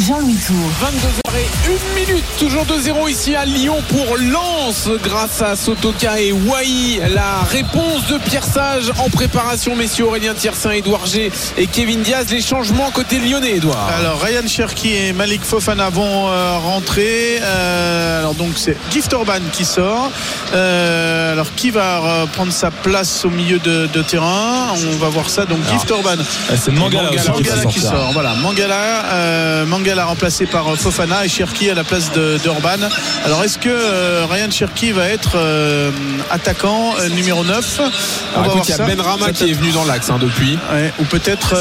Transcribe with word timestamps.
Jean-Louis 0.00 0.34
Tour. 0.44 0.56
22h01 0.82 1.94
minute, 1.94 2.24
toujours 2.38 2.64
2-0 2.64 3.08
ici 3.10 3.36
à 3.36 3.44
Lyon 3.44 3.76
pour 3.88 4.16
Lens 4.16 4.88
grâce 5.02 5.40
à 5.40 5.54
Sotoka 5.54 6.20
et 6.20 6.32
Wai. 6.32 7.00
La 7.14 7.42
réponse 7.48 8.06
de 8.08 8.18
Pierre 8.18 8.44
Sage 8.44 8.90
en 8.98 9.08
préparation, 9.08 9.76
messieurs 9.76 10.06
Aurélien 10.06 10.34
Tiersin, 10.34 10.72
Edouard 10.72 11.06
G 11.06 11.30
et 11.56 11.66
Kevin 11.68 12.02
Diaz. 12.02 12.26
Les 12.30 12.40
changements 12.40 12.90
côté 12.90 13.18
lyonnais, 13.18 13.56
Edouard. 13.56 13.88
Alors 13.96 14.20
Ryan 14.20 14.46
Cherki 14.48 14.92
et 14.94 15.12
Malik 15.12 15.42
Fofana 15.42 15.90
vont 15.90 16.28
euh, 16.28 16.58
rentrer. 16.58 17.38
Euh, 17.40 18.18
alors 18.18 18.34
donc 18.34 18.54
c'est 18.56 18.76
Gift 18.90 19.12
Orban 19.12 19.40
qui 19.52 19.64
sort. 19.64 20.10
Euh, 20.54 21.32
alors 21.32 21.54
qui 21.54 21.70
va 21.70 22.26
prendre 22.32 22.52
sa 22.52 22.72
place 22.72 23.24
au 23.24 23.30
milieu 23.30 23.60
de, 23.60 23.86
de 23.86 24.02
terrain? 24.02 24.74
On 24.92 24.96
va 24.96 25.08
voir 25.08 25.30
ça. 25.30 25.46
Donc 25.46 25.58
Gift 25.70 25.90
Orban. 25.92 26.16
C'est 26.56 26.72
Mangala, 26.72 27.10
qui 27.10 27.28
Mangala 27.28 27.56
va 27.62 27.64
qui 27.66 27.78
sort. 27.80 28.10
Voilà, 28.12 28.34
Mangala, 28.34 29.04
euh, 29.12 29.66
Mangala 29.84 30.06
remplacé 30.06 30.46
par 30.46 30.66
euh, 30.72 30.76
Fofana 30.76 31.26
et 31.26 31.28
Cherki 31.28 31.68
à 31.68 31.74
la 31.74 31.84
place 31.84 32.10
de, 32.12 32.38
de 32.42 32.48
Orban. 32.48 32.88
Alors 33.26 33.44
est-ce 33.44 33.58
que 33.58 33.68
euh, 33.68 34.24
Ryan 34.30 34.50
Cherki 34.50 34.92
va 34.92 35.06
être 35.08 35.32
euh, 35.36 35.90
attaquant 36.30 36.94
numéro 37.14 37.44
9 37.44 37.80
On 37.80 37.82
Alors, 37.82 37.92
va 37.92 38.46
écoute, 38.46 38.54
voir 38.54 38.64
il 38.64 38.70
y 38.70 38.72
a 38.72 38.76
ça. 38.76 38.84
Ben 38.86 38.98
Rama 38.98 39.32
qui 39.32 39.50
est 39.50 39.52
venu 39.52 39.72
dans 39.72 39.84
l'axe 39.84 40.08
hein, 40.08 40.16
depuis. 40.18 40.58
Ouais, 40.72 40.90
ou 40.98 41.04
peut-être 41.04 41.54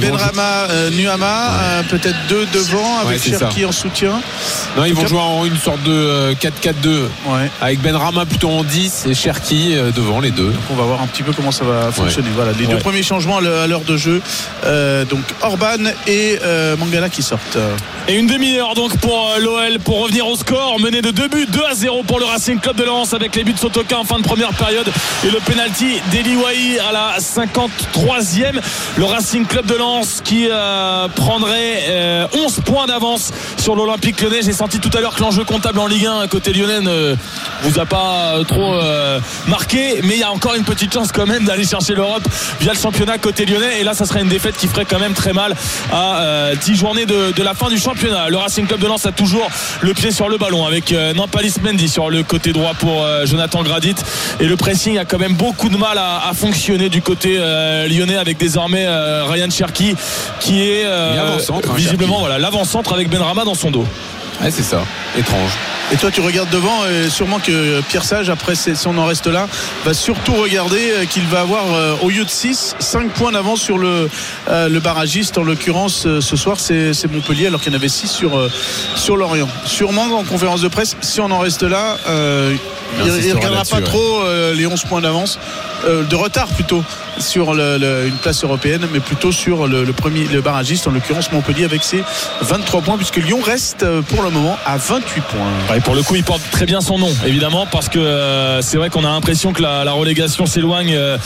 Benrama 0.00 0.66
Nuama, 0.90 1.84
peut-être 1.88 2.16
deux 2.28 2.46
devant 2.52 2.98
avec 2.98 3.22
Ouais, 3.24 3.38
Cherki 3.38 3.64
en 3.64 3.70
soutien. 3.70 4.20
Non, 4.76 4.84
ils 4.84 4.94
vont 4.94 5.06
jouer 5.06 5.20
en 5.20 5.44
une 5.44 5.56
sorte 5.56 5.84
de 5.84 5.92
euh, 5.92 6.34
4-4-2 6.34 6.72
Ouais. 7.26 7.50
avec 7.60 7.80
Ben 7.80 7.94
Rama 7.94 8.26
plutôt 8.26 8.50
en 8.50 8.64
10 8.64 9.04
et 9.06 9.14
Cherki 9.14 9.76
devant 9.94 10.18
les 10.18 10.32
deux. 10.32 10.52
On 10.70 10.74
va 10.74 10.82
voir 10.82 11.00
un 11.00 11.06
petit 11.06 11.22
peu 11.22 11.32
comment 11.32 11.52
ça 11.52 11.64
va 11.64 11.92
fonctionner. 11.92 12.28
Voilà, 12.34 12.50
les 12.58 12.66
deux 12.66 12.78
premiers 12.78 13.04
changements 13.04 13.38
à 13.38 13.40
l'heure 13.40 13.62
à 13.62 13.66
l'heure 13.68 13.82
de 13.82 13.96
jeu. 13.96 14.20
Euh, 14.64 15.04
donc 15.04 15.20
Orban 15.42 15.92
et 16.08 16.38
euh, 16.42 16.76
Mangala 16.76 17.08
qui 17.08 17.22
sortent. 17.22 17.51
Et 18.08 18.18
une 18.18 18.26
demi-heure 18.26 18.74
donc 18.74 18.96
pour 18.98 19.30
euh, 19.30 19.38
l'OL 19.38 19.78
pour 19.78 20.02
revenir 20.02 20.26
au 20.26 20.36
score, 20.36 20.80
mené 20.80 21.02
de 21.02 21.10
deux 21.10 21.28
buts, 21.28 21.46
2 21.48 21.60
à 21.70 21.74
0 21.74 22.02
pour 22.02 22.18
le 22.18 22.24
Racing 22.24 22.58
Club 22.58 22.76
de 22.76 22.84
Lens 22.84 23.14
avec 23.14 23.36
les 23.36 23.44
buts 23.44 23.52
de 23.52 23.58
Sotoka 23.58 23.98
en 23.98 24.04
fin 24.04 24.18
de 24.18 24.24
première 24.24 24.52
période 24.54 24.90
et 25.24 25.30
le 25.30 25.38
penalty 25.38 26.00
d'Eliwaï 26.10 26.78
à 26.80 26.92
la 26.92 27.18
53e. 27.18 28.60
Le 28.96 29.04
Racing 29.04 29.46
Club 29.46 29.66
de 29.66 29.74
Lens 29.74 30.20
qui 30.24 30.48
euh, 30.50 31.08
prendrait 31.08 31.84
euh, 31.88 32.26
11 32.44 32.60
points 32.64 32.86
d'avance 32.86 33.32
sur 33.58 33.76
l'Olympique 33.76 34.20
lyonnais. 34.20 34.42
J'ai 34.42 34.52
senti 34.52 34.80
tout 34.80 34.90
à 34.96 35.00
l'heure 35.00 35.14
que 35.14 35.20
l'enjeu 35.20 35.44
comptable 35.44 35.78
en 35.78 35.86
Ligue 35.86 36.06
1 36.06 36.26
côté 36.28 36.52
lyonnais 36.52 36.80
ne 36.80 37.16
vous 37.62 37.78
a 37.78 37.86
pas 37.86 38.34
euh, 38.34 38.44
trop 38.44 38.74
euh, 38.74 39.20
marqué, 39.46 40.00
mais 40.02 40.14
il 40.14 40.20
y 40.20 40.24
a 40.24 40.32
encore 40.32 40.54
une 40.54 40.64
petite 40.64 40.92
chance 40.92 41.12
quand 41.12 41.26
même 41.26 41.44
d'aller 41.44 41.64
chercher 41.64 41.94
l'Europe 41.94 42.26
via 42.60 42.72
le 42.72 42.78
championnat 42.78 43.18
côté 43.18 43.46
lyonnais. 43.46 43.80
Et 43.80 43.84
là, 43.84 43.94
ça 43.94 44.04
serait 44.04 44.22
une 44.22 44.28
défaite 44.28 44.56
qui 44.56 44.66
ferait 44.66 44.84
quand 44.84 44.98
même 44.98 45.14
très 45.14 45.32
mal 45.32 45.54
à 45.92 46.22
euh, 46.22 46.54
10 46.56 46.74
journées 46.74 47.06
de, 47.06 47.32
de 47.32 47.41
la 47.42 47.54
fin 47.54 47.68
du 47.68 47.78
championnat. 47.78 48.28
Le 48.28 48.36
Racing 48.36 48.66
Club 48.66 48.80
de 48.80 48.86
Lens 48.86 49.06
a 49.06 49.12
toujours 49.12 49.48
le 49.80 49.94
pied 49.94 50.10
sur 50.10 50.28
le 50.28 50.38
ballon 50.38 50.66
avec 50.66 50.92
euh, 50.92 51.12
Nampalis 51.14 51.54
Mendy 51.62 51.88
sur 51.88 52.10
le 52.10 52.22
côté 52.22 52.52
droit 52.52 52.74
pour 52.74 53.04
euh, 53.04 53.26
Jonathan 53.26 53.62
Gradit. 53.62 53.94
Et 54.40 54.46
le 54.46 54.56
pressing 54.56 54.98
a 54.98 55.04
quand 55.04 55.18
même 55.18 55.34
beaucoup 55.34 55.68
de 55.68 55.76
mal 55.76 55.98
à, 55.98 56.28
à 56.28 56.34
fonctionner 56.34 56.88
du 56.88 57.02
côté 57.02 57.36
euh, 57.38 57.88
lyonnais 57.88 58.16
avec 58.16 58.38
désormais 58.38 58.86
Ryan 58.86 59.50
Cherki 59.50 59.94
qui 60.40 60.62
est 60.62 60.84
euh, 60.84 61.36
hein, 61.38 61.60
visiblement 61.76 62.20
voilà 62.20 62.38
l'avant-centre 62.38 62.92
avec 62.92 63.08
Benrama 63.08 63.44
dans 63.44 63.54
son 63.54 63.70
dos. 63.70 63.86
Ouais, 64.42 64.50
c'est 64.50 64.62
ça. 64.62 64.82
Étrange. 65.18 65.52
Et 65.92 65.96
toi, 65.96 66.10
tu 66.10 66.22
regardes 66.22 66.48
devant, 66.48 66.86
et 66.86 67.10
sûrement 67.10 67.38
que 67.38 67.82
Pierre 67.82 68.04
Sage, 68.04 68.30
après, 68.30 68.54
si 68.54 68.72
on 68.86 68.96
en 68.96 69.04
reste 69.04 69.26
là, 69.26 69.46
va 69.84 69.92
surtout 69.92 70.32
regarder 70.32 70.90
euh, 70.90 71.04
qu'il 71.04 71.26
va 71.26 71.40
avoir, 71.40 71.74
euh, 71.74 71.94
au 72.00 72.08
lieu 72.08 72.24
de 72.24 72.30
6, 72.30 72.76
5 72.78 73.10
points 73.10 73.32
d'avance 73.32 73.60
sur 73.60 73.76
le, 73.76 74.08
euh, 74.48 74.68
le 74.70 74.80
barragiste. 74.80 75.36
En 75.36 75.42
l'occurrence, 75.42 76.06
ce 76.20 76.36
soir, 76.36 76.56
c'est 76.58 76.92
Montpellier, 77.12 77.48
alors 77.48 77.60
qu'il 77.60 77.72
y 77.72 77.76
en 77.76 77.78
avait 77.78 77.90
6 77.90 78.08
sur, 78.08 78.30
sur 78.96 79.18
Lorient. 79.18 79.48
Sûrement, 79.66 80.04
en 80.04 80.24
conférence 80.24 80.62
de 80.62 80.68
presse, 80.68 80.96
si 81.02 81.20
on 81.20 81.30
en 81.30 81.38
reste 81.40 81.62
là, 81.62 81.98
euh, 82.08 82.54
Il 82.98 83.04
ne 83.06 83.34
regardera 83.36 83.64
pas 83.70 83.80
trop 83.86 84.20
euh, 84.24 84.54
les 84.54 84.66
11 84.66 84.84
points 84.84 85.00
d'avance, 85.00 85.38
euh, 85.86 86.04
de 86.04 86.14
retard 86.14 86.46
plutôt, 86.48 86.84
sur 87.18 87.54
le- 87.54 87.78
le- 87.78 88.06
une 88.06 88.16
place 88.16 88.44
européenne, 88.44 88.86
mais 88.92 89.00
plutôt 89.00 89.32
sur 89.32 89.66
le, 89.66 89.84
le 89.84 89.92
premier, 89.94 90.24
le 90.24 90.40
barragiste, 90.42 90.86
en 90.86 90.90
l'occurrence 90.90 91.32
Montpellier, 91.32 91.64
avec 91.64 91.82
ses 91.84 92.02
23 92.42 92.80
points, 92.82 92.96
puisque 92.98 93.16
Lyon 93.16 93.40
reste 93.44 93.84
pour 94.08 94.22
le 94.22 94.28
moment 94.30 94.58
à 94.66 94.76
28 94.76 95.20
points. 95.22 95.40
Ouais, 95.74 95.80
pour 95.84 95.94
le 95.94 96.02
coup, 96.02 96.14
il 96.16 96.24
porte 96.24 96.42
très 96.50 96.66
bien 96.66 96.80
son 96.80 96.98
nom, 96.98 97.10
évidemment, 97.26 97.66
parce 97.70 97.88
que 97.88 97.98
euh, 97.98 98.62
c'est 98.62 98.76
vrai 98.76 98.90
qu'on 98.90 99.04
a 99.04 99.08
l'impression 99.08 99.52
que 99.52 99.62
la, 99.62 99.92
relégation 99.92 100.46
s'éloigne. 100.46 100.94
euh, 100.94 101.18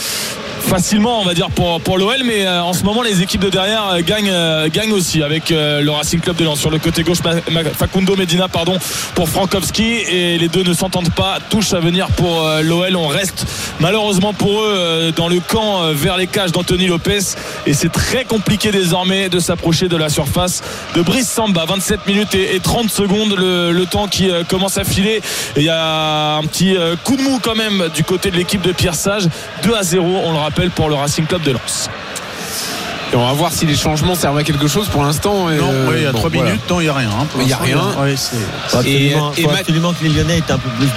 facilement 0.58 1.20
on 1.20 1.24
va 1.24 1.34
dire 1.34 1.50
pour, 1.50 1.80
pour 1.80 1.96
l'OL 1.96 2.24
mais 2.24 2.44
euh, 2.44 2.60
en 2.60 2.72
ce 2.72 2.82
moment 2.82 3.02
les 3.02 3.22
équipes 3.22 3.42
de 3.42 3.50
derrière 3.50 4.02
gagnent, 4.02 4.68
gagnent 4.70 4.92
aussi 4.92 5.22
avec 5.22 5.50
le 5.50 5.88
Racing 5.88 6.18
Club 6.18 6.34
de 6.34 6.44
Lens 6.44 6.58
sur 6.58 6.70
le 6.70 6.78
côté 6.78 7.04
gauche 7.04 7.18
Facundo 7.74 8.16
Medina 8.16 8.48
pardon 8.48 8.76
pour 9.14 9.28
Frankowski 9.28 9.84
et 9.84 10.38
les 10.38 10.48
deux 10.48 10.64
ne 10.64 10.72
s'entendent 10.72 11.12
pas 11.14 11.38
touche 11.50 11.72
à 11.72 11.78
venir 11.78 12.08
pour 12.08 12.50
l'OL 12.64 12.96
on 12.96 13.06
reste 13.06 13.46
malheureusement 13.80 14.32
pour 14.32 14.62
eux 14.62 14.74
euh, 14.74 15.12
dans 15.12 15.28
le 15.28 15.40
camp 15.40 15.82
euh, 15.82 15.92
vers 15.92 16.16
les 16.16 16.26
cages 16.26 16.52
d'Anthony 16.52 16.86
Lopez 16.86 17.18
et 17.66 17.74
c'est 17.74 17.90
très 17.90 18.24
compliqué 18.24 18.70
désormais 18.70 19.28
de 19.28 19.38
s'approcher 19.38 19.88
de 19.88 19.96
la 19.96 20.08
surface 20.08 20.62
de 20.94 21.02
Brice 21.02 21.28
Samba. 21.28 21.64
27 21.66 22.06
minutes 22.06 22.34
et, 22.34 22.54
et 22.54 22.60
30 22.60 22.90
secondes 22.90 23.34
le, 23.36 23.84
temps 23.86 24.08
qui 24.08 24.30
euh, 24.30 24.42
commence 24.44 24.78
à 24.78 24.84
filer. 24.84 25.20
Il 25.56 25.62
y 25.62 25.68
a 25.68 26.36
un 26.36 26.42
petit 26.42 26.76
coup 27.04 27.16
de 27.16 27.22
mou 27.22 27.38
quand 27.40 27.54
même 27.54 27.88
du 27.94 28.02
côté 28.02 28.30
de 28.30 28.36
l'équipe 28.36 28.62
de 28.62 28.72
Pierre 28.72 28.94
Sage. 28.94 29.28
2 29.62 29.74
à 29.74 29.82
0 29.82 30.04
on 30.24 30.32
le 30.32 30.38
rappelle 30.38 30.70
pour 30.70 30.88
le 30.88 30.94
Racing 30.94 31.26
Club 31.26 31.42
de 31.42 31.52
Lens 31.52 31.88
Et 33.12 33.16
on 33.16 33.24
va 33.24 33.32
voir 33.34 33.52
si 33.52 33.66
les 33.66 33.76
changements 33.76 34.16
servent 34.16 34.36
à 34.38 34.42
quelque 34.42 34.66
chose 34.66 34.88
pour 34.88 35.04
l'instant. 35.04 35.48
Non, 35.48 35.48
euh, 35.48 35.88
ouais, 35.88 35.94
il 35.98 36.02
y 36.02 36.06
a 36.06 36.12
bon, 36.12 36.18
3 36.18 36.30
voilà. 36.30 36.50
minutes, 36.50 36.62
non, 36.68 36.80
il 36.80 36.84
n'y 36.84 36.88
a 36.90 36.94
rien. 36.94 37.08
hein, 37.10 37.26
Il 37.40 37.46
y 37.48 37.52
a 37.52 37.56
rien. 37.56 37.78
Ouais, 38.00 38.16
c'est- 38.16 38.36
Faut 38.68 38.78
absolument, 38.78 39.32
Et- 39.36 39.40
et 39.40 39.42
faut 39.44 39.50
Ma- 39.50 39.58
absolument 39.58 39.92
que 39.92 40.02
les 40.02 40.10
Lyonnais 40.10 40.38
aient 40.38 40.52
un 40.52 40.58
peu 40.58 40.68
plus 40.70 40.88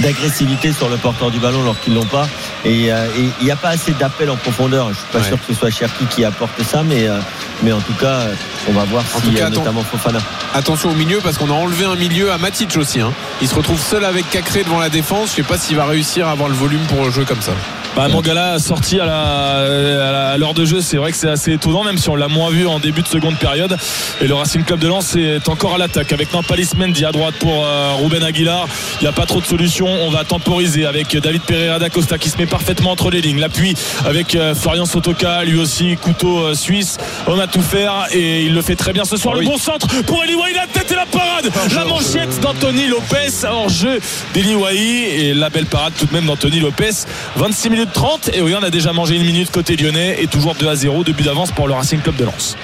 d'agressivité 0.00 0.72
sur 0.72 0.88
le 0.88 0.96
porteur 0.96 1.30
du 1.30 1.38
ballon 1.38 1.62
lorsqu'ils 1.62 1.94
l'ont 1.94 2.04
pas. 2.06 2.26
Et 2.64 2.92
euh, 2.92 3.06
il 3.40 3.44
n'y 3.44 3.50
a 3.52 3.56
pas 3.56 3.68
assez 3.68 3.92
d'appel 3.92 4.30
en 4.30 4.36
profondeur. 4.36 4.88
Je 4.90 4.94
suis 4.94 5.04
pas 5.12 5.18
Ouais. 5.20 5.24
sûr 5.28 5.38
que 5.38 5.44
ce 5.46 5.54
soit 5.54 5.70
Cherki 5.70 6.06
qui 6.06 6.24
apporte 6.24 6.60
ça, 6.64 6.82
mais, 6.82 7.06
euh, 7.06 7.18
mais 7.62 7.72
en 7.72 7.80
tout 7.80 7.94
cas, 7.94 8.22
on 8.68 8.72
va 8.72 8.84
voir 8.84 9.04
En 9.14 9.20
si 9.20 9.28
tout 9.28 9.34
cas, 9.34 9.48
notamment 9.48 9.82
Fofana. 9.84 10.18
Attention 10.54 10.90
au 10.90 10.94
milieu 10.94 11.20
parce 11.22 11.38
qu'on 11.38 11.50
a 11.50 11.54
enlevé 11.54 11.84
un 11.84 11.94
milieu 11.96 12.32
à 12.32 12.38
Matic 12.38 12.76
aussi. 12.76 13.00
hein. 13.00 13.12
Il 13.40 13.48
se 13.48 13.54
retrouve 13.54 13.80
seul 13.80 14.04
avec 14.04 14.28
Cacré 14.30 14.64
devant 14.64 14.80
la 14.80 14.88
défense. 14.88 15.30
Je 15.30 15.36
sais 15.36 15.42
pas 15.44 15.56
s'il 15.58 15.76
va 15.76 15.84
réussir 15.84 16.26
à 16.26 16.32
avoir 16.32 16.48
le 16.48 16.54
volume 16.56 16.82
pour 16.88 17.08
jouer 17.12 17.24
comme 17.24 17.40
ça. 17.42 17.52
Bah, 17.96 18.08
Mangala 18.08 18.58
sorti 18.58 18.98
à 18.98 19.06
la- 19.06 20.30
à 20.32 20.36
l'heure 20.36 20.52
de 20.54 20.64
jeu, 20.64 20.80
c'est 20.80 20.96
vrai 20.96 21.12
que 21.12 21.16
c'est 21.16 21.28
assez 21.28 21.52
étonnant, 21.52 21.84
même 21.84 21.96
si 21.96 22.08
on 22.08 22.16
l'a 22.16 22.26
moins 22.26 22.50
vu 22.50 22.66
en 22.66 22.80
début 22.80 23.02
de 23.02 23.06
seconde 23.06 23.36
période. 23.38 23.76
Et 24.20 24.26
le 24.26 24.34
Racing 24.34 24.64
Club 24.64 24.80
de 24.80 24.88
Lens 24.88 25.14
est 25.14 25.48
encore 25.48 25.76
à 25.76 25.78
l'attaque 25.78 26.12
avec 26.12 26.32
Nampalis 26.32 26.70
Mendy 26.76 27.04
à 27.04 27.12
droite 27.12 27.36
pour 27.38 27.64
euh, 27.64 27.92
Ruben 28.02 28.24
Aguilar. 28.24 28.66
Il 29.00 29.04
n'y 29.04 29.08
a 29.08 29.12
pas 29.12 29.26
trop 29.26 29.40
de 29.40 29.46
solutions. 29.46 29.86
On 29.86 30.10
va 30.10 30.24
temporiser 30.24 30.86
avec 30.86 31.16
David 31.16 31.42
Pereira 31.42 31.78
da 31.78 31.88
Costa 31.88 32.18
qui 32.18 32.30
se 32.30 32.36
met 32.38 32.46
parfaitement 32.46 32.90
entre 32.90 33.10
les 33.10 33.20
lignes. 33.20 33.38
L'appui 33.38 33.74
avec 34.04 34.34
euh, 34.34 34.56
Florian 34.56 34.86
Sotoka, 34.86 35.44
lui 35.44 35.56
aussi 35.60 35.96
couteau 35.96 36.38
euh, 36.46 36.54
suisse. 36.54 36.98
On 37.28 37.38
a 37.38 37.46
tout 37.46 37.62
faire 37.62 38.08
et 38.12 38.42
il 38.42 38.54
le 38.54 38.62
fait 38.62 38.76
très 38.76 38.92
bien 38.92 39.04
ce 39.04 39.16
soir. 39.16 39.34
Ah 39.36 39.40
le 39.40 39.46
bon 39.46 39.56
centre 39.56 39.86
pour 40.02 40.24
Eliwai, 40.24 40.52
la 40.52 40.66
tête 40.66 40.90
et 40.90 40.96
la 40.96 41.06
parade. 41.06 41.48
La 41.76 41.84
manchette 41.84 42.40
d'Anthony 42.40 42.88
Lopez 42.88 43.46
hors 43.48 43.68
jeu 43.68 44.00
d'Eliwai 44.34 44.74
et 44.76 45.34
la 45.34 45.48
belle 45.48 45.66
parade 45.66 45.92
tout 45.96 46.06
de 46.06 46.12
même 46.12 46.26
d'Anthony 46.26 46.58
Lopez. 46.58 46.90
26 47.36 47.70
minutes 47.70 47.83
30 47.92 48.30
et 48.34 48.42
on 48.42 48.62
a 48.62 48.70
déjà 48.70 48.92
mangé 48.92 49.16
une 49.16 49.24
minute 49.24 49.50
côté 49.50 49.76
lyonnais 49.76 50.22
et 50.22 50.26
toujours 50.26 50.54
2 50.54 50.68
à 50.68 50.74
0, 50.74 51.04
début 51.04 51.22
d'avance 51.22 51.50
pour 51.50 51.68
le 51.68 51.74
Racing 51.74 52.00
Club 52.00 52.16
de 52.16 52.24
Lens. 52.24 52.56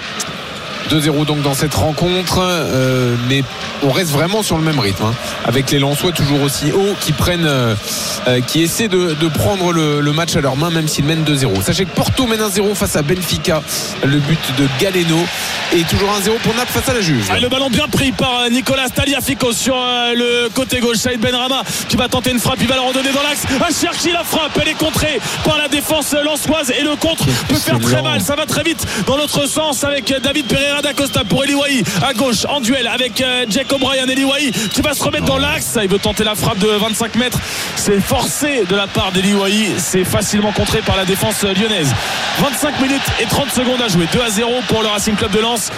2-0 0.91 1.25
donc 1.27 1.43
dans 1.43 1.55
cette 1.55 1.75
rencontre, 1.75 2.39
euh, 2.41 3.15
mais 3.29 3.43
on 3.83 3.91
reste 3.91 4.11
vraiment 4.11 4.43
sur 4.43 4.57
le 4.57 4.65
même 4.65 4.79
rythme, 4.79 5.05
hein, 5.05 5.15
avec 5.45 5.71
les 5.71 5.79
Lensois 5.79 6.13
toujours 6.13 6.43
aussi 6.43 6.73
hauts 6.73 6.95
qui 7.01 7.13
prennent, 7.13 7.47
euh, 7.47 7.75
euh, 8.29 8.41
qui 8.41 8.63
essaient 8.63 8.89
de, 8.89 9.15
de 9.15 9.29
prendre 9.29 9.73
le, 9.73 10.01
le 10.01 10.13
match 10.13 10.37
à 10.37 10.41
leurs 10.41 10.57
mains, 10.57 10.71
même 10.71 10.89
s'ils 10.89 11.05
mènent 11.05 11.25
2-0. 11.25 11.63
Sachez 11.63 11.85
que 11.85 11.95
Porto 11.95 12.27
mène 12.27 12.41
1-0 12.41 12.75
face 12.75 12.97
à 12.97 13.03
Benfica, 13.03 13.63
le 14.05 14.19
but 14.19 14.41
de 14.59 14.67
Galeno, 14.81 15.19
et 15.73 15.83
toujours 15.85 16.11
1-0 16.11 16.39
pour 16.43 16.55
Naples 16.55 16.73
face 16.73 16.89
à 16.89 16.95
la 16.95 17.01
Juve. 17.01 17.29
Ah, 17.31 17.39
le 17.39 17.49
ballon 17.49 17.71
bien 17.71 17.87
pris 17.89 18.13
par 18.13 18.49
Nicolas 18.51 18.89
Taliafico 18.89 19.53
sur 19.53 19.77
euh, 19.77 20.15
le 20.15 20.49
côté 20.53 20.81
gauche. 20.81 20.97
Saïd 20.97 21.21
Benrama 21.21 21.63
qui 21.89 21.97
va 21.97 22.09
tenter 22.09 22.33
une 22.33 22.41
frappe. 22.41 22.59
Il 22.61 22.67
va 22.67 22.77
la 22.77 22.83
redonner 22.83 23.13
dans 23.13 23.23
l'axe. 23.23 23.45
Un 23.49 23.73
Cherki 23.73 24.11
la 24.13 24.25
frappe. 24.25 24.59
Elle 24.61 24.69
est 24.69 24.75
contrée 24.75 25.21
par 25.45 25.59
la 25.59 25.69
défense 25.69 26.15
lançoise. 26.25 26.73
Et 26.79 26.83
le 26.83 26.97
contre 26.97 27.25
peut 27.49 27.55
faire 27.55 27.79
très 27.79 28.03
mal. 28.03 28.21
Ça 28.21 28.35
va 28.35 28.47
très 28.47 28.63
vite 28.63 28.85
dans 29.07 29.17
l'autre 29.17 29.47
sens 29.47 29.85
avec 29.85 30.13
David 30.23 30.47
Pereira 30.47 30.70
d'Acosta 30.83 31.25
pour 31.25 31.45
Eliwahi 31.45 31.83
à 32.03 32.15
gauche 32.15 32.45
en 32.49 32.61
duel 32.61 32.87
avec 32.87 33.21
euh, 33.21 33.45
Jack 33.49 33.73
O'Brien. 33.73 34.07
Eliwahi 34.07 34.53
qui 34.73 34.81
va 34.81 34.95
se 34.95 35.03
remettre 35.03 35.25
dans 35.25 35.39
l'axe. 35.39 35.79
Il 35.83 35.89
veut 35.89 35.99
tenter 35.99 36.25
la 36.25 36.35
frappe 36.35 36.59
de 36.59 36.69
25 36.69 37.17
mètres. 37.17 37.39
C'est 37.77 38.01
forcé 38.01 38.65
de 38.69 38.77
la 38.77 38.87
part 38.87 39.13
d'Eliwahi. 39.13 39.75
C'est 39.79 40.05
facilement 40.05 40.53
contré 40.53 40.81
par 40.81 40.97
la 40.97 41.05
défense 41.05 41.43
lyonnaise. 41.43 41.93
25 42.39 42.81
minutes 42.81 43.03
et 43.21 43.27
30 43.27 43.51
secondes 43.51 43.83
à 43.83 43.89
jouer. 43.89 44.07
2 44.13 44.21
à 44.21 44.31
0 44.31 44.51
pour 44.69 44.83
le 44.83 44.89
Racing 44.89 45.15
Club 45.17 45.33
de 45.33 45.41
Lens. 45.41 45.71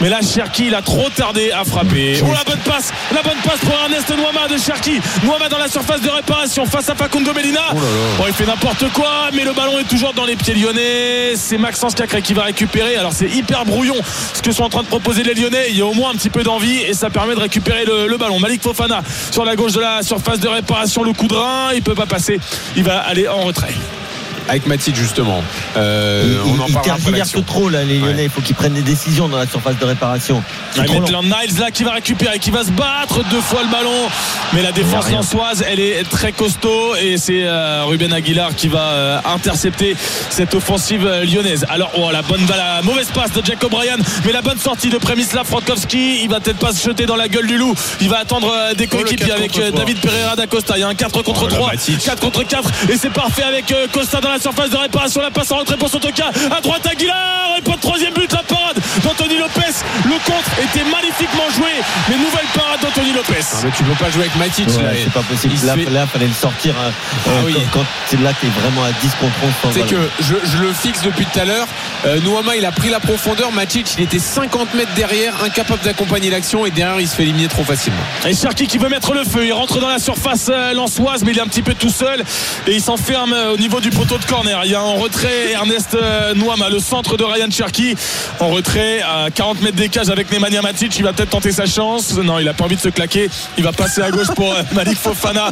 Mais 0.00 0.08
là, 0.08 0.20
Cherki, 0.22 0.66
il 0.66 0.74
a 0.74 0.82
trop 0.82 1.08
tardé 1.10 1.50
à 1.52 1.64
frapper. 1.64 2.20
Oh, 2.22 2.26
la 2.32 2.44
bonne 2.44 2.60
passe, 2.60 2.92
la 3.14 3.22
bonne 3.22 3.38
passe 3.44 3.60
pour 3.60 3.74
Ernest 3.74 4.10
Noama 4.10 4.48
de 4.48 4.58
Cherki. 4.58 5.00
Noama 5.24 5.48
dans 5.48 5.58
la 5.58 5.68
surface 5.68 6.00
de 6.00 6.10
réparation 6.10 6.66
face 6.66 6.88
à 6.88 6.94
Facundo 6.94 7.32
Medina. 7.32 7.60
Bon, 7.72 8.24
il 8.26 8.34
fait 8.34 8.46
n'importe 8.46 8.84
quoi, 8.92 9.30
mais 9.32 9.44
le 9.44 9.52
ballon 9.52 9.78
est 9.78 9.88
toujours 9.88 10.12
dans 10.12 10.24
les 10.24 10.36
pieds 10.36 10.54
lyonnais. 10.54 11.34
C'est 11.36 11.58
Maxence 11.58 11.94
Cacré 11.94 12.22
qui 12.22 12.34
va 12.34 12.42
récupérer. 12.42 12.96
Alors, 12.96 13.12
c'est 13.12 13.28
hyper 13.28 13.64
brouillon 13.64 13.96
ce 14.40 14.42
que 14.42 14.52
sont 14.52 14.62
en 14.62 14.70
train 14.70 14.82
de 14.82 14.88
proposer 14.88 15.22
les 15.22 15.34
lyonnais. 15.34 15.66
Il 15.68 15.76
y 15.76 15.82
a 15.82 15.86
au 15.86 15.92
moins 15.92 16.10
un 16.10 16.14
petit 16.14 16.30
peu 16.30 16.42
d'envie 16.42 16.78
et 16.78 16.94
ça 16.94 17.10
permet 17.10 17.34
de 17.34 17.40
récupérer 17.40 17.84
le, 17.84 18.16
ballon. 18.16 18.40
Malik 18.40 18.62
Fofana 18.62 19.02
sur 19.30 19.44
la 19.44 19.54
gauche 19.54 19.72
de 19.72 19.80
la 19.80 20.02
surface 20.02 20.40
de 20.40 20.48
réparation, 20.48 21.02
le 21.02 21.12
coup 21.12 21.28
de 21.28 21.34
rein. 21.34 21.72
Il 21.74 21.82
peut 21.82 21.94
pas 21.94 22.06
passer. 22.06 22.40
Il 22.74 22.84
va 22.84 23.00
aller 23.00 23.28
en 23.28 23.42
retrait. 23.42 23.74
Avec 24.48 24.66
Matic 24.66 24.96
justement. 24.96 25.42
Euh, 25.76 26.42
Il- 26.46 26.52
on 26.60 26.62
en 26.64 26.66
il 26.66 26.76
tergiverse 26.80 27.34
trop 27.46 27.68
là 27.68 27.84
les 27.84 27.98
Lyonnais. 27.98 28.14
Ouais. 28.14 28.24
Il 28.24 28.30
faut 28.30 28.40
qu'ils 28.40 28.54
prennent 28.56 28.74
des 28.74 28.82
décisions 28.82 29.28
dans 29.28 29.38
la 29.38 29.46
surface 29.46 29.78
de 29.78 29.84
réparation. 29.84 30.42
Maitland 30.76 31.08
lent. 31.10 31.22
Niles 31.22 31.58
là 31.58 31.70
qui 31.70 31.84
va 31.84 31.92
récupérer, 31.92 32.38
qui 32.38 32.50
va 32.50 32.64
se 32.64 32.70
battre 32.70 33.22
deux 33.30 33.40
fois 33.40 33.60
le 33.62 33.68
ballon. 33.70 34.08
Mais 34.52 34.62
la 34.62 34.72
défense 34.72 35.04
rien. 35.06 35.16
lançoise, 35.16 35.64
elle 35.68 35.80
est 35.80 36.02
très 36.08 36.32
costaud 36.32 36.94
et 36.96 37.16
c'est 37.16 37.44
euh, 37.44 37.84
Ruben 37.84 38.12
Aguilar 38.12 38.54
qui 38.56 38.68
va 38.68 38.80
euh, 38.80 39.18
intercepter 39.34 39.96
cette 40.30 40.54
offensive 40.54 41.06
euh, 41.06 41.24
lyonnaise. 41.24 41.64
Alors, 41.68 41.90
oh, 41.96 42.10
la 42.10 42.22
bonne 42.22 42.44
balle, 42.46 42.58
la 42.58 42.82
mauvaise 42.82 43.08
passe 43.14 43.32
de 43.32 43.42
Jack 43.44 43.62
O'Brien, 43.64 43.96
mais 44.24 44.32
la 44.32 44.42
bonne 44.42 44.58
sortie 44.58 44.88
de 44.90 44.98
Premislav 44.98 45.46
Frankowski. 45.46 46.22
Il 46.22 46.28
va 46.28 46.40
peut-être 46.40 46.58
pas 46.58 46.72
se 46.72 46.82
jeter 46.88 47.06
dans 47.06 47.16
la 47.16 47.28
gueule 47.28 47.46
du 47.46 47.56
loup. 47.58 47.74
Il 48.00 48.08
va 48.08 48.18
attendre 48.18 48.52
euh, 48.52 48.74
des 48.74 48.88
Oh, 48.92 48.96
coéquipiers 48.96 49.26
4 49.28 49.38
avec 49.38 49.52
contre 49.52 49.64
euh, 49.66 49.70
3. 49.70 49.80
David 49.80 50.00
Pereira 50.00 50.36
d'Acosta. 50.36 50.74
Il 50.76 50.80
y 50.80 50.82
a 50.82 50.88
un 50.88 50.94
4 50.94 51.22
contre 51.22 51.42
Oh, 51.44 51.46
le 51.46 51.52
3, 51.52 51.70
Matic. 51.72 51.98
4 52.04 52.20
contre 52.20 52.42
4 52.42 52.68
et 52.90 52.96
c'est 52.96 53.10
parfait 53.10 53.42
avec 53.44 53.70
euh, 53.72 53.86
Costa 53.92 54.20
dans 54.30 54.34
la 54.36 54.40
surface 54.40 54.70
de 54.70 54.76
réparation. 54.76 55.20
La 55.22 55.30
passe 55.30 55.50
en 55.50 55.56
retrait 55.58 55.76
pour 55.76 55.88
Sotoka. 55.88 56.26
À 56.56 56.60
droite, 56.60 56.86
Aguilar 56.86 57.16
et 57.58 57.62
pas 57.62 57.72
de 57.76 57.80
troisième 57.80 58.12
but. 58.14 58.30
La 58.32 58.42
parade 58.44 58.76
d'Anthony 59.02 59.38
Lopez. 59.38 59.74
Le 60.04 60.12
contre 60.24 60.50
était 60.62 60.84
magnifiquement 60.88 61.48
joué, 61.56 61.70
mais 62.08 62.16
nouvelle 62.16 62.46
parade 62.54 62.80
d'Anthony 62.80 63.12
Lopez. 63.12 63.40
Non, 63.54 63.58
mais 63.64 63.70
tu 63.76 63.82
peux 63.82 63.94
pas 64.04 64.10
jouer 64.10 64.22
avec 64.22 64.36
Matic 64.36 64.68
Ouais, 64.68 64.82
là. 64.82 64.90
c'est 65.02 65.12
pas 65.12 65.22
possible. 65.22 65.54
Là, 65.66 65.74
fait- 65.74 65.90
là, 65.90 66.06
fallait 66.06 66.26
le 66.28 66.32
sortir. 66.32 66.74
hein. 66.78 66.92
Ah 67.26 67.30
Euh, 67.30 67.42
oui. 67.46 67.54
Quand, 67.72 67.80
quand 67.80 67.86
c'est 68.06 68.20
là, 68.20 68.30
t'es 68.40 68.46
vraiment 68.48 68.84
à 68.84 68.92
10 68.92 69.08
contre 69.20 69.34
11 69.42 69.52
sans 69.62 69.72
C'est 69.72 69.86
que 69.86 69.96
je, 70.20 70.34
je 70.44 70.62
le 70.62 70.72
fixe 70.72 71.02
depuis 71.02 71.26
tout 71.26 71.38
à 71.40 71.44
l'heure. 71.44 71.66
Euh, 72.06 72.20
Nouama, 72.20 72.56
il 72.56 72.64
a 72.64 72.70
pris 72.72 72.88
la 72.88 73.00
profondeur. 73.00 73.50
Matic, 73.52 73.94
il 73.98 74.04
était 74.04 74.18
50 74.20 74.74
mètres 74.74 74.94
derrière, 74.94 75.34
incapable 75.44 75.82
d'accompagner 75.82 76.30
l'action. 76.30 76.64
Et 76.66 76.70
derrière, 76.70 77.00
il 77.00 77.08
se 77.08 77.16
fait 77.16 77.24
éliminer 77.24 77.48
trop 77.48 77.64
facilement. 77.64 77.98
Et 78.26 78.34
Cherki 78.34 78.66
qui 78.68 78.78
veut 78.78 78.88
mettre 78.88 79.12
le 79.12 79.24
feu. 79.24 79.44
Il 79.44 79.52
rentre 79.52 79.80
dans 79.80 79.88
la 79.88 79.98
surface 79.98 80.46
euh, 80.50 80.72
lançoise, 80.72 81.24
mais 81.24 81.32
il 81.32 81.38
est 81.38 81.42
un 81.42 81.46
petit 81.46 81.62
peu 81.62 81.74
tout 81.74 81.90
seul. 81.90 82.22
Et 82.66 82.72
il 82.74 82.80
s'enferme 82.80 83.32
euh, 83.32 83.52
au 83.54 83.56
niveau 83.56 83.80
du 83.80 83.90
poteau 83.90 84.18
de 84.20 84.26
corner. 84.26 84.60
Il 84.64 84.70
y 84.70 84.74
a 84.74 84.82
en 84.82 84.94
retrait 84.96 85.52
Ernest 85.52 85.94
euh, 85.94 86.34
Nouama, 86.34 86.68
le 86.68 86.78
centre 86.78 87.16
de 87.16 87.24
Ryan 87.24 87.50
Cherki. 87.50 87.94
En 88.38 88.48
retrait 88.48 89.00
à 89.02 89.30
40 89.30 89.62
mètres 89.62 89.76
d'écage 89.76 90.10
avec 90.10 90.30
Nemanja 90.30 90.62
Matic. 90.62 90.96
Il 90.98 91.04
va 91.04 91.12
peut-être 91.12 91.30
tenter 91.30 91.52
sa 91.52 91.66
chance. 91.66 92.14
Non, 92.14 92.38
il 92.38 92.48
a 92.48 92.52
pas 92.52 92.64
envie 92.64 92.76
de 92.76 92.80
se 92.80 92.88
claquer. 92.88 93.28
Il 93.58 93.64
va 93.64 93.72
passer 93.72 94.02
à 94.02 94.10
gauche 94.10 94.28
pour 94.34 94.52
euh, 94.52 94.62
Malik 94.72 94.98
Fofana 94.98 95.50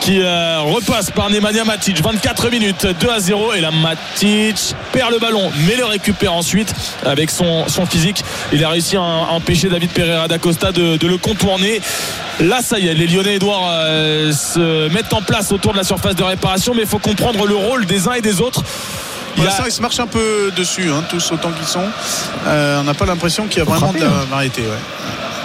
qui 0.00 0.20
euh, 0.20 0.60
repasse 0.60 1.10
par 1.10 1.30
Nemanja 1.30 1.64
Matic. 1.64 2.02
24 2.02 2.50
minutes, 2.50 2.86
2 3.00 3.08
à 3.10 3.20
0. 3.20 3.54
Et 3.54 3.60
là, 3.60 3.70
Matic 3.70 4.74
perd 4.92 5.12
le 5.12 5.18
ballon, 5.18 5.50
mais 5.66 5.76
le 5.76 5.84
récupère 5.84 6.32
ensuite 6.32 6.72
avec 7.04 7.30
son, 7.30 7.68
son 7.68 7.86
physique. 7.86 8.24
Il 8.52 8.64
a 8.64 8.70
réussi 8.70 8.96
à, 8.96 9.02
empêcher 9.02 9.68
David 9.68 9.90
Pereira 9.90 10.28
d'Acosta 10.28 10.72
de, 10.72 10.96
de 10.96 11.06
le 11.06 11.18
contourner. 11.18 11.80
Là, 12.40 12.60
ça 12.62 12.78
y 12.78 12.88
est, 12.88 12.94
les 12.94 13.06
Lyonnais 13.06 13.36
Edouard 13.36 13.70
se 14.32 14.88
mettent 14.90 15.12
en 15.12 15.22
place 15.22 15.52
autour 15.52 15.72
de 15.72 15.78
la 15.78 15.84
surface 15.84 16.14
de 16.14 16.22
réparation, 16.22 16.74
mais 16.74 16.82
il 16.82 16.88
faut 16.88 16.98
comprendre 16.98 17.46
le 17.46 17.54
rôle 17.54 17.86
des 17.86 18.05
uns 18.08 18.14
et 18.14 18.20
des 18.22 18.40
autres. 18.40 18.62
Pour 19.34 19.44
a- 19.46 19.66
ils 19.66 19.72
se 19.72 19.82
marchent 19.82 20.00
un 20.00 20.06
peu 20.06 20.50
dessus, 20.56 20.90
hein, 20.90 21.04
tous 21.10 21.30
autant 21.32 21.52
qu'ils 21.52 21.66
sont. 21.66 21.84
Euh, 22.46 22.80
on 22.80 22.84
n'a 22.84 22.94
pas 22.94 23.04
l'impression 23.04 23.46
qu'il 23.46 23.58
y 23.58 23.60
a 23.60 23.64
vraiment 23.64 23.92
de 23.92 23.98
la 23.98 24.06
frapper, 24.08 24.30
variété. 24.30 24.62
ouais. 24.62 24.68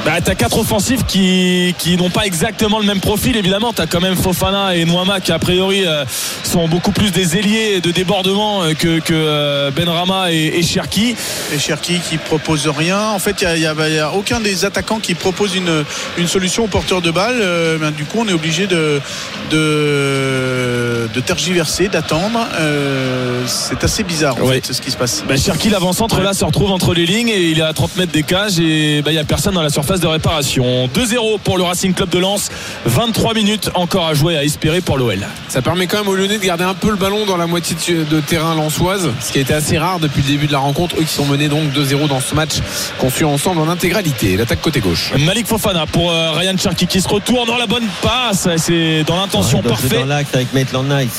Bah, 0.03 0.13
t'as 0.19 0.33
quatre 0.33 0.57
offensifs 0.57 1.05
qui, 1.05 1.75
qui 1.77 1.95
n'ont 1.95 2.09
pas 2.09 2.25
exactement 2.25 2.79
le 2.79 2.85
même 2.85 2.99
profil, 2.99 3.37
évidemment. 3.37 3.71
T'as 3.71 3.85
quand 3.85 4.01
même 4.01 4.15
Fofana 4.15 4.75
et 4.75 4.83
Noama 4.83 5.19
qui, 5.19 5.31
a 5.31 5.37
priori, 5.37 5.85
euh, 5.85 6.05
sont 6.43 6.67
beaucoup 6.67 6.91
plus 6.91 7.11
des 7.11 7.37
ailiers 7.37 7.81
de 7.81 7.91
débordement 7.91 8.63
euh, 8.63 8.73
que, 8.73 8.97
que 8.99 9.13
euh, 9.13 9.69
Benrama 9.69 10.31
et, 10.31 10.53
et 10.57 10.63
Cherki. 10.63 11.15
Et 11.53 11.59
Cherki 11.59 11.99
qui 11.99 12.17
propose 12.17 12.67
rien. 12.67 13.09
En 13.09 13.19
fait, 13.19 13.43
il 13.43 13.47
n'y 13.47 13.51
a, 13.53 13.57
y 13.57 13.65
a- 13.67 13.89
il 13.89 13.93
y 13.95 13.99
a 13.99 14.11
aucun 14.13 14.39
des 14.39 14.65
attaquants 14.65 14.97
qui 14.99 15.13
propose 15.13 15.55
une, 15.55 15.83
une 16.17 16.27
solution 16.27 16.63
au 16.63 16.67
porteur 16.67 17.01
de 17.03 17.11
balle. 17.11 17.37
Euh, 17.39 17.77
ben, 17.77 17.91
du 17.91 18.05
coup, 18.05 18.17
on 18.21 18.27
est 18.27 18.33
obligé 18.33 18.65
de, 18.65 18.99
de, 19.51 21.07
de 21.13 21.19
tergiverser, 21.21 21.89
d'attendre. 21.89 22.39
C'est 23.45 23.83
assez 23.83 24.03
bizarre, 24.03 24.35
en 24.41 24.47
fait, 24.47 24.73
ce 24.73 24.81
qui 24.81 24.89
se 24.89 24.97
passe. 24.97 25.23
Bah, 25.27 25.37
Cherki, 25.37 25.69
l'avant-centre, 25.69 26.21
là, 26.21 26.33
se 26.33 26.43
retrouve 26.43 26.71
entre 26.71 26.95
les 26.95 27.05
lignes 27.05 27.29
et 27.29 27.49
il 27.51 27.59
est 27.59 27.63
à 27.63 27.73
30 27.73 27.97
mètres 27.97 28.11
des 28.11 28.23
cages 28.23 28.59
et 28.59 29.03
bah, 29.03 29.11
il 29.11 29.15
n'y 29.15 29.19
a 29.19 29.23
personne 29.25 29.53
dans 29.53 29.61
la 29.61 29.69
surface 29.69 29.90
de 29.99 30.07
réparation. 30.07 30.87
2-0 30.87 31.39
pour 31.43 31.57
le 31.57 31.63
Racing 31.63 31.93
Club 31.93 32.09
de 32.09 32.19
Lens. 32.19 32.49
23 32.85 33.33
minutes 33.33 33.69
encore 33.73 34.07
à 34.07 34.13
jouer, 34.13 34.37
à 34.37 34.43
espérer 34.43 34.81
pour 34.81 34.97
l'OL. 34.97 35.19
Ça 35.49 35.61
permet 35.61 35.87
quand 35.87 35.97
même 35.97 36.07
aux 36.07 36.15
Lyonnais 36.15 36.37
de 36.37 36.43
garder 36.43 36.63
un 36.63 36.73
peu 36.73 36.89
le 36.89 36.95
ballon 36.95 37.25
dans 37.25 37.37
la 37.37 37.47
moitié 37.47 37.75
de, 38.05 38.19
terrain 38.21 38.55
lançoise, 38.55 39.09
ce 39.19 39.31
qui 39.31 39.39
a 39.39 39.41
été 39.41 39.53
assez 39.53 39.77
rare 39.77 39.99
depuis 39.99 40.21
le 40.21 40.27
début 40.27 40.47
de 40.47 40.51
la 40.51 40.59
rencontre. 40.59 40.95
Eux 40.99 41.03
qui 41.03 41.13
sont 41.13 41.25
menés 41.25 41.49
donc 41.49 41.71
2-0 41.73 42.07
dans 42.07 42.21
ce 42.21 42.33
match 42.35 42.59
qu'on 42.99 43.09
suit 43.09 43.25
ensemble 43.25 43.61
en 43.61 43.69
intégralité. 43.69 44.37
L'attaque 44.37 44.61
côté 44.61 44.79
gauche. 44.79 45.11
Malik 45.19 45.47
Fofana 45.47 45.85
pour 45.85 46.11
euh, 46.11 46.31
Ryan 46.31 46.57
Cherki 46.57 46.87
qui 46.87 47.01
se 47.01 47.09
retourne 47.09 47.47
dans 47.47 47.57
la 47.57 47.67
bonne 47.67 47.87
passe. 48.01 48.47
C'est 48.57 49.03
dans 49.03 49.17
l'intention 49.17 49.61
parfaite. 49.61 49.99
dans 49.99 50.05
l'axe 50.05 50.33
avec 50.33 50.53
Maitland 50.53 50.87
Niles. 50.87 51.09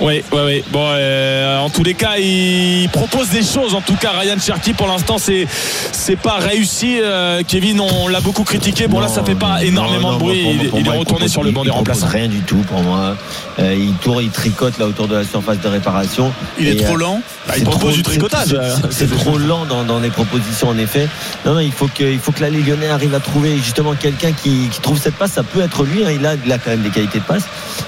Oui, 0.00 0.22
oui, 0.32 0.38
oui. 0.46 0.64
Bon, 0.70 0.84
euh, 0.92 1.58
en 1.58 1.70
tous 1.70 1.82
les 1.82 1.94
cas, 1.94 2.16
il 2.18 2.88
propose 2.92 3.30
des 3.30 3.42
choses. 3.42 3.74
En 3.74 3.80
tout 3.80 3.96
cas, 3.96 4.10
Ryan 4.18 4.36
Cherky, 4.40 4.72
pour 4.72 4.86
l'instant, 4.86 5.18
c'est 5.18 5.46
c'est 5.92 6.14
pas 6.16 6.36
réussi. 6.36 6.98
Euh, 7.02 7.42
Kevin, 7.46 7.80
on 7.80 8.06
l'a 8.06 8.20
beaucoup 8.20 8.44
critiqué. 8.44 8.86
Bon, 8.86 9.00
là, 9.00 9.08
ça 9.08 9.24
fait 9.24 9.34
pas 9.34 9.62
énormément 9.64 10.12
Non, 10.12 10.14
de 10.14 10.18
bruit. 10.20 10.42
pour- 10.42 10.52
il 10.52 10.68
pour 10.70 10.78
il 10.80 10.86
est 10.86 10.90
retourné 10.98 11.26
sur 11.28 11.42
le 11.42 11.50
banc 11.50 11.62
des 11.62 11.68
il 11.68 11.72
propose 11.72 11.96
remplaçants. 12.02 12.16
Rien 12.16 12.28
du 12.28 12.40
tout 12.42 12.62
pour 12.68 12.80
moi. 12.82 13.16
Euh, 13.58 13.74
il 13.76 13.92
tourne, 13.94 14.22
il 14.22 14.30
tricote 14.30 14.78
là 14.78 14.86
autour 14.86 15.08
de 15.08 15.16
la 15.16 15.24
surface 15.24 15.58
de 15.60 15.68
réparation. 15.68 16.32
Il 16.60 16.68
est 16.68 16.76
trop 16.84 16.94
euh, 16.94 16.98
lent. 17.00 17.22
Bah, 17.48 17.54
il 17.56 17.64
propose 17.64 17.80
trop- 17.80 17.92
du 17.96 18.02
tricotage. 18.04 18.56
c'est- 18.90 19.10
trop 19.10 19.36
lent 19.38 19.64
dans, 19.66 19.82
dans 19.82 19.98
les 19.98 20.10
propositions 20.10 20.68
en 20.68 20.78
effet. 20.78 21.08
Non, 21.44 21.54
non, 21.54 21.60
il 21.60 21.72
faut 21.72 21.88
que, 21.88 22.04
il 22.04 22.20
faut 22.20 22.30
que 22.30 22.44
les 22.44 22.50
Lyonnais 22.62 22.88
arrivent 22.88 23.14
à 23.16 23.20
trouver 23.20 23.56
justement 23.56 23.94
quelqu'un 23.94 24.30
qui, 24.32 24.68
qui 24.70 24.80
trouve 24.80 25.00
cette 25.00 25.16
passe. 25.16 25.32
Ça 25.32 25.42
peut 25.42 25.60
être 25.62 25.82
lui. 25.82 26.04
hein. 26.04 26.10
Il, 26.14 26.24
a, 26.24 26.34
il 26.46 26.52
a 26.52 26.58
quand 26.58 26.70
même 26.70 26.82
des 26.82 26.90
qualités 26.90 27.18
de 27.18 27.24
passe. 27.24 27.42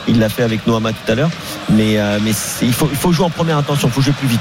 Il 0.09 0.19
l'a 0.19 0.29
fait 0.29 0.43
avec 0.43 0.67
Noama 0.67 0.91
tout 0.91 1.13
à 1.13 1.15
l'heure. 1.15 1.31
Mais, 1.71 1.99
euh, 2.01 2.19
mais 2.23 2.33
il 2.63 2.73
faut, 2.73 2.89
il 2.91 2.97
faut 2.97 3.13
jouer 3.13 3.27
en 3.27 3.31
première 3.31 3.57
intention. 3.59 3.89
Il 3.89 3.93
faut 3.95 4.01
jouer 4.01 4.13
plus 4.19 4.29
vite. 4.29 4.41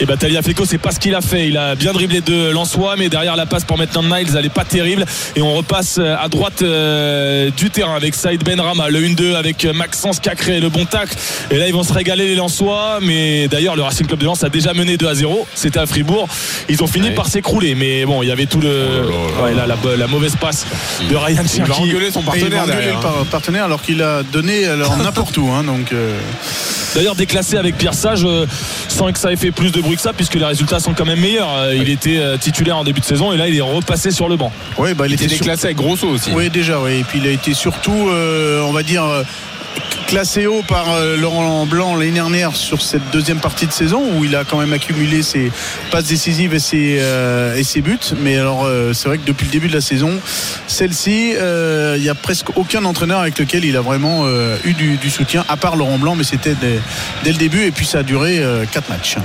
Et 0.00 0.04
bah, 0.06 0.16
Taliafico, 0.16 0.64
c'est 0.66 0.78
pas 0.78 0.90
ce 0.90 0.98
qu'il 1.00 1.14
a 1.14 1.20
fait. 1.20 1.48
Il 1.48 1.56
a 1.56 1.74
bien 1.74 1.92
dribblé 1.92 2.20
de 2.20 2.50
Lançois, 2.50 2.96
mais 2.98 3.08
derrière 3.08 3.36
la 3.36 3.46
passe 3.46 3.64
pour 3.64 3.78
Maitland 3.78 4.04
Niles, 4.06 4.28
elle 4.36 4.44
est 4.46 4.50
pas 4.50 4.64
terrible. 4.64 5.04
Et 5.36 5.42
on 5.42 5.54
repasse 5.54 5.96
euh, 5.98 6.16
à 6.20 6.28
droite 6.28 6.62
euh, 6.62 7.50
du 7.56 7.70
terrain 7.70 7.94
avec 7.96 8.14
Saïd 8.14 8.44
Benrama, 8.44 8.88
le 8.90 9.00
1-2 9.00 9.34
avec 9.34 9.64
Maxence 9.64 10.20
Cacré, 10.20 10.60
le 10.60 10.68
bon 10.68 10.84
tacle. 10.84 11.16
Et 11.50 11.56
là, 11.58 11.66
ils 11.66 11.72
vont 11.74 11.82
se 11.82 11.92
régaler 11.92 12.26
les 12.28 12.34
Lensois. 12.34 12.98
Mais 13.02 13.48
d'ailleurs, 13.48 13.76
le 13.76 13.82
Racing 13.82 14.06
Club 14.06 14.20
de 14.20 14.24
Lens 14.26 14.44
a 14.44 14.48
déjà 14.48 14.74
mené 14.74 14.96
2 14.96 15.06
à 15.06 15.14
0. 15.14 15.46
C'était 15.54 15.78
à 15.78 15.86
Fribourg. 15.86 16.28
Ils 16.68 16.82
ont 16.82 16.86
fini 16.86 17.08
Ouais. 17.08 17.14
par 17.14 17.26
s'écrouler. 17.28 17.74
Mais 17.74 18.04
bon, 18.04 18.22
il 18.22 18.28
y 18.28 18.32
avait 18.32 18.46
tout 18.46 18.60
le. 18.60 18.68
Ouais, 19.42 19.54
là, 19.54 19.66
la, 19.66 19.76
la 19.96 20.06
mauvaise 20.08 20.36
passe 20.36 20.66
de 21.08 21.14
Ryan 21.16 21.42
Il 21.54 21.60
va 21.60 21.66
Cherky. 21.66 21.82
engueuler 21.82 22.10
son 22.10 22.20
Et 22.20 22.22
il 22.22 22.26
va 22.26 22.32
partenaire 22.32 22.62
engueuler 22.62 22.76
derrière. 22.78 22.96
le 22.96 23.02
par- 23.02 23.24
partenaire 23.30 23.64
alors 23.64 23.82
qu'il 23.82 24.02
a 24.02 24.22
donné 24.24 24.66
alors, 24.66 24.96
n'importe 24.98 25.36
où. 25.38 25.48
hein, 25.50 25.62
donc, 25.64 25.92
euh, 25.92 26.18
D'ailleurs 26.96 27.14
déclassé 27.14 27.58
avec 27.58 27.76
Pierre 27.76 27.92
Sage 27.92 28.24
euh, 28.24 28.46
sans 28.88 29.12
que 29.12 29.18
ça 29.18 29.30
ait 29.30 29.36
fait 29.36 29.50
plus 29.52 29.70
de 29.70 29.80
bruit 29.82 29.96
que 29.96 30.02
ça 30.02 30.14
puisque 30.14 30.34
les 30.34 30.44
résultats 30.46 30.80
sont 30.80 30.94
quand 30.94 31.04
même 31.04 31.20
meilleurs. 31.20 31.50
Euh, 31.54 31.76
Il 31.76 31.90
était 31.90 32.16
euh, 32.16 32.38
titulaire 32.38 32.78
en 32.78 32.84
début 32.84 33.00
de 33.00 33.04
saison 33.04 33.32
et 33.34 33.36
là 33.36 33.48
il 33.48 33.54
est 33.56 33.60
repassé 33.60 34.10
sur 34.10 34.28
le 34.30 34.36
banc. 34.36 34.50
bah, 34.94 35.04
il 35.06 35.10
Il 35.12 35.14
était 35.14 35.26
était 35.26 35.34
sur- 35.34 35.44
déclassé 35.44 35.66
avec 35.66 35.76
Grosso 35.76 36.08
aussi. 36.08 36.30
Oui, 36.32 36.48
déjà, 36.48 36.80
oui. 36.80 37.00
Et 37.00 37.04
puis 37.04 37.18
il 37.22 37.28
a 37.28 37.30
été 37.32 37.52
surtout, 37.52 38.08
euh, 38.08 38.62
on 38.62 38.72
va 38.72 38.82
dire, 38.82 39.04
euh, 39.04 39.22
classé 40.06 40.46
haut 40.46 40.62
par 40.62 40.92
euh, 40.92 41.16
Laurent 41.16 41.66
Blanc 41.66 41.96
l'année 41.96 42.12
dernière 42.12 42.54
sur 42.54 42.80
cette 42.80 43.10
deuxième 43.12 43.38
partie 43.38 43.66
de 43.66 43.72
saison 43.72 44.02
où 44.14 44.24
il 44.24 44.36
a 44.36 44.44
quand 44.44 44.58
même 44.58 44.72
accumulé 44.72 45.22
ses 45.22 45.50
passes 45.90 46.06
décisives 46.06 46.54
et 46.54 46.60
ses, 46.60 46.98
euh, 47.00 47.56
et 47.56 47.64
ses 47.64 47.80
buts. 47.80 47.98
Mais 48.20 48.36
alors, 48.36 48.64
euh, 48.64 48.92
c'est 48.92 49.08
vrai 49.08 49.18
que 49.18 49.26
depuis 49.26 49.46
le 49.46 49.50
début 49.50 49.68
de 49.68 49.74
la 49.74 49.80
saison, 49.80 50.12
celle-ci, 50.68 51.32
il 51.32 52.00
n'y 52.00 52.08
a 52.08 52.14
presque 52.14 52.56
aucun 52.56 52.84
entraîneur 52.84 53.20
avec 53.20 53.38
lequel 53.38 53.64
il 53.64 53.76
a 53.76 53.80
vraiment 53.80 54.26
eu 54.64 54.74
du, 54.74 55.10
soutien, 55.10 55.44
à 55.48 55.56
part 55.56 55.76
Laurent 55.76 55.98
Blanc, 55.98 56.14
mais 56.14 56.24
c'était 56.24 56.54
dès, 56.54 56.80
dès 57.24 57.32
le 57.32 57.38
début 57.38 57.64
et 57.64 57.70
puis 57.70 57.86
ça 57.86 58.00
a 58.00 58.02
duré 58.02 58.42
4 58.70 58.88
matchs. 58.90 59.16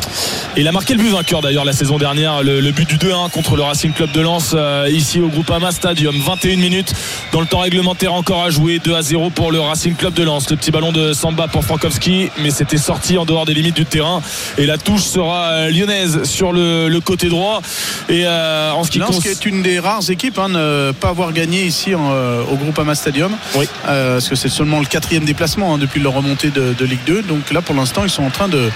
Il 0.56 0.68
a 0.68 0.72
marqué 0.72 0.94
le 0.94 1.00
but 1.00 1.10
vainqueur 1.10 1.42
d'ailleurs 1.42 1.66
la 1.66 1.74
saison 1.74 1.98
dernière, 1.98 2.44
le, 2.44 2.72
but 2.72 2.88
du 2.88 2.98
2-1 2.98 3.30
contre 3.30 3.56
le 3.56 3.64
Racing 3.64 3.92
Club 3.92 4.12
de 4.12 4.22
Lens 4.22 4.56
ici 4.90 5.20
au 5.20 5.28
Groupama 5.28 5.72
Stadium. 5.72 6.16
21 6.16 6.58
minutes 6.58 6.94
dans 7.32 7.42
le 7.42 7.48
temps 7.48 7.60
réglementaire 7.60 8.14
encore 8.14 8.44
à 8.44 8.50
jouer, 8.50 8.80
2 8.80 8.94
à 8.96 9.02
0 9.02 9.30
pour 9.32 9.52
le 9.52 9.60
Racing 9.60 9.96
Club 9.96 10.14
de 10.14 10.24
Lens. 10.24 10.48
Ballon 10.72 10.92
de 10.92 11.13
Samba 11.13 11.48
pour 11.48 11.63
Frankowski, 11.63 12.30
mais 12.40 12.50
c'était 12.51 12.78
sorti 12.78 13.18
en 13.18 13.25
dehors 13.25 13.46
des 13.46 13.54
limites 13.54 13.75
du 13.75 13.86
terrain. 13.86 14.22
Et 14.58 14.66
la 14.66 14.78
touche 14.78 15.04
sera 15.04 15.46
euh, 15.51 15.70
lyonnaise 15.70 16.24
sur 16.24 16.51
le, 16.54 16.88
le 16.90 17.00
côté 17.01 17.30
droit. 17.30 17.62
Et 18.10 18.24
euh, 18.25 18.72
en 18.72 18.84
ce 18.84 18.92
qui 18.92 19.00
Lens 19.00 19.08
concerne 19.16 19.22
qui 19.22 19.30
est 19.30 19.50
une 19.50 19.62
des 19.62 19.80
rares 19.80 20.10
équipes 20.10 20.40
à 20.40 20.48
ne 20.48 20.92
pas 20.92 21.10
avoir 21.10 21.34
gagné 21.34 21.63
ici 21.63 21.94
en, 21.96 22.10
euh, 22.12 22.42
au 22.51 22.56
Groupama 22.56 22.96
Stadium. 22.96 23.32
Oui. 23.56 23.68
Euh, 23.88 24.13
parce 24.16 24.30
que 24.30 24.36
c'est 24.36 24.50
seulement 24.50 24.80
le 24.80 24.86
quatrième 24.86 25.25
déplacement 25.25 25.75
hein, 25.75 25.78
depuis 25.78 26.00
leur 26.01 26.13
remontée 26.13 26.50
de, 26.50 26.74
de 26.78 26.86
Ligue 26.86 27.04
2. 27.06 27.22
Donc 27.24 27.51
là, 27.51 27.62
pour 27.62 27.75
l'instant, 27.75 28.04
ils 28.04 28.10
sont 28.10 28.24
en 28.24 28.30
train 28.30 28.48
de, 28.48 28.70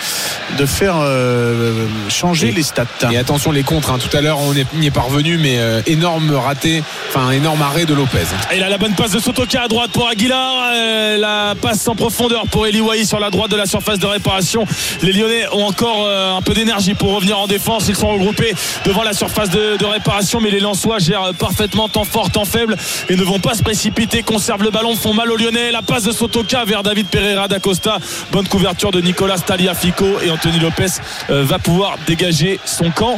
de 0.58 0.66
faire 0.66 0.96
euh, 1.00 1.86
changer 2.10 2.50
Et- 2.50 2.52
les 2.52 2.64
stats. 2.64 2.86
Et 3.12 3.18
attention 3.18 3.52
les 3.52 3.64
contres, 3.64 3.92
hein. 3.92 3.98
tout 4.00 4.16
à 4.16 4.22
l'heure 4.22 4.40
on 4.40 4.54
est- 4.54 4.66
y 4.82 4.86
est 4.88 4.92
parvenu, 4.92 5.38
mais 5.38 5.58
euh, 5.60 5.82
énorme 5.88 6.34
raté, 6.36 6.84
enfin 7.10 7.32
énorme 7.32 7.62
arrêt 7.62 7.86
de 7.86 7.94
Lopez. 7.94 8.20
Et 8.54 8.60
là, 8.60 8.70
la 8.70 8.78
bonne 8.78 8.94
passe 8.94 9.12
de 9.12 9.20
Sotoka 9.20 9.64
à 9.64 9.68
droite 9.68 9.92
pour 9.92 10.08
Aguilar. 10.08 10.54
Euh, 10.74 11.18
la 11.18 11.54
passe 11.60 11.85
en 11.88 11.96
profondeur 11.96 12.46
pour 12.48 12.66
Eli 12.68 12.82
Wahi 12.82 13.06
sur 13.06 13.20
la 13.20 13.30
droite 13.30 13.52
de 13.52 13.56
la 13.56 13.66
surface 13.66 14.00
de 14.00 14.06
réparation. 14.06 14.66
Les 15.02 15.12
Lyonnais 15.12 15.46
ont 15.52 15.66
encore 15.66 16.06
euh, 16.06 16.36
un 16.36 16.42
peu 16.42 16.54
d'énergie 16.54 16.94
pour 16.94 17.14
revenir 17.14 17.38
en 17.38 17.48
défense. 17.48 17.86
Ils 17.88 17.96
sont 17.96 18.08
regroupés 18.08 18.54
devant 18.86 19.04
la 19.04 19.14
surface 19.14 19.50
de, 19.50 19.86
réparation, 19.86 20.42
mais 20.42 20.50
les 20.50 20.60
Lensois 20.60 21.00
gèrent 21.00 21.34
parfaitement 21.38 21.88
temps 21.88 22.04
fort, 22.04 22.32
temps 22.32 22.46
faible 22.46 22.76
et 23.10 23.16
ne 23.16 23.24
vont 23.24 23.40
pas 23.40 23.54
se 23.54 23.62
précipiter, 23.62 24.24
conservent 24.24 24.64
le 24.64 24.72
ballon, 24.72 24.96
font 24.96 25.14
mal 25.14 25.32
aux 25.32 25.38
Lyonnais. 25.38 25.72
La 25.72 25.82
passe 25.82 26.04
de 26.04 26.12
Sotoka 26.12 26.66
vers 26.66 26.82
David 26.82 27.08
Pereira 27.08 27.48
d'Acosta. 27.48 27.98
Bonne 28.32 28.48
couverture 28.48 28.92
de 28.92 29.02
Nicolas 29.02 29.38
Taliafico 29.38 30.06
et 30.26 30.32
Anthony 30.32 30.60
Lopez 30.60 30.86
euh, 31.30 31.44
va 31.44 31.60
pouvoir 31.60 31.98
dégager 32.08 32.60
son 32.66 32.90
camp. 32.90 33.18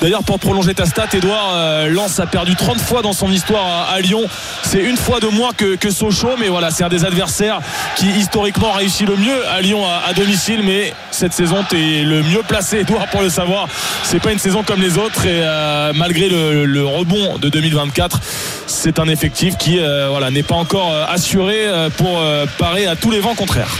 D'ailleurs, 0.00 0.24
pour 0.24 0.38
prolonger 0.38 0.74
ta 0.74 0.86
stat, 0.86 1.06
Edouard, 1.12 1.52
euh, 1.54 1.88
Lens 1.88 2.18
a 2.18 2.26
perdu 2.26 2.56
30 2.56 2.80
fois 2.80 3.02
dans 3.02 3.12
son 3.12 3.30
histoire 3.30 3.66
à, 3.66 3.92
à 3.92 4.00
Lyon. 4.00 4.24
C'est 4.64 4.82
une 4.82 4.96
fois 4.96 5.20
de 5.20 5.28
moins 5.28 5.52
que, 5.56 5.76
que 5.76 5.90
Sochaux, 5.90 6.36
mais 6.38 6.48
voilà, 6.48 6.70
c'est 6.70 6.84
un 6.84 6.88
des 6.88 7.04
adversaires 7.04 7.60
qui 7.96 8.07
historiquement 8.16 8.72
réussit 8.72 9.06
le 9.06 9.16
mieux 9.16 9.46
à 9.48 9.60
Lyon 9.60 9.82
à, 9.86 10.12
domicile. 10.12 10.60
Mais 10.64 10.92
cette 11.10 11.32
saison, 11.32 11.64
tu 11.68 11.76
es 11.76 12.02
le 12.02 12.22
mieux 12.22 12.42
placé, 12.46 12.80
Edouard, 12.80 13.08
pour 13.08 13.22
le 13.22 13.30
savoir. 13.30 13.68
C'est 14.04 14.20
pas 14.20 14.32
une 14.32 14.38
saison 14.38 14.62
comme 14.62 14.80
les 14.80 14.98
autres 14.98 15.26
et 15.26 15.40
euh, 15.42 15.92
malgré 15.94 16.28
le, 16.28 16.84
rebond 16.84 17.38
de 17.38 17.48
2024, 17.48 18.20
c'est 18.66 18.98
un 18.98 19.08
effectif 19.08 19.56
qui 19.56 19.78
euh, 19.78 20.08
voilà, 20.10 20.30
n'est 20.30 20.42
pas 20.42 20.54
encore 20.54 20.92
euh, 20.92 21.04
assuré 21.08 21.66
pour 21.96 22.22
parer 22.58 22.86
à 22.86 22.96
tous 22.96 23.10
les 23.10 23.20
vents 23.20 23.34
contraires. 23.34 23.76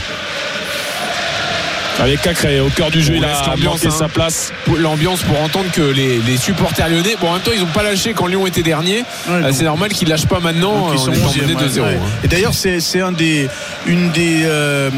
Avec 2.00 2.22
Cacré 2.22 2.60
au 2.60 2.68
cœur 2.68 2.90
du 2.92 3.02
jeu, 3.02 3.14
On 3.14 3.16
il 3.16 3.24
a 3.24 3.56
manqué 3.56 3.88
hein. 3.88 3.90
sa 3.90 4.08
place. 4.08 4.52
Pour- 4.64 4.76
L'ambiance 4.78 5.22
pour 5.22 5.40
entendre 5.42 5.70
que 5.72 5.82
les, 5.82 6.18
les 6.20 6.36
supporters 6.36 6.88
lyonnais, 6.88 7.16
bon 7.20 7.28
en 7.28 7.32
même 7.34 7.42
temps 7.42 7.50
ils 7.52 7.60
n'ont 7.60 7.66
pas 7.66 7.82
lâché 7.82 8.12
quand 8.14 8.26
Lyon 8.28 8.46
était 8.46 8.62
dernier. 8.62 8.98
Ouais, 9.28 9.34
Euh, 9.44 9.50
c'est 9.52 9.64
normal 9.64 9.90
qu'ils 9.90 10.08
lâchent 10.08 10.26
pas 10.26 10.38
maintenant 10.38 10.92
ils 10.92 10.98
sont 10.98 11.12
étant 11.12 11.26
11e, 11.28 11.40
menés 11.42 11.54
ouais, 11.54 11.62
2-0. 11.66 11.80
ouais. 11.80 11.88
hein. 11.96 12.08
Et 12.22 12.28
d'ailleurs, 12.28 12.54
c'est 12.54 13.00
un 13.00 13.10
des, 13.12 13.48
une 13.86 14.10
des, 14.12 14.42
euh, 14.44 14.90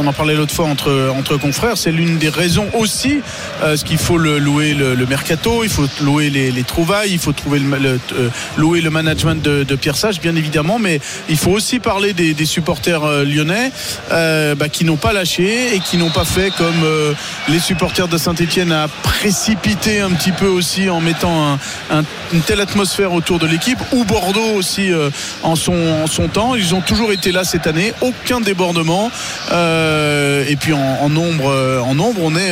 on 0.00 0.06
en 0.06 0.12
parlait 0.12 0.34
l'autre 0.36 0.54
fois 0.54 0.66
entre 0.66 1.12
entre 1.18 1.36
confrères, 1.36 1.76
c'est 1.76 1.90
l'une 1.92 2.18
des 2.18 2.28
raisons 2.28 2.66
aussi, 2.74 3.20
euh, 3.62 3.76
ce 3.76 3.84
qu'il 3.84 3.98
faut 3.98 4.18
le, 4.18 4.38
louer 4.38 4.74
le, 4.74 4.94
le 4.94 5.06
mercato, 5.06 5.64
il 5.64 5.70
faut 5.70 5.86
louer 6.00 6.30
les, 6.30 6.52
les 6.52 6.62
trouvailles, 6.62 7.10
il 7.12 7.18
faut 7.18 7.32
trouver 7.32 7.58
le, 7.58 7.76
le- 7.78 8.00
euh, 8.16 8.28
louer 8.56 8.80
le 8.80 8.90
management 8.90 9.42
de, 9.42 9.64
de 9.64 9.74
Pierre 9.76 9.96
Sage, 9.96 10.20
bien 10.20 10.36
évidemment, 10.36 10.78
mais 10.78 11.00
il 11.28 11.36
faut 11.38 11.50
aussi 11.50 11.80
parler 11.80 12.12
des, 12.12 12.34
des 12.34 12.46
supporters 12.46 13.02
lyonnais 13.24 13.72
euh, 14.12 14.54
bah, 14.54 14.68
qui 14.68 14.84
n'ont 14.84 14.96
pas 14.96 15.12
lâché 15.12 15.74
et 15.74 15.80
qui 15.80 15.96
n'ont 15.96 16.03
pas 16.10 16.24
fait 16.24 16.50
comme 16.50 16.82
euh, 16.84 17.12
les 17.48 17.58
supporters 17.58 18.08
de 18.08 18.18
Saint-Etienne 18.18 18.72
à 18.72 18.88
précipiter 19.02 20.00
un 20.00 20.10
petit 20.10 20.32
peu 20.32 20.46
aussi 20.46 20.88
en 20.90 21.00
mettant 21.00 21.52
un- 21.52 21.58
un- 21.90 22.04
une 22.32 22.40
telle 22.42 22.60
atmosphère 22.60 23.12
autour 23.12 23.38
de 23.38 23.46
l'équipe 23.46 23.78
ou 23.92 24.04
Bordeaux 24.04 24.54
aussi 24.54 24.92
euh, 24.92 25.10
en, 25.42 25.56
son, 25.56 26.06
temps. 26.28 26.54
Ils 26.54 26.74
ont 26.74 26.80
toujours 26.80 27.12
été 27.12 27.32
là 27.32 27.44
cette 27.44 27.66
année. 27.66 27.92
Aucun 28.00 28.40
débordement. 28.40 29.10
Euh, 29.52 30.44
et 30.48 30.56
puis 30.56 30.72
en, 30.72 30.78
en 31.00 31.08
nombre 31.08 31.80
en 31.84 31.94
nombre 31.94 32.20
on 32.22 32.34
est 32.36 32.50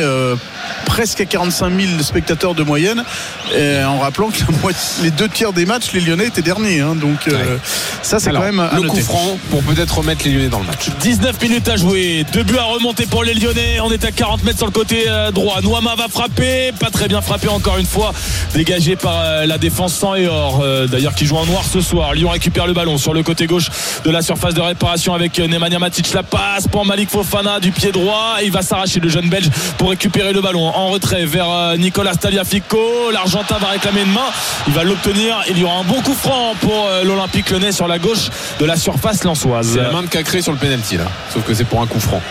presque 0.85 1.21
à 1.21 1.25
45 1.25 1.71
000 1.79 2.01
spectateurs 2.03 2.55
de 2.55 2.63
moyenne 2.63 3.03
et 3.57 3.83
en 3.83 3.99
rappelant 3.99 4.29
que 4.29 4.39
les 5.03 5.11
deux 5.11 5.27
tiers 5.29 5.53
des 5.53 5.65
matchs 5.65 5.91
les 5.93 6.01
Lyonnais 6.01 6.27
étaient 6.27 6.41
derniers 6.41 6.79
hein. 6.81 6.95
donc 6.95 7.27
euh, 7.27 7.31
Ouais. 7.33 7.57
ça 8.01 8.19
c'est 8.19 8.31
quand 8.31 8.39
même 8.41 8.61
le 8.73 8.77
noter. 8.81 8.87
coup 8.89 8.99
franc 9.01 9.37
pour 9.49 9.63
peut-être 9.63 9.97
remettre 9.97 10.25
les 10.25 10.31
Lyonnais 10.31 10.49
dans 10.49 10.59
le 10.59 10.65
match. 10.65 10.89
19 11.01 11.41
minutes 11.41 11.67
à 11.69 11.75
jouer, 11.77 12.25
deux 12.31 12.43
buts 12.43 12.57
à 12.57 12.63
remonter 12.63 13.05
pour 13.05 13.23
les 13.23 13.33
Lyonnais. 13.33 13.79
On 13.81 13.91
est 13.91 14.05
à 14.05 14.11
40 14.11 14.43
mètres 14.43 14.57
sur 14.57 14.67
le 14.67 14.71
côté 14.71 15.05
euh, 15.07 15.31
droit. 15.31 15.61
Noama 15.61 15.95
va 15.95 16.07
frapper, 16.07 16.71
pas 16.79 16.89
très 16.89 17.07
bien 17.07 17.21
frappé 17.21 17.47
encore 17.47 17.77
une 17.77 17.85
fois, 17.85 18.13
dégagé 18.53 18.95
par 18.95 19.19
euh, 19.19 19.45
la 19.45 19.57
défense 19.57 19.93
sans 19.93 20.15
et 20.15 20.27
or. 20.27 20.61
euh, 20.63 20.87
D'ailleurs, 20.87 21.15
qui 21.15 21.25
joue 21.25 21.37
en 21.37 21.45
noir 21.45 21.63
ce 21.65 21.81
soir. 21.81 22.13
Lyon 22.13 22.29
récupère 22.29 22.67
le 22.67 22.73
ballon 22.73 22.97
sur 22.97 23.13
le 23.13 23.23
côté 23.23 23.47
gauche 23.47 23.69
de 24.05 24.11
la 24.11 24.21
surface 24.21 24.53
de 24.53 24.61
réparation 24.61 25.13
avec 25.13 25.39
euh, 25.39 25.47
Nemanja 25.47 25.79
Matic. 25.79 26.13
La 26.13 26.23
passe 26.23 26.67
pour 26.67 26.85
Malik 26.85 27.09
Fofana 27.09 27.59
du 27.59 27.71
pied 27.71 27.91
droit. 27.91 28.37
Il 28.43 28.51
va 28.51 28.61
s'arracher 28.61 28.99
le 28.99 29.09
jeune 29.09 29.29
Belge 29.29 29.49
pour 29.77 29.89
récupérer 29.89 30.33
le 30.33 30.41
ballon 30.41 30.52
en 30.55 30.87
retrait 30.87 31.25
vers 31.25 31.49
euh, 31.49 31.77
Nicolas 31.77 32.15
Taliafico. 32.15 33.11
L'Argentin 33.11 33.57
va 33.59 33.67
réclamer 33.67 34.01
une 34.01 34.11
main. 34.11 34.31
Il 34.67 34.73
va 34.73 34.83
l'obtenir. 34.83 35.43
Il 35.49 35.57
y 35.57 35.63
aura 35.63 35.77
un 35.79 35.83
bon 35.83 36.01
coup 36.01 36.13
franc 36.13 36.55
pour 36.61 36.87
euh, 36.87 37.03
l'Olympique 37.03 37.49
Lyonnais 37.49 37.71
sur 37.71 37.87
la 37.87 37.99
gauche 37.99 38.29
de 38.59 38.65
la 38.65 38.75
surface 38.75 39.23
lensoise. 39.23 39.71
C'est 39.73 39.81
la 39.81 39.91
main 39.91 40.03
de 40.03 40.07
Cacré 40.07 40.41
sur 40.41 40.51
le 40.51 40.57
penalty 40.57 40.97
là. 40.97 41.05
Sauf 41.33 41.43
que 41.43 41.53
c'est 41.53 41.65
pour 41.65 41.81
un 41.81 41.87
coup 41.87 41.99
franc. 41.99 42.21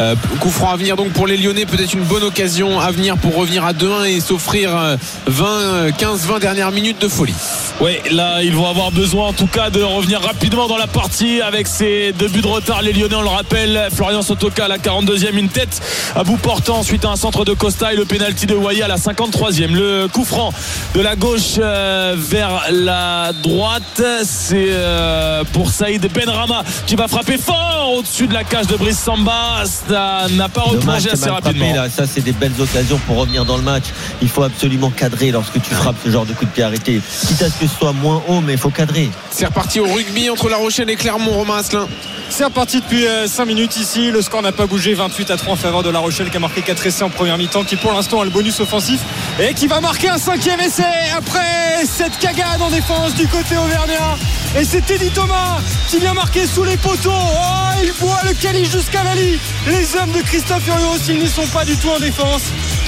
Euh, 0.00 0.14
coup 0.40 0.50
franc 0.50 0.70
à 0.70 0.76
venir 0.76 0.96
donc 0.96 1.10
pour 1.10 1.26
les 1.26 1.36
Lyonnais, 1.36 1.66
peut-être 1.66 1.92
une 1.92 2.04
bonne 2.04 2.22
occasion 2.22 2.80
à 2.80 2.90
venir 2.90 3.18
pour 3.18 3.36
revenir 3.36 3.64
à 3.66 3.74
2-1 3.74 4.06
et 4.06 4.20
s'offrir 4.20 4.74
euh, 4.74 4.96
20, 5.26 5.90
15-20 5.90 6.40
dernières 6.40 6.70
minutes 6.70 7.00
de 7.02 7.08
folie. 7.08 7.34
Oui, 7.80 7.98
là, 8.10 8.42
ils 8.42 8.54
vont 8.54 8.66
avoir 8.66 8.92
besoin 8.92 9.26
en 9.28 9.32
tout 9.32 9.46
cas 9.46 9.68
de 9.68 9.82
revenir 9.82 10.22
rapidement 10.22 10.68
dans 10.68 10.78
la 10.78 10.86
partie 10.86 11.42
avec 11.42 11.66
ces 11.66 12.12
deux 12.12 12.28
buts 12.28 12.40
de 12.40 12.46
retard. 12.46 12.80
Les 12.82 12.92
Lyonnais, 12.92 13.16
on 13.16 13.22
le 13.22 13.28
rappelle, 13.28 13.88
Florian 13.94 14.22
Sotoka 14.22 14.64
à 14.64 14.68
la 14.68 14.78
42e, 14.78 15.36
une 15.36 15.48
tête 15.48 15.80
à 16.16 16.24
bout 16.24 16.38
portant 16.38 16.82
suite 16.82 17.04
à 17.04 17.10
un 17.10 17.16
centre 17.16 17.44
de 17.44 17.49
Costa 17.54 17.92
et 17.92 17.96
le 17.96 18.04
pénalty 18.04 18.46
de 18.46 18.54
Waya 18.54 18.84
à 18.84 18.88
la 18.88 18.96
53e. 18.96 19.72
Le 19.72 20.08
coup 20.08 20.24
franc 20.24 20.52
de 20.94 21.00
la 21.00 21.16
gauche 21.16 21.54
euh, 21.58 22.14
vers 22.16 22.64
la 22.70 23.32
droite, 23.42 24.02
c'est 24.24 24.68
euh, 24.70 25.44
pour 25.52 25.70
Saïd 25.70 26.06
Benrama 26.12 26.62
qui 26.86 26.96
va 26.96 27.08
frapper 27.08 27.38
fort 27.38 27.94
au-dessus 27.96 28.26
de 28.26 28.34
la 28.34 28.44
cage 28.44 28.66
de 28.66 28.76
Brice 28.76 28.98
Samba. 28.98 29.64
Ça 29.64 30.26
n'a 30.32 30.48
pas 30.48 30.62
replongé 30.62 31.00
c'est 31.00 31.12
assez 31.12 31.28
frappé, 31.28 31.46
rapidement. 31.48 31.74
là. 31.74 31.88
Ça, 31.90 32.04
c'est 32.06 32.20
des 32.22 32.32
belles 32.32 32.60
occasions 32.60 32.98
pour 33.06 33.16
revenir 33.18 33.44
dans 33.44 33.56
le 33.56 33.62
match. 33.62 33.84
Il 34.22 34.28
faut 34.28 34.42
absolument 34.42 34.90
cadrer 34.90 35.30
lorsque 35.30 35.60
tu 35.60 35.74
frappes 35.74 35.96
ce 36.04 36.10
genre 36.10 36.26
de 36.26 36.32
coup 36.32 36.44
de 36.44 36.50
pied 36.50 36.62
arrêté. 36.62 37.00
Quitte 37.26 37.42
à 37.42 37.50
ce 37.50 37.58
que 37.58 37.66
ce 37.66 37.76
soit 37.76 37.92
moins 37.92 38.22
haut, 38.28 38.40
mais 38.40 38.52
il 38.52 38.58
faut 38.58 38.70
cadrer. 38.70 39.08
C'est 39.30 39.46
reparti 39.46 39.80
au 39.80 39.86
rugby 39.86 40.30
entre 40.30 40.48
La 40.48 40.56
Rochelle 40.56 40.90
et 40.90 40.96
Clermont, 40.96 41.32
Romain 41.32 41.58
Asselin. 41.58 41.88
C'est 42.28 42.44
reparti 42.44 42.80
depuis 42.80 43.04
5 43.26 43.44
minutes 43.44 43.76
ici. 43.76 44.10
Le 44.12 44.22
score 44.22 44.42
n'a 44.42 44.52
pas 44.52 44.66
bougé. 44.66 44.94
28 44.94 45.30
à 45.32 45.36
3 45.36 45.54
en 45.54 45.56
faveur 45.56 45.82
de 45.82 45.90
La 45.90 45.98
Rochelle 45.98 46.30
qui 46.30 46.36
a 46.36 46.40
marqué 46.40 46.62
4 46.62 46.86
essais 46.86 47.02
en 47.02 47.10
première 47.10 47.38
mi-temps, 47.40 47.64
qui 47.64 47.76
pour 47.76 47.92
l'instant 47.92 48.20
a 48.20 48.24
le 48.24 48.30
bonus 48.30 48.60
offensif 48.60 49.00
et 49.40 49.54
qui 49.54 49.66
va 49.66 49.80
marquer 49.80 50.10
un 50.10 50.18
cinquième 50.18 50.60
essai 50.60 50.84
après 51.16 51.86
cette 51.86 52.18
cagade 52.18 52.60
en 52.60 52.70
défense 52.70 53.14
du 53.14 53.26
côté 53.26 53.56
auvergnat. 53.56 54.16
Et 54.58 54.64
c'est 54.64 54.82
Teddy 54.82 55.10
Thomas 55.10 55.58
qui 55.88 55.98
vient 55.98 56.12
marquer 56.12 56.46
sous 56.46 56.64
les 56.64 56.76
poteaux. 56.76 57.10
Oh, 57.12 57.82
il 57.82 57.92
boit 57.98 58.20
le 58.28 58.34
calice 58.34 58.70
jusqu'à 58.70 59.02
la 59.04 59.14
lit. 59.14 59.38
Les 59.66 59.96
hommes 59.96 60.12
de 60.12 60.20
Christophe 60.20 60.62
Furios, 60.64 60.98
ils 61.08 61.18
n'y 61.18 61.28
sont 61.28 61.46
pas 61.46 61.64
du 61.64 61.76
tout 61.76 61.88
en 61.88 61.98
défense. 61.98 62.42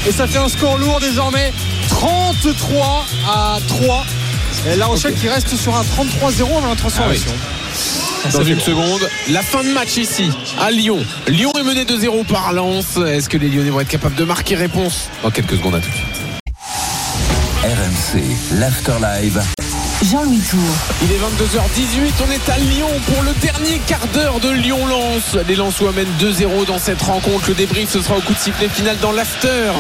Et 0.07 0.13
ça 0.13 0.27
fait 0.27 0.39
un 0.39 0.49
score 0.49 0.77
lourd 0.77 1.01
désormais. 1.01 1.53
33 1.89 3.07
à 3.29 3.59
3. 3.67 4.05
Et 4.71 4.77
La 4.77 4.87
Rochelle 4.87 5.15
qui 5.15 5.29
reste 5.29 5.57
sur 5.57 5.75
un 5.75 5.83
33-0 5.83 6.59
avant 6.59 6.69
la 6.69 6.77
transformation. 6.77 7.33
Dans 8.31 8.45
une 8.45 8.61
seconde, 8.61 9.01
la 9.31 9.43
fin 9.43 9.65
de 9.65 9.71
match 9.71 9.97
ici 9.97 10.31
à 10.61 10.71
Lyon. 10.71 11.05
Lyon 11.27 11.53
est 11.59 11.65
mené 11.65 11.85
2-0 11.85 12.25
par 12.25 12.53
Lens. 12.53 12.97
Est-ce 12.97 13.29
que 13.29 13.37
les 13.37 13.49
Lyonnais 13.49 13.71
vont 13.71 13.81
être 13.81 13.89
capables 13.89 14.15
de 14.15 14.25
marquer 14.25 14.55
réponse 14.55 15.09
dans 15.23 15.31
quelques 15.31 15.57
secondes 15.57 15.75
à 15.75 15.81
tout 15.81 15.91
de 15.91 15.95
suite 15.95 16.07
RMC, 17.65 18.59
l'After 18.59 18.95
Live. 19.01 19.43
Jean-Louis 20.03 20.41
Tour. 20.41 20.59
Il 21.03 21.13
est 21.13 21.19
22h18, 21.19 22.13
on 22.27 22.31
est 22.33 22.49
à 22.49 22.59
Lyon 22.59 22.89
pour 23.07 23.23
le 23.23 23.33
dernier 23.35 23.81
quart 23.87 24.05
d'heure 24.09 24.41
de 24.41 24.51
Lyon-Lens. 24.51 25.37
Les 25.47 25.55
Lensois 25.55 25.93
mènent 25.93 26.13
2-0 26.19 26.67
dans 26.67 26.79
cette 26.79 27.01
rencontre. 27.03 27.49
Le 27.49 27.55
débrief, 27.55 27.89
ce 27.91 28.03
sera 28.03 28.17
au 28.17 28.21
coup 28.21 28.33
de 28.33 28.39
sifflet 28.39 28.69
final 28.69 28.97
dans 29.01 29.13
l'after. 29.13 29.71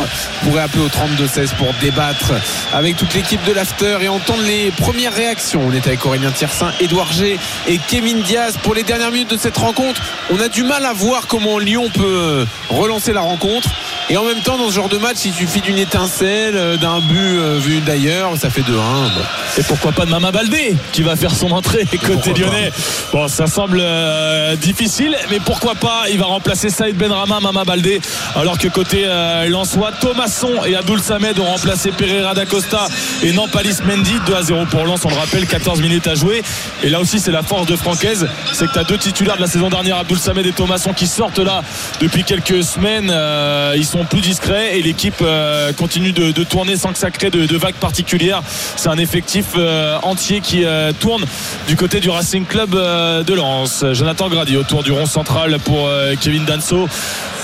Vous 0.42 0.50
pourrez 0.50 0.62
appeler 0.62 0.84
au 0.84 0.88
32-16 0.88 1.56
pour 1.56 1.74
débattre 1.80 2.32
avec 2.72 2.96
toute 2.96 3.12
l'équipe 3.14 3.42
de 3.44 3.52
l'after 3.52 3.98
et 4.00 4.08
entendre 4.08 4.42
les 4.44 4.70
premières 4.70 5.12
réactions. 5.12 5.60
On 5.66 5.72
est 5.72 5.86
avec 5.88 6.06
Aurélien 6.06 6.30
Tiersin, 6.30 6.70
Édouard 6.78 7.12
G 7.12 7.36
et 7.66 7.78
Kevin 7.88 8.22
Diaz 8.22 8.56
pour 8.62 8.74
les 8.74 8.84
dernières 8.84 9.10
minutes 9.10 9.30
de 9.30 9.36
cette 9.36 9.56
rencontre. 9.56 10.00
On 10.30 10.38
a 10.38 10.48
du 10.48 10.62
mal 10.62 10.86
à 10.86 10.92
voir 10.92 11.26
comment 11.26 11.58
Lyon 11.58 11.90
peut 11.92 12.46
relancer 12.68 13.12
la 13.12 13.22
rencontre. 13.22 13.70
Et 14.12 14.18
en 14.18 14.24
même 14.24 14.42
temps, 14.42 14.58
dans 14.58 14.68
ce 14.68 14.74
genre 14.74 14.90
de 14.90 14.98
match, 14.98 15.20
il 15.24 15.32
suffit 15.32 15.62
d'une 15.62 15.78
étincelle, 15.78 16.54
euh, 16.54 16.76
d'un 16.76 17.00
but 17.00 17.16
euh, 17.16 17.58
vu 17.58 17.80
d'ailleurs, 17.80 18.36
ça 18.36 18.50
fait 18.50 18.60
2-1. 18.60 18.64
Bon. 18.64 19.22
Et 19.56 19.62
pourquoi 19.62 19.92
pas 19.92 20.04
de 20.04 20.10
Mama 20.10 20.30
Baldé 20.30 20.76
qui 20.92 21.02
va 21.02 21.16
faire 21.16 21.34
son 21.34 21.50
entrée 21.50 21.86
côté 22.06 22.32
lyonnais. 22.32 22.70
Bon, 23.12 23.28
ça 23.28 23.46
semble 23.46 23.78
euh, 23.80 24.56
difficile, 24.56 25.16
mais 25.30 25.40
pourquoi 25.40 25.74
pas 25.74 26.04
Il 26.10 26.18
va 26.18 26.26
remplacer 26.26 26.70
Saïd 26.70 26.96
Benrama, 26.96 27.40
Mama 27.40 27.64
Baldé, 27.64 28.00
alors 28.34 28.58
que 28.58 28.68
côté 28.68 29.04
euh, 29.04 29.48
Lensois, 29.48 29.92
Thomasson 29.92 30.64
et 30.66 30.74
Abdoul 30.74 31.00
Samed 31.00 31.38
ont 31.38 31.44
remplacé 31.44 31.90
Pereira 31.90 32.34
d'Acosta 32.34 32.88
et 33.22 33.32
Nampalis 33.32 33.78
Mendy. 33.86 34.12
2 34.26 34.34
à 34.34 34.42
0 34.42 34.66
pour 34.66 34.84
Lens, 34.84 35.00
on 35.04 35.08
le 35.08 35.16
rappelle, 35.16 35.46
14 35.46 35.80
minutes 35.80 36.06
à 36.06 36.14
jouer. 36.14 36.42
Et 36.82 36.88
là 36.88 37.00
aussi, 37.00 37.18
c'est 37.18 37.32
la 37.32 37.42
force 37.42 37.66
de 37.66 37.76
Francaise, 37.76 38.26
c'est 38.52 38.66
que 38.66 38.72
tu 38.72 38.78
as 38.78 38.84
deux 38.84 38.98
titulaires 38.98 39.36
de 39.36 39.42
la 39.42 39.48
saison 39.48 39.68
dernière, 39.68 39.96
Abdoul 39.98 40.18
Samed 40.18 40.46
et 40.46 40.52
Thomasson, 40.52 40.92
qui 40.92 41.06
sortent 41.06 41.38
là 41.38 41.62
depuis 42.00 42.24
quelques 42.24 42.62
semaines. 42.62 43.10
Euh, 43.10 43.74
ils 43.76 43.86
sont 43.86 44.01
plus 44.04 44.20
discrets 44.20 44.78
et 44.78 44.82
l'équipe 44.82 45.20
euh, 45.22 45.72
continue 45.72 46.12
de, 46.12 46.32
tourner 46.44 46.76
sans 46.76 46.92
que 46.92 46.98
ça 46.98 47.10
crée 47.10 47.30
de, 47.30 47.56
vagues 47.56 47.74
particulières. 47.74 48.42
C'est 48.76 48.88
un 48.88 48.98
effectif 48.98 49.46
euh, 49.56 49.98
entier 50.02 50.40
qui 50.40 50.64
euh, 50.64 50.92
tourne 50.92 51.24
du 51.68 51.76
côté 51.76 52.00
du 52.00 52.10
Racing 52.10 52.44
Club 52.44 52.70
de 52.72 53.34
Lens. 53.34 53.84
Jonathan 53.92 54.28
Grady 54.28 54.56
autour 54.56 54.82
du 54.82 54.92
rond 54.92 55.06
central 55.06 55.58
pour 55.64 55.88
Kevin 56.20 56.44
Danso. 56.44 56.88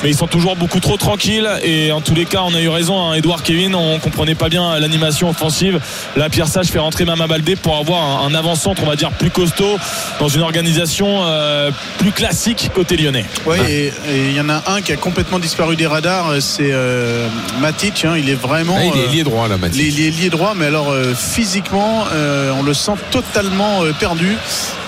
Mais 0.02 0.10
ils 0.10 0.16
sont 0.16 0.28
toujours 0.28 0.54
beaucoup 0.54 0.78
trop 0.78 0.96
tranquilles 0.96 1.48
et 1.64 1.90
en 1.90 2.00
tous 2.00 2.14
les 2.14 2.24
cas 2.24 2.42
on 2.44 2.54
a 2.54 2.60
eu 2.60 2.68
raison 2.68 3.04
hein, 3.04 3.14
Edouard 3.14 3.42
Kevin 3.42 3.74
on 3.74 3.98
comprenait 3.98 4.36
pas 4.36 4.48
bien 4.48 4.78
l'animation 4.78 5.28
offensive 5.28 5.80
là 6.14 6.28
Pierre 6.28 6.46
Sage 6.46 6.68
fait 6.68 6.78
rentrer 6.78 7.04
Mama 7.04 7.26
Baldé 7.26 7.56
pour 7.56 7.76
avoir 7.76 8.22
un, 8.22 8.28
un 8.28 8.34
avant-centre 8.36 8.80
on 8.84 8.86
va 8.86 8.94
dire 8.94 9.10
plus 9.10 9.30
costaud 9.30 9.76
dans 10.20 10.28
une 10.28 10.42
organisation 10.42 11.24
plus 11.98 12.12
classique 12.12 12.70
côté 12.72 12.96
lyonnais 12.96 13.24
Ouais, 13.44 13.58
et 13.68 13.92
il 14.28 14.36
y 14.36 14.40
en 14.40 14.48
a 14.48 14.62
un 14.66 14.82
qui 14.82 14.92
a 14.92 14.96
complètement 14.96 15.38
disparu 15.38 15.76
des 15.76 15.86
radars, 15.86 16.37
c'est 16.40 16.70
euh, 16.72 17.28
Matic. 17.60 18.04
hein, 18.04 18.14
il 18.16 18.28
est 18.30 18.34
vraiment. 18.34 18.76
Ah, 18.78 18.84
il 18.84 19.00
est 19.00 19.04
euh, 19.08 19.12
lié 19.12 19.22
droit 19.24 19.48
là, 19.48 19.56
Mathieu. 19.56 19.82
il 19.82 20.00
est 20.00 20.10
lié 20.10 20.30
droit, 20.30 20.54
mais 20.56 20.66
alors 20.66 20.90
euh, 20.90 21.14
physiquement, 21.14 22.04
euh, 22.12 22.50
on 22.58 22.62
le 22.62 22.74
sent 22.74 22.92
totalement 23.10 23.82
euh, 23.84 23.92
perdu. 23.92 24.36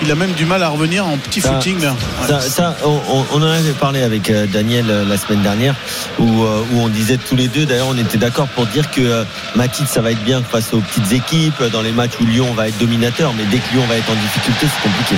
Il 0.03 0.11
a 0.11 0.15
même 0.15 0.31
du 0.33 0.45
mal 0.45 0.63
à 0.63 0.69
revenir 0.69 1.05
en 1.05 1.17
petit 1.17 1.41
Ça- 1.41 1.53
footing. 1.53 1.81
là. 1.81 1.91
Ouais. 2.21 2.27
Ça, 2.27 2.41
ça, 2.41 2.77
on, 2.83 3.37
en 3.37 3.41
avait 3.43 3.71
parlé 3.73 4.01
avec 4.03 4.29
euh, 4.29 4.45
Daniel 4.47 4.85
euh, 4.89 5.05
la 5.05 5.17
semaine 5.17 5.41
dernière, 5.41 5.75
où, 6.19 6.43
euh, 6.43 6.61
où 6.71 6.81
on 6.81 6.87
disait 6.89 7.17
tous 7.17 7.35
les 7.35 7.47
deux, 7.47 7.65
d'ailleurs 7.65 7.87
on 7.89 7.97
était 7.97 8.17
d'accord 8.17 8.47
pour 8.49 8.65
dire 8.67 8.89
que 8.91 9.01
euh, 9.01 9.23
Matic 9.55 9.87
ça 9.87 10.01
va 10.01 10.11
être 10.11 10.23
bien 10.23 10.41
face 10.43 10.73
aux 10.73 10.79
petites 10.79 11.11
équipes, 11.11 11.53
euh, 11.61 11.69
dans 11.69 11.81
les 11.81 11.91
matchs 11.91 12.13
où 12.21 12.25
Lyon 12.25 12.53
va 12.53 12.67
être 12.67 12.77
dominateur, 12.77 13.33
mais 13.37 13.43
dès 13.51 13.57
que 13.57 13.73
Lyon 13.73 13.83
va 13.87 13.95
être 13.97 14.09
en 14.09 14.15
difficulté, 14.15 14.67
c'est 14.67 14.89
compliqué. 14.89 15.15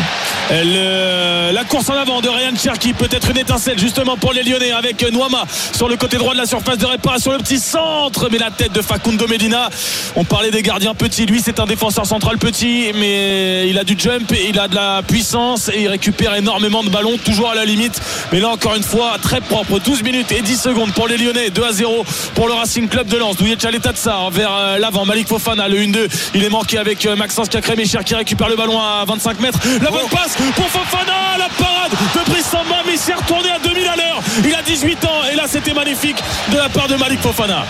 Le- 0.51 1.51
la 1.53 1.63
course 1.65 1.89
en 1.89 1.93
avant 1.93 2.21
de 2.21 2.29
Ryan 2.29 2.53
Cherki, 2.57 2.93
peut-être 2.93 3.29
une 3.29 3.37
étincelle 3.37 3.77
justement 3.79 4.17
pour 4.17 4.33
les 4.33 4.43
Lyonnais 4.43 4.71
avec 4.71 5.05
Noama 5.11 5.45
sur 5.73 5.87
le 5.89 5.95
côté 5.97 6.17
droit 6.17 6.22
de 6.31 6.37
la 6.37 6.45
surface 6.45 6.77
de 6.77 6.85
réparation, 6.85 7.31
le 7.31 7.39
petit 7.39 7.59
centre, 7.59 8.29
mais 8.31 8.37
la 8.37 8.49
tête 8.49 8.71
de 8.71 8.81
Facundo 8.81 9.27
Medina. 9.27 9.69
On 10.15 10.23
parlait 10.23 10.51
des 10.51 10.63
gardiens 10.63 10.93
petits, 10.93 11.25
lui 11.25 11.41
c'est 11.43 11.59
un 11.59 11.65
défenseur 11.65 12.05
central 12.05 12.37
petit, 12.37 12.91
mais 12.95 13.67
il 13.67 13.77
a 13.77 13.83
du 13.83 13.95
jump, 13.97 14.31
et 14.31 14.47
il 14.49 14.57
a 14.57 14.67
de 14.67 14.75
la 14.75 15.01
puissance 15.05 15.69
et 15.69 15.81
il 15.81 15.87
récupère 15.87 16.33
énormément 16.35 16.83
de 16.83 16.89
ballons, 16.89 17.17
toujours 17.17 17.49
à 17.49 17.55
la 17.55 17.65
limite. 17.65 18.01
Mais 18.31 18.39
là 18.39 18.49
encore 18.49 18.75
une 18.75 18.83
fois, 18.83 19.17
très 19.21 19.41
propre, 19.41 19.79
12 19.79 20.03
minutes 20.03 20.31
et 20.31 20.41
10 20.41 20.61
secondes 20.61 20.93
pour 20.93 21.07
les 21.07 21.17
Lyonnais, 21.17 21.49
2 21.49 21.63
à 21.63 21.71
0 21.73 22.05
pour 22.35 22.47
le 22.47 22.53
Racing 22.53 22.87
Club 22.87 23.07
de 23.07 23.17
Lens. 23.17 23.35
Douillet 23.35 23.55
Tchaletatsa 23.55 24.29
vers 24.31 24.51
euh, 24.53 24.77
l'avant, 24.77 25.05
Malik 25.05 25.27
Fofana, 25.27 25.67
le 25.67 25.77
1-2, 25.77 26.07
il 26.35 26.43
est 26.43 26.49
manqué 26.49 26.77
avec 26.77 27.05
euh, 27.05 27.15
Maxence 27.15 27.49
Cacré 27.49 27.75
Mécher 27.75 27.99
qui 28.05 28.15
récupère 28.15 28.47
le 28.47 28.55
ballon 28.55 28.79
à 28.79 29.03
25 29.05 29.39
mètres. 29.41 29.59
La 29.81 29.91
bonne 29.91 30.07
passe 30.09 30.37
pour 30.55 30.67
Fofana, 30.67 31.37
la 31.37 31.49
parade 31.49 31.91
de 31.91 32.31
Brice 32.31 32.45
Samba, 32.45 32.83
mais 32.85 32.93
il 32.93 32.99
s'est 32.99 33.13
retourné 33.13 33.49
à 33.49 33.59
2000 33.59 33.87
à 33.87 33.95
l'heure. 33.95 34.21
Il 34.45 34.53
a 34.53 34.61
18 34.61 35.05
ans 35.05 35.21
et 35.31 35.35
là 35.35 35.43
c'était 35.47 35.73
magnifique 35.73 36.12
de 36.51 36.57
la 36.57 36.69
part 36.69 36.87
de 36.87 36.95
Malik 36.95 37.21
Fofana. 37.21 37.65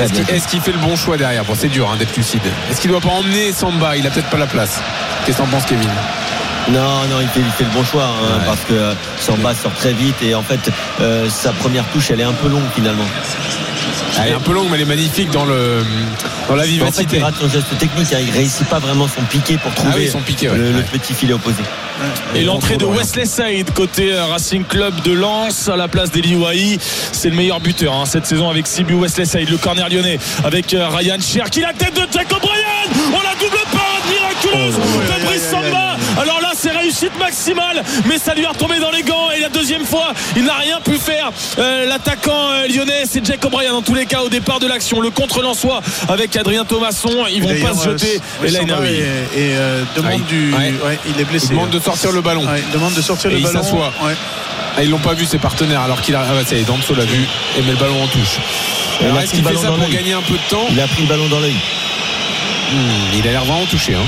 Est-ce 0.00 0.12
qu'il 0.12 0.30
est-ce 0.30 0.48
qu'il 0.48 0.60
fait 0.60 0.72
le 0.72 0.78
bon 0.78 0.96
choix 0.96 1.16
derrière 1.18 1.44
Bon, 1.44 1.54
c'est 1.54 1.68
dur 1.68 1.88
hein, 1.92 1.96
d'être 1.98 2.16
lucide. 2.16 2.40
Est-ce 2.70 2.80
qu'il 2.80 2.90
doit 2.90 3.00
pas 3.00 3.10
emmener 3.10 3.52
Samba 3.52 3.96
Il 3.96 4.06
a 4.06 4.10
peut-être 4.10 4.30
pas 4.30 4.38
la 4.38 4.46
place. 4.46 4.80
Qu'est-ce 5.26 5.36
que 5.38 5.42
t'en 5.42 5.48
penses, 5.48 5.64
Kevin 5.66 5.88
Non, 6.70 7.04
non, 7.10 7.20
il 7.20 7.28
fait, 7.28 7.40
il 7.40 7.50
fait 7.50 7.64
le 7.64 7.70
bon 7.70 7.84
choix 7.84 8.04
hein, 8.04 8.38
Ouais. 8.38 8.44
parce 8.46 8.60
que 8.60 8.72
euh, 8.72 8.94
Samba 9.20 9.54
sort 9.54 9.72
très 9.74 9.92
vite 9.92 10.16
et 10.22 10.34
en 10.34 10.42
fait 10.42 10.60
euh, 11.00 11.28
sa 11.28 11.52
première 11.52 11.84
touche 11.88 12.10
elle 12.10 12.20
est 12.20 12.24
un 12.24 12.32
peu 12.32 12.48
longue 12.48 12.62
finalement. 12.74 13.04
Elle 14.20 14.28
est 14.28 14.34
un 14.34 14.40
peu 14.40 14.52
longue, 14.52 14.66
mais 14.70 14.76
elle 14.76 14.82
est 14.82 14.84
magnifique 14.84 15.30
dans, 15.30 15.44
le, 15.44 15.82
dans 16.48 16.54
la 16.54 16.62
En 16.62 16.64
fait, 16.66 16.70
vivacité. 16.70 17.16
il 17.16 17.22
rate 17.22 17.34
son 17.40 17.48
geste 17.48 17.78
technique, 17.78 18.12
hein, 18.12 18.18
il 18.20 18.30
réussit 18.30 18.66
pas 18.68 18.78
vraiment 18.78 19.08
son 19.08 19.22
piqué 19.22 19.56
pour 19.56 19.72
trouver 19.74 19.92
Ah 19.94 19.98
oui, 19.98 20.08
son 20.08 20.20
piqué, 20.20 20.48
ouais. 20.50 20.56
le, 20.58 20.82
petit 20.92 21.14
filet 21.14 21.32
opposé. 21.32 21.62
Et 22.34 22.42
l'entrée 22.44 22.76
de 22.76 22.84
Wesley 22.84 23.24
Saïd 23.24 23.70
côté 23.72 24.12
euh, 24.12 24.26
Racing 24.26 24.64
Club 24.64 25.00
de 25.02 25.12
Lens 25.12 25.68
à 25.68 25.76
la 25.76 25.88
place 25.88 26.10
d'Eli 26.10 26.34
Wahi. 26.36 26.78
C'est 27.12 27.30
le 27.30 27.36
meilleur 27.36 27.60
buteur 27.60 27.94
hein, 27.94 28.04
cette 28.06 28.26
saison 28.26 28.50
avec 28.50 28.66
Sibu 28.66 28.94
Wesley 28.94 29.24
Saïd, 29.24 29.48
le 29.50 29.56
corner 29.56 29.88
lyonnais 29.88 30.18
avec 30.44 30.74
euh, 30.74 30.88
Ryan 30.88 31.16
Cherki, 31.20 31.60
la 31.60 31.72
tête 31.72 31.94
de 31.94 32.02
Jack 32.12 32.26
O'Brien. 32.32 32.62
Oh 33.14 33.18
la 33.22 33.34
double 33.40 33.56
parade 33.72 33.81
miraculeuse 34.10 34.74
de 34.76 35.24
Brice 35.26 35.48
Samba. 35.50 35.96
Alors 36.20 36.40
là 36.40 36.50
c'est 36.54 36.70
réussite 36.70 37.16
maximale, 37.18 37.82
mais 38.06 38.18
ça 38.18 38.34
lui 38.34 38.44
a 38.44 38.50
retombé 38.50 38.78
dans 38.78 38.90
les 38.90 39.02
gants 39.02 39.30
et 39.36 39.40
la 39.40 39.48
deuxième 39.48 39.84
fois 39.84 40.12
il 40.36 40.44
n'a 40.44 40.54
rien 40.54 40.78
pu 40.80 40.96
faire. 40.98 41.30
Euh, 41.58 41.86
L'attaquant 41.86 42.50
euh, 42.52 42.66
lyonnais 42.68 43.04
c'est 43.06 43.24
Jack 43.24 43.44
O'Brien 43.44 43.72
dans 43.72 43.82
tous 43.82 43.94
les 43.94 44.06
cas 44.06 44.20
au 44.20 44.28
départ 44.28 44.60
de 44.60 44.66
l'action. 44.66 45.00
Le 45.00 45.10
contre 45.10 45.42
lensois 45.42 45.80
avec 46.08 46.36
Adrien 46.36 46.64
Thomasson, 46.64 47.10
ils 47.32 47.42
vont 47.42 47.66
pas 47.66 47.74
se 47.74 47.88
jeter. 47.90 48.20
euh, 48.42 48.46
Et 48.46 48.50
là, 48.50 48.60
Samba 48.60 48.78
oui. 48.80 48.88
est- 48.88 49.38
et, 49.38 49.56
euh, 49.56 49.82
demande 49.96 50.20
Ah, 50.24 50.28
du. 50.28 50.52
ouais. 50.52 50.74
ouais, 50.84 50.98
il 51.08 51.20
est 51.20 51.24
blessé. 51.24 51.46
Il 51.50 51.56
demande 51.56 51.70
de 51.70 51.80
sortir 51.80 52.12
le 52.12 52.20
ballon. 52.20 52.42
Ouais, 52.46 52.62
il 52.66 52.70
demande 52.72 52.94
de 52.94 53.02
sortir 53.02 53.30
Et 53.30 53.34
le 53.34 53.40
il 53.40 53.44
ballon. 53.44 53.62
s'assoit. 53.62 53.92
Ouais. 54.02 54.14
Ah, 54.76 54.82
ils 54.82 54.90
l'ont 54.90 54.98
pas 54.98 55.14
vu 55.14 55.24
ses 55.26 55.38
partenaires 55.38 55.80
alors 55.82 56.00
qu'il 56.00 56.14
a. 56.14 56.20
Ah 56.28 56.32
bah 56.34 56.40
ça 56.46 56.54
y 56.56 56.60
est, 56.60 56.62
Danso 56.64 56.94
l'a 56.94 57.04
vu 57.04 57.24
et 57.58 57.62
met 57.62 57.72
le 57.72 57.76
ballon 57.78 58.02
en 58.02 58.06
touche. 58.06 58.36
Il 59.00 59.06
Alors 59.06 59.18
a 59.18 59.22
est-ce 59.22 59.32
pris 59.32 59.38
qu'il 59.38 59.44
le 59.44 59.48
fait 59.50 59.54
ballon 59.56 59.62
ça 59.62 59.68
dans 59.68 59.74
pour 59.76 59.84
l'œil. 59.88 59.96
gagner 59.96 60.12
un 60.14 60.22
peu 60.22 60.34
de 60.34 60.48
temps 60.50 60.66
Il 60.70 60.80
a 60.80 60.86
pris 60.86 61.02
le 61.02 61.08
ballon 61.08 61.28
dans 61.28 61.40
l'œil. 61.40 61.54
Hmm, 62.72 63.18
Il 63.18 63.28
a 63.28 63.32
l'air 63.32 63.44
vraiment 63.44 63.66
touché. 63.66 63.94
Hein. 63.94 64.06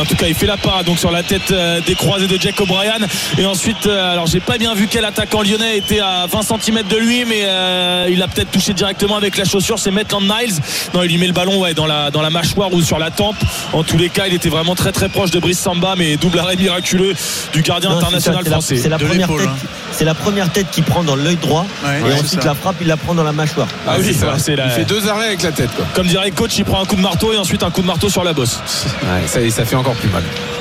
En 0.00 0.04
tout 0.04 0.16
cas, 0.16 0.26
il 0.26 0.34
fait 0.34 0.46
la 0.46 0.56
parade 0.56 0.86
donc 0.86 0.98
sur 0.98 1.10
la 1.10 1.22
tête 1.22 1.50
euh, 1.50 1.80
des 1.86 1.94
croisés 1.94 2.26
de 2.26 2.40
Jack 2.40 2.58
O'Brien. 2.60 2.94
Et 3.38 3.44
ensuite, 3.46 3.86
euh, 3.86 4.12
alors 4.12 4.26
j'ai 4.26 4.40
pas 4.40 4.58
bien 4.58 4.74
vu 4.74 4.88
quel 4.90 5.04
attaquant 5.04 5.42
lyonnais 5.42 5.76
était 5.78 6.00
à 6.00 6.26
20 6.30 6.40
cm 6.42 6.82
de 6.88 6.96
lui, 6.96 7.24
mais 7.26 7.42
euh, 7.44 8.08
il 8.10 8.22
a 8.22 8.28
peut-être 8.28 8.50
touché 8.50 8.72
directement 8.72 9.16
avec 9.16 9.36
la 9.36 9.44
chaussure. 9.44 9.78
C'est 9.78 9.90
Maitland 9.90 10.22
Niles. 10.24 10.54
Non, 10.94 11.02
il 11.02 11.10
lui 11.10 11.18
met 11.18 11.26
le 11.26 11.32
ballon 11.32 11.60
ouais, 11.60 11.74
dans, 11.74 11.86
la, 11.86 12.10
dans 12.10 12.22
la 12.22 12.30
mâchoire 12.30 12.72
ou 12.72 12.80
sur 12.82 12.98
la 12.98 13.10
tempe. 13.10 13.36
En 13.72 13.82
tous 13.82 13.96
les 13.98 14.08
cas, 14.08 14.24
il 14.26 14.34
était 14.34 14.48
vraiment 14.48 14.74
très 14.74 14.92
très 14.92 15.08
proche 15.08 15.30
de 15.30 15.38
Brice 15.38 15.58
Samba, 15.60 15.94
mais 15.96 16.16
double 16.16 16.38
arrêt 16.38 16.56
miraculeux 16.56 17.14
du 17.52 17.62
gardien 17.62 17.90
Non, 17.90 18.00
c'est 18.00 18.06
international 18.06 18.38
ça, 18.38 18.42
c'est 18.44 18.50
la- 18.50 18.56
français. 18.56 18.76
C'est 18.76 18.88
la, 18.88 18.98
De 18.98 19.04
première 19.04 19.26
l'épaule, 19.28 19.40
tête. 19.42 19.48
hein. 19.50 19.66
C'est 19.92 20.04
la 20.06 20.14
première 20.14 20.50
tête 20.50 20.66
qui 20.72 20.80
prend 20.82 21.02
dans 21.04 21.16
l'œil 21.16 21.36
droit 21.36 21.66
Ouais, 21.84 22.00
et 22.00 22.02
ouais, 22.04 22.12
ensuite 22.14 22.42
la 22.44 22.54
frappe, 22.54 22.76
il 22.80 22.86
la 22.86 22.96
prend 22.96 23.14
dans 23.14 23.24
la 23.24 23.32
mâchoire. 23.32 23.68
Ah 23.86 23.96
oui, 23.98 24.06
c'est 24.06 24.14
ça. 24.14 24.28
ouais, 24.32 24.38
c'est 24.38 24.56
la- 24.56 24.66
Il 24.66 24.70
fait 24.70 24.84
deux 24.84 25.06
arrêts 25.08 25.26
avec 25.26 25.42
la 25.42 25.52
tête. 25.52 25.70
Quoi. 25.76 25.84
Comme 25.94 26.06
dirait 26.06 26.30
le 26.30 26.34
coach, 26.34 26.56
il 26.56 26.64
prend 26.64 26.80
un 26.82 26.86
coup 26.86 26.96
de 26.96 27.02
marteau 27.02 27.32
et 27.32 27.36
ensuite 27.38 27.62
un 27.62 27.70
coup 27.70 27.82
de 27.82 27.86
marteau 27.86 28.08
sur 28.08 28.24
la 28.24 28.32
bosse. 28.32 28.58
Ouais, 29.02 29.26
ça, 29.26 29.40
ça 29.50 29.64
fait 29.66 29.76
encore 29.82 29.96
plus 29.96 30.10
mal. 30.10 30.51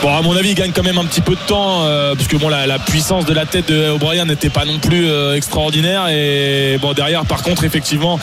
Bon, 0.00 0.14
à 0.16 0.22
mon 0.22 0.36
avis, 0.36 0.50
il 0.50 0.54
gagne 0.54 0.70
quand 0.70 0.84
même 0.84 0.98
un 0.98 1.04
petit 1.04 1.20
peu 1.20 1.32
de 1.34 1.40
temps, 1.48 1.82
euh, 1.84 2.14
parce 2.14 2.28
que 2.28 2.36
bon, 2.36 2.48
la, 2.48 2.68
la 2.68 2.78
puissance 2.78 3.24
de 3.26 3.34
la 3.34 3.46
tête 3.46 3.68
de 3.68 3.90
O'Brien 3.90 4.26
n'était 4.26 4.48
pas 4.48 4.64
non 4.64 4.78
plus 4.78 5.08
euh, 5.08 5.34
extraordinaire. 5.34 6.06
Et 6.08 6.78
bon, 6.80 6.92
derrière, 6.92 7.24
par 7.24 7.42
contre, 7.42 7.64
effectivement, 7.64 8.20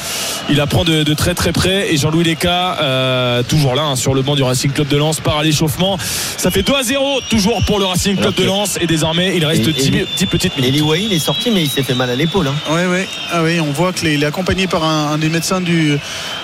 il 0.49 0.61
apprend 0.61 0.85
de, 0.85 1.03
de 1.03 1.13
très 1.13 1.33
très 1.33 1.51
près. 1.51 1.93
Et 1.93 1.97
Jean-Louis 1.97 2.23
Leca, 2.23 2.77
euh, 2.81 3.43
toujours 3.43 3.75
là, 3.75 3.83
hein, 3.83 3.95
sur 3.97 4.13
le 4.13 4.21
banc 4.21 4.35
du 4.35 4.43
Racing 4.43 4.71
Club 4.71 4.87
de 4.87 4.95
Lens, 4.95 5.19
part 5.19 5.39
à 5.39 5.43
l'échauffement. 5.43 5.97
Ça 6.37 6.49
fait 6.49 6.63
2 6.63 6.73
à 6.73 6.83
0, 6.83 7.19
toujours 7.29 7.59
pour 7.65 7.77
le 7.79 7.85
Racing 7.85 8.15
Club 8.15 8.35
de 8.35 8.45
Lens. 8.45 8.77
Et 8.79 8.87
désormais, 8.87 9.33
il 9.35 9.43
reste 9.45 9.67
Et- 9.67 9.73
10, 9.73 9.87
et- 9.97 10.07
10 10.17 10.25
petites 10.27 10.55
minutes. 10.57 10.73
Eli 10.75 11.05
il 11.07 11.13
est 11.13 11.19
sorti, 11.19 11.51
mais 11.51 11.61
il 11.63 11.69
s'est 11.69 11.83
fait 11.83 11.93
mal 11.93 12.09
à 12.09 12.15
l'épaule. 12.15 12.47
Hein. 12.47 12.73
Ouais, 12.73 12.85
ouais. 12.85 13.05
Ah 13.33 13.43
oui, 13.43 13.59
on 13.59 13.73
voit 13.73 13.91
qu'il 13.91 14.07
est 14.23 14.25
accompagné 14.25 14.67
par 14.67 14.85
un, 14.85 15.11
un 15.11 15.17
des 15.17 15.27
médecins 15.29 15.59
du, 15.59 15.97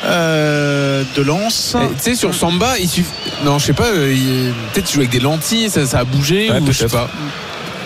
euh, 0.06 1.04
de 1.16 1.22
Lens. 1.22 1.78
Tu 1.80 2.04
sais, 2.04 2.16
sur 2.16 2.36
Samba, 2.36 2.78
il 2.80 2.90
suffit. 2.90 3.08
Non, 3.46 3.60
je 3.60 3.68
sais 3.68 3.74
pas, 3.74 3.88
euh, 3.88 4.14
il- 4.14 4.52
peut-être 4.74 4.86
qu'il 4.88 4.96
joue 4.96 5.00
avec 5.02 5.12
des 5.12 5.21
lentilles, 5.22 5.70
ça, 5.70 5.86
ça 5.86 6.00
a 6.00 6.04
bougé, 6.04 6.52
Ouais, 6.52 6.60
ou 6.60 6.68
je 6.68 6.72
sais 6.78 6.88
pas. 6.88 7.10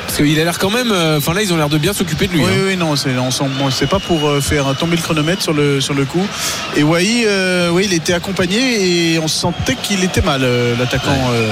Parce 0.06 0.18
qu'il 0.18 0.40
a 0.40 0.44
l'air 0.44 0.60
quand 0.60 0.70
même. 0.70 0.92
euh, 0.92 1.18
Enfin 1.18 1.34
là, 1.34 1.42
ils 1.42 1.52
ont 1.52 1.58
l'air 1.58 1.68
de 1.70 1.78
bien 1.80 1.92
s'occuper 1.92 2.28
de 2.28 2.34
lui. 2.34 2.42
Oui, 2.42 2.48
hein. 2.48 2.62
oui, 2.68 2.78
non, 2.78 2.96
c'est, 2.96 3.10
c'est 3.72 3.88
pas 3.88 4.00
pour 4.00 4.30
euh, 4.30 4.40
faire 4.40 4.76
tomber 4.78 4.96
le 4.98 5.02
chronomètre 5.02 5.42
sur 5.42 5.52
le, 5.54 5.82
sur 5.82 5.94
le 5.96 6.06
coup. 6.06 6.26
Et 6.76 6.84
Wai, 6.84 7.26
euh, 7.28 7.70
oui, 7.72 7.86
il 7.86 7.94
était 7.94 8.14
accompagné 8.14 9.14
et 9.14 9.20
on 9.20 9.28
sentait 9.28 9.76
qu'il 9.82 10.04
était 10.04 10.22
mal, 10.22 10.42
euh, 10.44 10.76
l'attaquant 10.78 11.10
euh, 11.32 11.52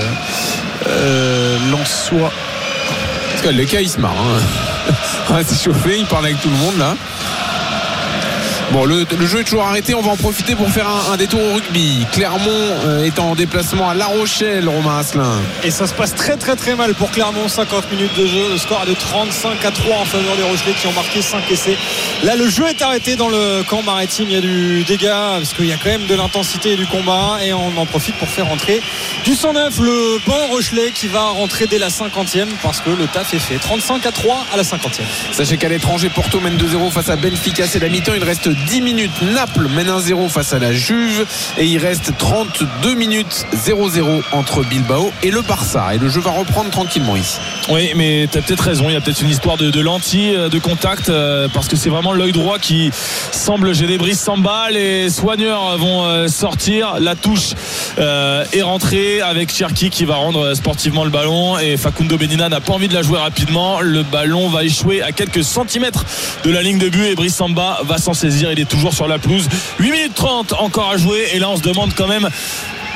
euh. 0.87 1.57
Parce 2.11 3.41
que 3.41 3.49
le 3.49 3.65
cas, 3.65 3.79
il 3.81 3.89
se 3.89 3.99
marre. 3.99 4.15
Hein. 4.17 4.91
Ouais, 5.33 5.41
c'est 5.47 5.63
chauffé, 5.63 5.97
il 5.97 6.05
parle 6.05 6.25
avec 6.25 6.41
tout 6.41 6.49
le 6.49 6.57
monde 6.57 6.77
là. 6.77 6.95
Bon, 8.71 8.85
le, 8.85 9.05
le 9.17 9.27
jeu 9.27 9.41
est 9.41 9.43
toujours 9.43 9.65
arrêté. 9.65 9.93
On 9.93 10.01
va 10.01 10.11
en 10.11 10.17
profiter 10.17 10.55
pour 10.55 10.69
faire 10.69 10.87
un, 10.87 11.13
un 11.13 11.17
détour 11.17 11.39
au 11.41 11.53
rugby. 11.55 12.05
Clermont 12.11 12.49
euh, 12.49 13.03
est 13.03 13.19
en 13.19 13.35
déplacement 13.35 13.89
à 13.89 13.93
La 13.93 14.07
Rochelle, 14.07 14.67
Romain 14.67 14.97
Asselin. 14.99 15.41
Et 15.63 15.69
ça 15.71 15.85
se 15.85 15.93
passe 15.93 16.15
très 16.15 16.37
très 16.37 16.55
très 16.55 16.75
mal 16.75 16.93
pour 16.95 17.11
Clermont. 17.11 17.47
50 17.47 17.91
minutes 17.91 18.17
de 18.17 18.25
jeu. 18.25 18.49
Le 18.51 18.57
score 18.57 18.81
est 18.85 18.89
de 18.89 18.95
35 18.95 19.63
à 19.65 19.71
3 19.71 19.97
en 19.97 20.05
faveur 20.05 20.35
des 20.37 20.43
Rochelais 20.43 20.73
qui 20.79 20.87
ont 20.87 20.93
marqué 20.93 21.21
5 21.21 21.51
essais. 21.51 21.77
Là, 22.23 22.35
le 22.35 22.49
jeu 22.49 22.67
est 22.67 22.81
arrêté 22.81 23.15
dans 23.15 23.29
le 23.29 23.63
camp 23.63 23.83
maritime. 23.83 24.25
Il 24.29 24.33
y 24.33 24.37
a 24.37 24.41
du 24.41 24.83
dégât 24.83 25.33
parce 25.37 25.53
qu'il 25.53 25.65
y 25.67 25.71
a 25.73 25.77
quand 25.77 25.89
même 25.89 26.07
de 26.07 26.15
l'intensité 26.15 26.73
et 26.73 26.75
du 26.77 26.87
combat. 26.87 27.37
Et 27.43 27.53
on 27.53 27.77
en 27.77 27.85
profite 27.85 28.15
pour 28.15 28.27
faire 28.29 28.47
rentrer 28.47 28.81
du 29.25 29.35
109 29.35 29.79
le 29.79 30.19
banc 30.25 30.47
Rochelet 30.49 30.91
qui 30.91 31.07
va 31.07 31.21
rentrer 31.29 31.67
dès 31.67 31.77
la 31.79 31.89
50e 31.89 32.47
parce 32.63 32.79
que 32.79 32.89
le 32.89 33.05
taf 33.07 33.33
est 33.33 33.39
fait. 33.39 33.57
35 33.57 34.05
à 34.05 34.11
3 34.11 34.45
à 34.53 34.57
la 34.57 34.63
50e. 34.63 35.01
Sachez 35.31 35.57
qu'à 35.57 35.69
l'étranger, 35.69 36.09
Porto 36.09 36.39
mène 36.39 36.57
2-0 36.57 36.89
face 36.91 37.09
à 37.09 37.15
Benfica. 37.15 37.67
C'est 37.67 37.79
la 37.79 37.89
mi-temps. 37.89 38.13
Il 38.15 38.23
reste 38.23 38.49
10 38.53 38.81
minutes. 38.81 39.11
Naples 39.33 39.67
mène 39.75 39.87
1-0 39.87 40.29
face 40.29 40.53
à 40.53 40.59
la 40.59 40.73
Juve. 40.73 41.25
Et 41.57 41.65
il 41.65 41.77
reste 41.77 42.13
32 42.17 42.95
minutes 42.95 43.45
0-0 43.55 44.21
entre 44.31 44.63
Bilbao 44.63 45.11
et 45.21 45.31
le 45.31 45.41
Barça. 45.41 45.93
Et 45.93 45.97
le 45.97 46.09
jeu 46.09 46.21
va 46.21 46.31
reprendre 46.31 46.69
tranquillement 46.69 47.15
ici. 47.15 47.37
Oui, 47.69 47.91
mais 47.95 48.27
tu 48.31 48.37
as 48.37 48.41
peut-être 48.41 48.63
raison. 48.63 48.85
Il 48.87 48.93
y 48.93 48.95
a 48.95 49.01
peut-être 49.01 49.21
une 49.21 49.29
histoire 49.29 49.57
de, 49.57 49.71
de 49.71 49.81
lentilles, 49.81 50.35
euh, 50.35 50.49
de 50.49 50.59
contact, 50.59 51.09
euh, 51.09 51.47
parce 51.53 51.67
que 51.67 51.75
c'est 51.75 51.89
vraiment 51.89 52.13
l'œil 52.13 52.31
droit 52.31 52.59
qui 52.59 52.91
semble 53.31 53.73
gêner 53.73 53.97
Brice 53.97 54.19
Samba. 54.19 54.69
Les 54.71 55.09
soigneurs 55.09 55.77
vont 55.77 56.05
euh, 56.05 56.27
sortir. 56.27 56.99
La 56.99 57.15
touche 57.15 57.53
est 57.97 58.61
rentrée 58.61 59.21
avec 59.21 59.53
Cherki 59.53 59.89
qui 59.89 60.05
va 60.05 60.15
rendre 60.15 60.53
sportivement 60.55 61.03
le 61.03 61.11
ballon. 61.11 61.59
Et 61.59 61.77
Facundo 61.77 62.17
Benina 62.17 62.49
n'a 62.49 62.59
pas 62.59 62.73
envie 62.73 62.87
de 62.87 62.93
la 62.93 63.01
jouer 63.01 63.19
rapidement. 63.19 63.81
Le 63.81 64.03
ballon 64.03 64.49
va 64.49 64.63
échouer 64.63 65.01
à 65.01 65.11
quelques 65.11 65.43
centimètres 65.43 66.05
de 66.43 66.51
la 66.51 66.61
ligne 66.61 66.79
de 66.79 66.89
but. 66.89 67.05
Et 67.05 67.15
Brice 67.15 67.35
Samba 67.35 67.79
va 67.83 67.97
s'en 67.97 68.13
saisir. 68.13 68.42
Il 68.51 68.59
est 68.59 68.69
toujours 68.69 68.93
sur 68.93 69.07
la 69.07 69.19
pelouse. 69.19 69.47
8 69.79 69.91
minutes 69.91 70.15
30 70.15 70.53
encore 70.53 70.91
à 70.91 70.97
jouer. 70.97 71.27
Et 71.33 71.39
là, 71.39 71.49
on 71.49 71.57
se 71.57 71.61
demande 71.61 71.93
quand 71.95 72.07
même 72.07 72.29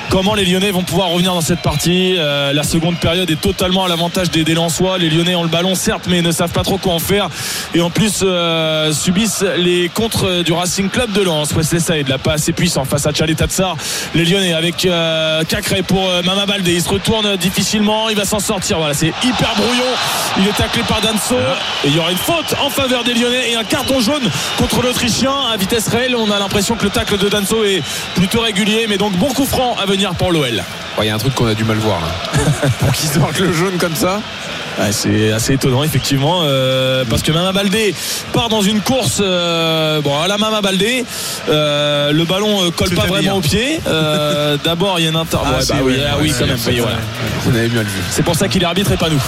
comment 0.10 0.34
les 0.34 0.46
Lyonnais 0.46 0.72
vont 0.72 0.84
pouvoir 0.84 1.10
revenir 1.10 1.34
dans 1.34 1.42
cette 1.42 1.62
partie. 1.62 2.16
Euh, 2.18 2.54
la 2.54 2.64
seconde 2.64 2.98
période 2.98 3.30
est 3.30 3.40
totalement 3.40 3.86
à 3.86 3.88
l'avantage 3.88 4.32
des, 4.32 4.44
des 4.44 4.54
Lensois. 4.54 4.98
Les 4.98 5.10
Lyonnais 5.10 5.36
ont 5.36 5.44
le 5.44 5.50
ballon, 5.50 5.76
certes, 5.76 6.06
mais 6.08 6.22
ne 6.22 6.32
savent 6.32 6.52
pas 6.52 6.64
trop 6.64 6.78
quoi 6.78 6.94
en 6.94 7.00
faire. 7.00 7.30
Et 7.74 7.82
en 7.82 7.90
plus, 7.90 8.22
euh, 8.24 8.94
subissent 8.94 9.44
les 9.58 9.90
contres 9.90 10.44
du 10.44 10.54
Racing 10.54 10.90
Club 10.90 11.12
de 11.12 11.22
Lens. 11.22 11.54
Wesley 11.54 11.80
Saïd, 11.80 12.08
la 12.08 12.18
pas 12.18 12.34
assez 12.34 12.54
puissant 12.54 12.86
face 12.86 13.06
à 13.06 13.14
Chalet 13.14 13.36
Tatsar. 13.36 13.76
Les 14.16 14.26
Lyonnais 14.26 14.54
avec 14.54 14.86
euh, 14.86 15.44
Cacré 15.44 15.84
pour 15.84 16.10
euh, 16.10 16.22
Mama 16.24 16.46
Baldé. 16.46 16.74
Il 16.74 16.82
se 16.82 16.90
retourne 16.90 17.36
difficilement. 17.38 18.10
Il 18.10 18.16
va 18.16 18.26
s'en 18.26 18.40
sortir. 18.40 18.78
Voilà, 18.78 18.94
c'est 18.94 19.14
hyper 19.24 19.54
brouillon. 19.56 19.92
Il 20.40 20.48
est 20.48 20.54
taclé 20.54 20.84
par 20.88 21.02
Danso. 21.02 21.36
Et 21.84 21.90
il 21.90 21.96
y 21.96 22.00
aura 22.00 22.12
une 22.12 22.18
faute 22.18 22.56
en 22.64 22.70
faveur 22.70 23.04
des 23.04 23.14
Lyonnais 23.14 23.52
et 23.52 23.56
un 23.56 23.64
carton 23.64 24.00
jaune 24.00 24.24
contre 24.58 24.82
l'Autrichien 24.82 25.34
à 25.52 25.58
vitesse 25.58 25.88
réelle. 25.88 26.16
On 26.16 26.32
a 26.32 26.40
l'impression 26.40 26.76
que 26.76 26.84
le 26.84 26.90
tacle 26.90 27.18
de 27.18 27.30
Danso 27.30 27.64
est 27.64 27.82
plutôt 28.16 28.42
régulier. 28.42 28.86
Mais 28.88 28.98
donc, 28.98 29.14
bon 29.18 29.28
coup 29.28 29.46
franc 29.46 29.76
à 29.82 29.86
venir 29.86 29.97
pour 30.18 30.32
l'OL. 30.32 30.64
Il 31.00 31.06
y 31.06 31.10
a 31.10 31.16
un 31.16 31.18
truc 31.18 31.34
qu'on 31.36 31.48
a 31.48 31.54
du 31.54 31.64
mal 31.64 31.78
voir 31.78 32.00
là. 32.02 32.70
pour 32.80 32.92
qu'ils 32.92 33.10
sortent 33.10 33.40
le 33.40 33.54
jaune 33.54 33.78
comme 33.78 33.96
ça. 33.96 34.22
Ouais, 34.80 34.92
c'est 34.92 35.32
assez 35.32 35.54
étonnant 35.54 35.84
effectivement 35.84 36.42
euh, 36.44 37.04
parce 37.10 37.24
que 37.24 37.32
Mama 37.32 37.52
Baldé 37.52 37.96
part 38.32 38.48
dans 38.48 38.62
une 38.62 38.80
course 38.82 39.20
euh, 39.22 40.02
bon 40.02 40.20
à 40.22 40.28
la 40.28 40.38
Mama 40.38 40.62
Baldé 40.62 41.04
euh, 41.50 42.12
le 42.12 42.26
ballon 42.26 42.64
euh, 42.64 42.70
colle 42.70 42.92
pas 42.92 43.08
vraiment 43.08 43.20
bien. 43.20 43.34
au 43.34 43.42
pied 43.42 43.80
Euh, 43.88 44.56
d'abord 44.64 45.00
il 45.00 45.04
y 45.04 45.08
a 45.08 45.10
une 45.10 45.16
inter 45.16 45.38
Ah, 45.44 45.52
ouais, 45.58 45.66
bah 45.68 45.76
oui, 45.82 45.96
ah 46.08 46.18
ouais, 46.18 46.22
oui 46.22 46.30
ouais, 46.30 46.36
quand 46.38 46.46
même 46.46 46.56
ouais, 46.58 46.62
oui, 46.68 46.74
ouais. 46.76 46.82
voilà. 46.82 46.98
On 47.48 47.56
avait 47.56 47.70
bien 47.70 47.82
le 47.82 47.88
vu. 47.88 48.00
c'est 48.12 48.22
pour 48.22 48.36
ça 48.36 48.48
qu'il 48.48 48.62
est 48.62 48.66
arbitre 48.68 48.92
et 48.92 48.98
pas 48.98 49.10
nous 49.10 49.22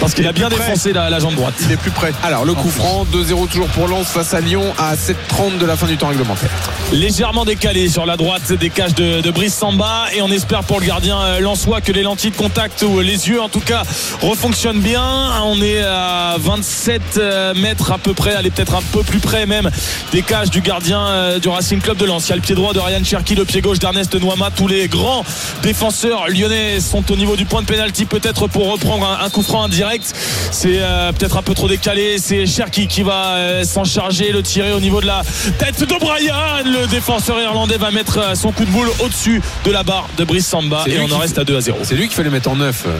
parce 0.00 0.14
qu'il 0.14 0.24
Il 0.24 0.28
a 0.28 0.32
bien 0.32 0.48
défoncé 0.48 0.92
la, 0.92 1.10
la 1.10 1.18
jambe 1.18 1.34
droite. 1.34 1.54
Il 1.62 1.70
est 1.70 1.76
plus 1.76 1.90
près. 1.90 2.12
Alors 2.22 2.44
le 2.44 2.54
coup 2.54 2.70
franc, 2.70 3.04
2-0 3.12 3.48
toujours 3.48 3.68
pour 3.68 3.86
Lens 3.86 4.08
face 4.08 4.34
à 4.34 4.40
Lyon 4.40 4.64
à 4.78 4.94
7h30 4.94 5.58
de 5.58 5.66
la 5.66 5.76
fin 5.76 5.86
du 5.86 5.96
temps 5.96 6.08
réglementaire. 6.08 6.50
légèrement 6.92 7.44
décalé 7.44 7.88
sur 7.88 8.06
la 8.06 8.16
droite 8.16 8.52
des 8.52 8.70
cages 8.70 8.94
de, 8.94 9.20
de 9.20 9.30
Brice 9.30 9.54
Samba 9.54 10.06
et 10.14 10.22
on 10.22 10.30
espère 10.30 10.64
pour 10.64 10.80
le 10.80 10.86
gardien 10.86 11.20
euh, 11.20 11.40
Lensois 11.40 11.80
que 11.80 11.92
les 11.92 12.02
lentilles 12.02 12.30
de 12.30 12.36
contact 12.36 12.82
ou 12.82 13.00
les 13.00 13.28
yeux 13.28 13.40
en 13.40 13.48
tout 13.48 13.60
cas 13.60 13.82
refonctionnent 14.22 14.80
bien. 14.80 15.02
On 15.44 15.60
est 15.60 15.82
à 15.82 16.36
27 16.38 17.02
euh, 17.18 17.54
mètres 17.54 17.92
à 17.92 17.98
peu 17.98 18.14
près 18.14 18.34
allez 18.34 18.50
peut-être 18.50 18.74
un 18.74 18.82
peu 18.92 19.02
plus 19.02 19.18
près 19.20 19.46
même 19.46 19.70
des 20.12 20.22
cages 20.22 20.50
du 20.50 20.60
gardien 20.62 21.00
euh, 21.06 21.38
du 21.38 21.48
Racing 21.48 21.80
Club 21.80 21.98
de 21.98 22.06
Lens. 22.06 22.26
Il 22.26 22.30
y 22.30 22.32
a 22.32 22.36
le 22.36 22.42
pied 22.42 22.54
droit 22.54 22.72
de 22.72 22.78
Ryan 22.78 23.04
Cherki 23.04 23.34
le 23.34 23.44
pied 23.44 23.60
gauche 23.60 23.78
d'Ernest 23.78 24.14
Noama. 24.14 24.50
Tous 24.50 24.68
les 24.68 24.88
grands 24.88 25.24
défenseurs 25.62 26.28
lyonnais 26.28 26.80
sont 26.80 27.10
au 27.12 27.16
niveau 27.16 27.36
du 27.36 27.44
point 27.44 27.62
de 27.62 27.66
pénalty 27.66 28.06
peut-être 28.06 28.46
pour 28.46 28.72
reprendre 28.72 29.06
un, 29.06 29.24
un 29.24 29.30
coup 29.30 29.42
franc 29.42 29.64
indirect 29.64 29.89
c'est 30.04 30.78
euh, 30.80 31.12
peut-être 31.12 31.36
un 31.36 31.42
peu 31.42 31.54
trop 31.54 31.68
décalé 31.68 32.18
c'est 32.18 32.46
Cherki 32.46 32.86
qui 32.86 33.02
va 33.02 33.34
euh, 33.36 33.64
s'en 33.64 33.84
charger 33.84 34.32
le 34.32 34.42
tirer 34.42 34.72
au 34.72 34.80
niveau 34.80 35.00
de 35.00 35.06
la 35.06 35.22
tête 35.58 35.80
de 35.80 35.94
Brian 35.98 36.34
le 36.64 36.86
défenseur 36.86 37.40
irlandais 37.40 37.76
va 37.76 37.90
mettre 37.90 38.18
euh, 38.18 38.34
son 38.34 38.52
coup 38.52 38.64
de 38.64 38.70
boule 38.70 38.88
au-dessus 39.00 39.40
de 39.64 39.70
la 39.70 39.82
barre 39.82 40.08
de 40.16 40.24
Brice 40.24 40.46
Samba 40.46 40.84
et 40.86 40.98
on 41.00 41.10
en 41.12 41.18
reste 41.18 41.38
à 41.38 41.44
2 41.44 41.56
à 41.56 41.60
0 41.60 41.78
C'est 41.82 41.94
lui 41.94 42.08
qui 42.08 42.14
fallait 42.14 42.30
mettre 42.30 42.50
en 42.50 42.56
neuf. 42.56 42.84
euh. 42.86 42.90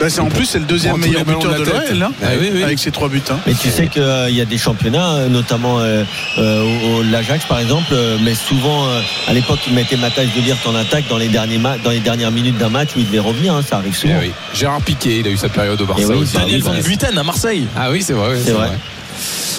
Bah, 0.00 0.06
c'est 0.08 0.20
en 0.20 0.28
plus 0.28 0.46
c'est 0.46 0.58
le 0.60 0.64
deuxième 0.64 0.96
meilleur 0.96 1.24
buteur 1.24 1.52
de 1.54 1.58
de 1.58 1.64
la 1.64 1.80
tête. 1.80 1.90
l'OL 1.90 1.98
là, 1.98 2.10
Ah 2.22 2.26
oui, 2.40 2.50
oui. 2.54 2.62
avec 2.62 2.78
ses 2.78 2.90
trois 2.92 3.08
buts. 3.08 3.20
hein. 3.30 3.38
Mais 3.46 3.54
tu 3.54 3.68
sais 3.70 3.88
qu'il 3.88 4.02
y 4.30 4.40
a 4.40 4.44
des 4.44 4.58
championnats, 4.58 5.26
notamment 5.28 5.80
euh, 5.80 6.04
euh, 6.38 6.62
au- 6.62 6.98
au- 6.98 7.02
l'Ajax 7.02 7.44
par 7.46 7.58
exemple, 7.58 7.92
mais 8.22 8.34
souvent 8.34 8.86
euh, 8.86 9.00
à 9.26 9.32
l'époque 9.32 9.58
ils 9.66 9.74
mettaient 9.74 9.96
Matthijs 9.96 10.32
de 10.36 10.40
Ligt 10.40 10.66
en 10.66 10.74
attaque 10.76 11.04
dans 11.08 11.18
les, 11.18 11.28
derniers 11.28 11.58
dans 11.82 11.90
les 11.90 11.98
dernières 12.00 12.30
minutes 12.30 12.56
d'un 12.58 12.68
match 12.68 12.90
où 12.96 13.00
il 13.00 13.06
devait 13.06 13.18
revenir, 13.18 13.54
hein, 13.54 13.62
ça 13.68 13.78
arrive 13.78 13.92
Eh 13.96 14.00
souvent. 14.00 14.14
oui. 14.20 14.30
Gérard 14.54 14.80
Piquet, 14.82 15.18
il 15.18 15.26
a 15.26 15.30
eu 15.30 15.36
sa 15.36 15.48
période 15.48 15.80
au 15.80 15.86
Barça 15.86 16.04
Eh 16.06 16.12
oui, 16.12 16.18
aussi. 16.22 16.36
Daniel 16.40 16.62
Ah 16.62 16.64
Van 16.64 16.74
Buiten 16.80 17.18
à 17.18 17.22
Marseille 17.22 17.66
Ah 17.76 17.90
oui, 17.90 18.02
c'est 18.02 18.12
vrai. 18.12 18.30
oui, 18.34 18.42
C'est 18.44 18.52
vrai. 18.52 18.70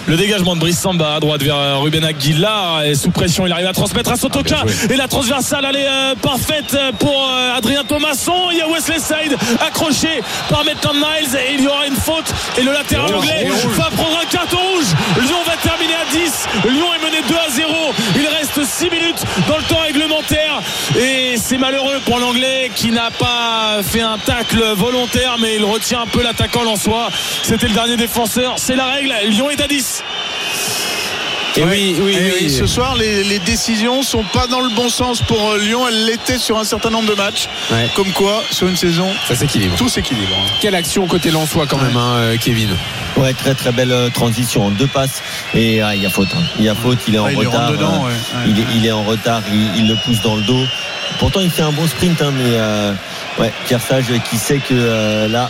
Le 0.08 0.18
dégagement 0.18 0.56
de 0.56 0.60
Brice 0.60 0.80
Samba 0.80 1.16
à 1.16 1.20
droite 1.20 1.44
vers 1.44 1.56
euh, 1.56 1.78
Ruben 1.78 2.04
Aguilar. 2.04 2.84
Et 2.84 2.96
sous 2.96 3.12
pression 3.12 3.46
il 3.46 3.52
arrive 3.52 3.68
à 3.68 3.74
transmettre 3.74 4.12
à 4.12 4.16
Sotoka. 4.16 4.64
Ah, 4.64 4.94
et 4.94 4.96
la 4.96 5.08
transversale 5.08 5.66
elle 5.70 5.76
est 5.76 5.88
euh, 5.88 6.16
parfaite 6.16 6.78
pour 7.00 7.30
euh, 7.30 7.58
Adrien 7.58 7.84
Thomasson. 7.84 8.50
Il 8.52 8.58
y 8.58 8.62
a 8.62 8.68
Wesley 8.68 9.00
Saïd 9.00 9.36
accroché 9.66 10.22
par 10.50 10.64
Maitland 10.64 10.96
Niles. 10.96 11.40
Et 11.50 11.56
il 11.56 11.64
y 11.64 11.68
aura 11.68 11.86
une 11.88 11.96
faute. 11.96 12.34
Et 12.58 12.64
le 12.64 12.72
latéral 12.72 13.14
anglais 13.14 13.48
va 13.76 13.90
prendre 13.96 14.20
un 14.22 14.26
carton 14.26 14.58
rouge. 14.58 14.88
Lyon 15.22 15.38
va 15.46 15.56
terminer 15.58 15.94
à 15.94 16.12
10 16.12 16.70
Lyon 16.70 16.88
est 16.96 17.06
mené 17.06 17.18
2 17.28 17.36
à 17.36 17.50
0 17.50 17.74
il 18.16 18.28
reste 18.28 18.64
6 18.64 18.90
minutes 18.90 19.24
dans 19.48 19.58
le 19.58 19.64
temps 19.64 19.82
réglementaire. 19.86 20.62
Et 20.98 21.36
c'est 21.38 21.58
malheureux 21.58 22.00
pour 22.06 22.20
l'anglais 22.20 22.72
qui 22.76 22.92
n'a 22.92 23.12
pas 23.12 23.82
fait 23.84 24.02
un 24.02 24.18
tacle 24.18 24.64
volontaire 24.76 25.38
mais 25.40 25.56
il 25.56 25.66
retient 25.66 26.02
un 26.02 26.08
peu 26.08 26.24
l'attaquant 26.24 26.60
soi 26.76 27.10
c'était 27.44 27.68
le 27.68 27.74
dernier 27.74 27.98
défenseur. 27.98 28.56
C'est 28.58 28.76
la 28.76 28.86
règle. 28.86 29.14
Lyon 29.28 29.49
est 29.50 29.62
à 29.62 29.68
10 29.68 30.04
Et 31.58 31.64
oui, 31.64 31.96
oui, 32.00 32.16
Et 32.16 32.32
oui. 32.44 32.50
ce 32.50 32.66
soir, 32.68 32.96
les, 32.96 33.24
les 33.24 33.40
décisions 33.40 34.02
sont 34.04 34.24
pas 34.24 34.48
dans 34.48 34.62
le 34.62 34.70
bon 34.76 34.88
sens 34.90 35.22
pour 35.22 35.52
euh, 35.52 35.58
Lyon. 35.58 35.88
Elles 35.88 36.06
l'étaient 36.06 36.38
sur 36.38 36.58
un 36.58 36.64
certain 36.64 36.90
nombre 36.90 37.10
de 37.10 37.16
matchs. 37.16 37.50
Ouais. 37.72 37.90
Comme 37.96 38.12
quoi, 38.14 38.44
sur 38.52 38.68
une 38.68 38.78
saison, 38.78 39.08
Ça 39.28 39.36
s'équilibre. 39.36 39.76
tout 39.76 39.90
s'équilibre. 39.90 40.36
Quelle 40.62 40.76
action 40.76 41.06
côté 41.08 41.32
Lensois 41.32 41.66
quand 41.68 41.78
même, 41.80 41.98
hein, 41.98 42.16
euh, 42.18 42.38
Kevin. 42.40 42.70
Ouais, 43.18 43.34
très 43.34 43.56
très 43.56 43.72
belle 43.72 43.92
euh, 43.92 44.10
transition, 44.10 44.70
deux 44.70 44.88
passes 44.88 45.22
et 45.54 45.82
ah, 45.82 45.96
il 45.96 46.02
y 46.02 46.06
a 46.06 46.10
faute. 46.10 46.30
hein. 46.36 46.44
Il 46.60 46.64
y 46.66 46.70
a 46.70 46.76
faute, 46.76 47.00
il 47.08 47.16
est 47.16 47.20
en 47.20 47.26
Ah, 47.26 47.32
il 47.32 47.38
retard. 47.40 47.62
rentre 47.62 47.72
dedans, 47.74 48.04
ouais. 48.06 48.12
Ouais. 48.12 48.44
il, 48.48 48.60
est, 48.60 48.66
il 48.76 48.86
est 48.86 48.92
en 48.92 49.04
retard, 49.04 49.42
il, 49.52 49.82
il 49.82 49.88
le 49.90 49.96
pousse 50.06 50.22
dans 50.22 50.36
le 50.36 50.44
dos. 50.44 50.64
Pourtant, 51.18 51.42
il 51.42 51.50
fait 51.50 51.64
un 51.64 51.72
bon 51.72 51.88
sprint, 51.88 52.22
hein, 52.22 52.32
mais 52.38 52.52
euh, 52.54 52.94
ouais, 53.40 53.52
Pierre 53.66 53.82
Sage 53.82 54.06
qui 54.30 54.38
sait 54.38 54.60
que 54.60 54.74
euh, 54.74 55.28
là, 55.28 55.50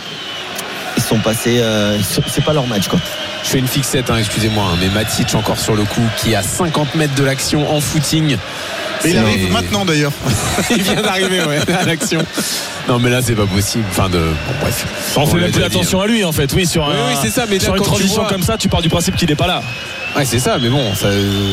ils 0.96 1.02
sont 1.02 1.18
passés, 1.18 1.58
euh, 1.60 1.98
c'est 2.26 2.44
pas 2.44 2.52
leur 2.54 2.66
match 2.66 2.88
quoi. 2.88 2.98
Je 3.42 3.48
fais 3.48 3.58
une 3.58 3.66
fixette, 3.68 4.10
hein, 4.10 4.16
excusez-moi, 4.18 4.64
hein, 4.70 4.76
mais 4.80 4.88
Matic 4.88 5.34
encore 5.34 5.58
sur 5.58 5.74
le 5.74 5.84
coup, 5.84 6.02
qui 6.18 6.32
est 6.32 6.36
à 6.36 6.42
50 6.42 6.94
mètres 6.94 7.14
de 7.14 7.24
l'action 7.24 7.70
en 7.74 7.80
footing. 7.80 8.36
Et 9.04 9.10
il 9.10 9.16
arrive 9.18 9.50
maintenant 9.50 9.84
d'ailleurs. 9.86 10.12
il 10.70 10.82
vient 10.82 11.00
d'arriver 11.00 11.42
ouais, 11.42 11.58
à 11.72 11.84
l'action. 11.86 12.22
Non 12.86 12.98
mais 12.98 13.08
là 13.08 13.22
c'est 13.22 13.34
pas 13.34 13.46
possible. 13.46 13.84
Enfin 13.90 14.10
de. 14.10 14.18
Bon 14.18 14.54
bref. 14.60 14.84
On 15.16 15.26
fait 15.26 15.38
même 15.38 15.50
plus 15.50 15.62
attention 15.62 16.02
à 16.02 16.06
lui 16.06 16.22
en 16.22 16.32
fait. 16.32 16.52
Oui, 16.52 16.66
sur, 16.66 16.86
Oui, 16.86 16.94
un- 16.94 17.08
oui, 17.08 17.14
c'est 17.22 17.30
ça, 17.30 17.46
mais 17.48 17.56
là, 17.56 17.64
sur 17.64 17.74
une 17.74 17.78
quand 17.78 17.84
tu 17.84 17.90
transition 17.92 18.22
vois- 18.22 18.30
comme 18.30 18.42
ça, 18.42 18.58
tu 18.58 18.68
pars 18.68 18.82
du 18.82 18.90
principe 18.90 19.16
qu'il 19.16 19.28
n'est 19.30 19.36
pas 19.36 19.46
là. 19.46 19.62
Ouais 20.16 20.24
c'est 20.24 20.38
ça, 20.40 20.58
mais 20.60 20.68
bon, 20.68 20.94
ça. 20.94 21.08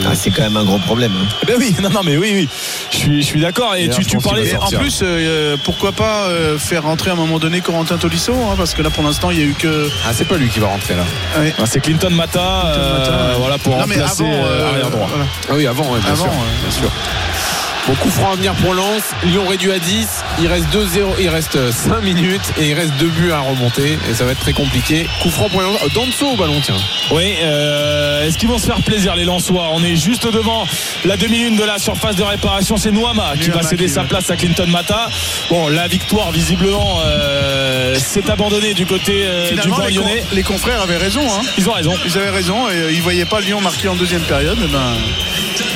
Ah, 0.05 0.15
c'est 0.15 0.31
quand 0.31 0.41
même 0.43 0.57
un 0.57 0.63
gros 0.63 0.79
problème. 0.79 1.11
hein. 1.15 1.27
Eh 1.43 1.45
Ben 1.45 1.55
oui, 1.59 1.75
non, 1.81 1.89
non, 1.89 2.01
mais 2.03 2.17
oui, 2.17 2.31
oui. 2.33 2.49
Je 2.91 2.97
suis, 2.97 3.21
je 3.21 3.25
suis 3.27 3.39
d'accord. 3.41 3.75
Et 3.75 3.87
tu, 3.89 4.17
parlais. 4.17 4.55
en 4.55 4.69
plus, 4.71 5.01
euh, 5.03 5.57
pourquoi 5.63 5.91
pas 5.91 6.25
euh, 6.25 6.57
faire 6.57 6.83
rentrer 6.83 7.11
à 7.11 7.13
un 7.13 7.17
moment 7.17 7.37
donné 7.39 7.61
Corentin 7.61 7.97
Tolisso 7.97 8.33
hein, 8.33 8.55
Parce 8.57 8.73
que 8.73 8.81
là, 8.81 8.89
pour 8.89 9.03
l'instant, 9.03 9.29
il 9.29 9.39
y 9.39 9.41
a 9.41 9.45
eu 9.45 9.53
que. 9.53 9.87
Ah 10.07 10.11
c'est 10.13 10.25
pas 10.27 10.37
lui 10.37 10.49
qui 10.49 10.59
va 10.59 10.67
rentrer 10.67 10.95
là. 10.95 11.03
Ouais. 11.39 11.53
Ah, 11.59 11.63
c'est 11.65 11.79
Clinton 11.81 12.09
Mata, 12.09 12.65
euh, 12.67 12.99
Mata, 12.99 13.11
ouais. 13.11 13.35
voilà 13.39 13.57
pour 13.59 13.73
Non, 13.75 13.81
remplacer 13.81 14.23
avant, 14.23 14.33
euh, 14.33 14.45
euh, 14.47 14.69
arrière 14.69 14.89
droit. 14.89 15.07
voilà. 15.07 15.25
Ah 15.49 15.53
oui 15.55 15.67
avant, 15.67 15.83
ouais, 15.91 15.99
bien 15.99 16.11
Avant, 16.13 16.23
sûr. 16.23 16.31
ouais. 16.31 16.61
Bien 16.63 16.71
sûr. 16.71 16.91
Bon 17.87 17.93
coup 17.95 18.09
franc 18.09 18.33
à 18.33 18.35
venir 18.35 18.53
pour 18.55 18.73
Lens. 18.73 19.01
Lyon 19.23 19.47
réduit 19.47 19.71
à 19.71 19.79
10. 19.79 20.07
Il 20.41 20.47
reste 20.47 20.65
2-0. 20.73 21.15
Il 21.21 21.29
reste 21.29 21.71
5 21.71 22.01
minutes 22.01 22.51
et 22.57 22.67
il 22.69 22.73
reste 22.73 22.91
2 22.99 23.07
buts 23.07 23.31
à 23.31 23.39
remonter. 23.39 23.97
Et 24.09 24.13
ça 24.13 24.25
va 24.25 24.31
être 24.33 24.41
très 24.41 24.51
compliqué. 24.51 25.07
Coup 25.21 25.29
franc 25.29 25.47
pour 25.47 25.61
Lens. 25.61 25.79
Danso 25.93 26.27
au 26.27 26.35
ballon 26.35 26.59
tiens. 26.61 26.75
Oui, 27.11 27.35
euh, 27.41 28.27
est-ce 28.27 28.37
qu'ils 28.37 28.49
vont 28.49 28.57
se 28.57 28.65
faire 28.65 28.81
plaisir 28.81 29.15
les 29.15 29.23
Lensois? 29.23 29.69
On 29.71 29.81
est 29.85 29.95
juste 29.95 30.27
devant 30.29 30.67
la 31.05 31.15
demi-lune 31.15 31.55
de 31.55 31.63
la 31.63 31.79
surface 31.79 32.17
de 32.17 32.23
réparation. 32.23 32.75
C'est 32.75 32.91
Nouama 32.91 33.33
qui 33.39 33.51
va 33.51 33.63
céder 33.63 33.85
qui 33.85 33.89
sa 33.93 34.01
va. 34.01 34.07
place 34.09 34.29
à 34.29 34.35
Clinton 34.35 34.67
Mata. 34.67 35.07
Bon, 35.49 35.69
la 35.69 35.87
victoire 35.87 36.31
visiblement, 36.33 36.99
euh, 37.05 37.93
euh, 37.93 37.95
s'est 37.95 38.29
abandonné 38.29 38.73
du 38.73 38.85
côté 38.85 39.21
euh, 39.25 39.49
du 39.55 39.69
banc 39.69 39.77
les, 39.87 39.95
con- 39.95 40.01
lyonnais. 40.01 40.23
les 40.33 40.43
confrères 40.43 40.81
avaient 40.81 40.97
raison. 40.97 41.21
Hein. 41.21 41.41
Ils 41.57 41.69
ont 41.69 41.73
raison. 41.73 41.93
Ils 42.05 42.17
avaient 42.17 42.31
raison 42.31 42.67
et 42.69 42.73
euh, 42.75 42.91
ils 42.91 43.01
voyaient 43.01 43.23
pas 43.25 43.39
Lyon 43.39 43.61
marquer 43.61 43.87
en 43.87 43.95
deuxième 43.95 44.23
période. 44.23 44.57
Et 44.61 44.67
ben, 44.67 44.93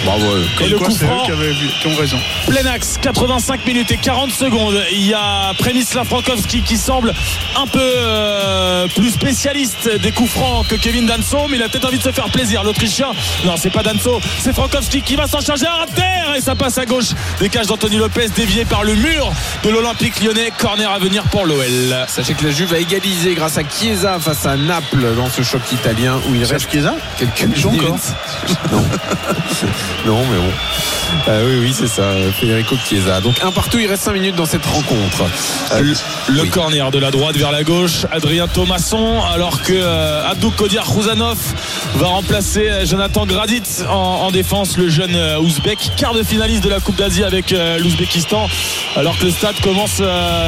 Bravo. 0.05 0.25
comme 0.57 0.65
Et 0.65 0.69
le 0.69 0.77
quoi, 0.77 0.87
coup 0.87 0.93
c'est 0.97 1.05
eux 1.05 1.07
franc. 1.07 1.23
qui, 1.25 1.31
avaient 1.31 1.51
vu- 1.53 1.69
qui 1.81 1.87
ont 1.87 1.95
raison. 1.95 2.17
Plein 2.47 2.65
axe, 2.65 2.97
85 3.01 3.65
minutes 3.65 3.91
et 3.91 3.97
40 3.97 4.31
secondes. 4.31 4.81
Il 4.91 5.05
y 5.07 5.13
a 5.13 5.53
Prenislav 5.57 6.05
Frankowski 6.07 6.61
qui 6.63 6.77
semble 6.77 7.13
un 7.57 7.67
peu 7.67 7.79
euh, 7.81 8.87
plus 8.95 9.11
spécialiste 9.11 9.89
des 10.01 10.11
coups 10.11 10.31
francs 10.31 10.67
que 10.67 10.75
Kevin 10.75 11.05
Danso, 11.05 11.47
mais 11.49 11.57
il 11.57 11.63
a 11.63 11.69
peut-être 11.69 11.87
envie 11.87 11.97
de 11.99 12.03
se 12.03 12.11
faire 12.11 12.29
plaisir. 12.29 12.63
L'Autrichien, 12.63 13.07
non, 13.45 13.55
c'est 13.57 13.69
pas 13.69 13.83
Danso, 13.83 14.19
c'est 14.39 14.53
Frankowski 14.53 15.01
qui 15.01 15.15
va 15.15 15.27
s'en 15.27 15.39
charger 15.41 15.65
à 15.67 15.85
terre 15.93 16.35
et 16.35 16.41
ça 16.41 16.55
passe 16.55 16.77
à 16.77 16.85
gauche. 16.85 17.09
Décage 17.39 17.67
d'Anthony 17.67 17.97
Lopez 17.97 18.27
dévié 18.35 18.65
par 18.65 18.83
le 18.83 18.95
mur 18.95 19.31
de 19.63 19.69
l'Olympique 19.69 20.21
lyonnais. 20.23 20.51
Corner 20.57 20.89
à 20.91 20.99
venir 20.99 21.23
pour 21.23 21.45
l'OL. 21.45 21.65
Sachez 22.07 22.33
que 22.33 22.43
la 22.45 22.51
Juve 22.51 22.73
a 22.73 22.79
égalisé 22.79 23.33
grâce 23.35 23.57
à 23.57 23.61
Chiesa 23.63 24.19
face 24.19 24.45
à 24.45 24.55
Naples 24.57 25.15
dans 25.15 25.29
ce 25.29 25.41
choc 25.41 25.61
italien 25.71 26.19
où 26.29 26.35
il 26.35 26.43
reste 26.43 26.69
Chiesa? 26.71 26.95
quelques 27.17 27.41
minutes. 27.43 27.65
encore? 27.65 27.97
Non. 28.71 28.85
non, 30.05 30.19
mais 30.29 30.37
bon. 30.37 30.51
Euh, 31.27 31.43
oui, 31.45 31.67
oui, 31.67 31.75
c'est 31.77 31.87
ça. 31.87 32.03
Federico 32.39 32.75
Chiesa. 32.87 33.19
Donc 33.19 33.35
un 33.43 33.51
partout, 33.51 33.77
il 33.79 33.87
reste 33.87 34.03
5 34.03 34.13
minutes 34.13 34.35
dans 34.35 34.45
cette 34.45 34.65
rencontre. 34.65 35.23
Euh, 35.73 35.93
Le 36.29 36.41
oui. 36.43 36.49
corner 36.49 36.89
de 36.89 36.99
la 36.99 37.11
droite 37.11 37.35
vers 37.35 37.51
la 37.51 37.63
gauche, 37.63 38.05
Adrien 38.11 38.47
Thomasson, 38.47 39.21
alors 39.33 39.61
que 39.61 39.73
euh, 39.73 40.29
Abdou 40.29 40.51
Kodir 40.51 40.83
Khouzanov 40.85 41.37
va 41.97 42.07
remplacer 42.07 42.69
euh, 42.69 42.85
Jonathan 42.85 43.25
Gradit 43.25 43.61
en, 43.89 43.93
en 43.93 44.31
défense, 44.31 44.77
le 44.77 44.89
jeune 44.89 45.15
euh, 45.15 45.39
Ouzbek, 45.39 45.91
quart 45.97 46.13
de 46.13 46.23
finaliste 46.23 46.63
de 46.63 46.69
la 46.69 46.79
Coupe 46.79 46.95
d'Asie 46.95 47.23
avec 47.25 47.51
euh, 47.51 47.77
l'Ouzbékistan, 47.79 48.47
alors 48.95 49.17
que 49.17 49.25
le 49.25 49.31
stade 49.31 49.59
commence 49.61 50.01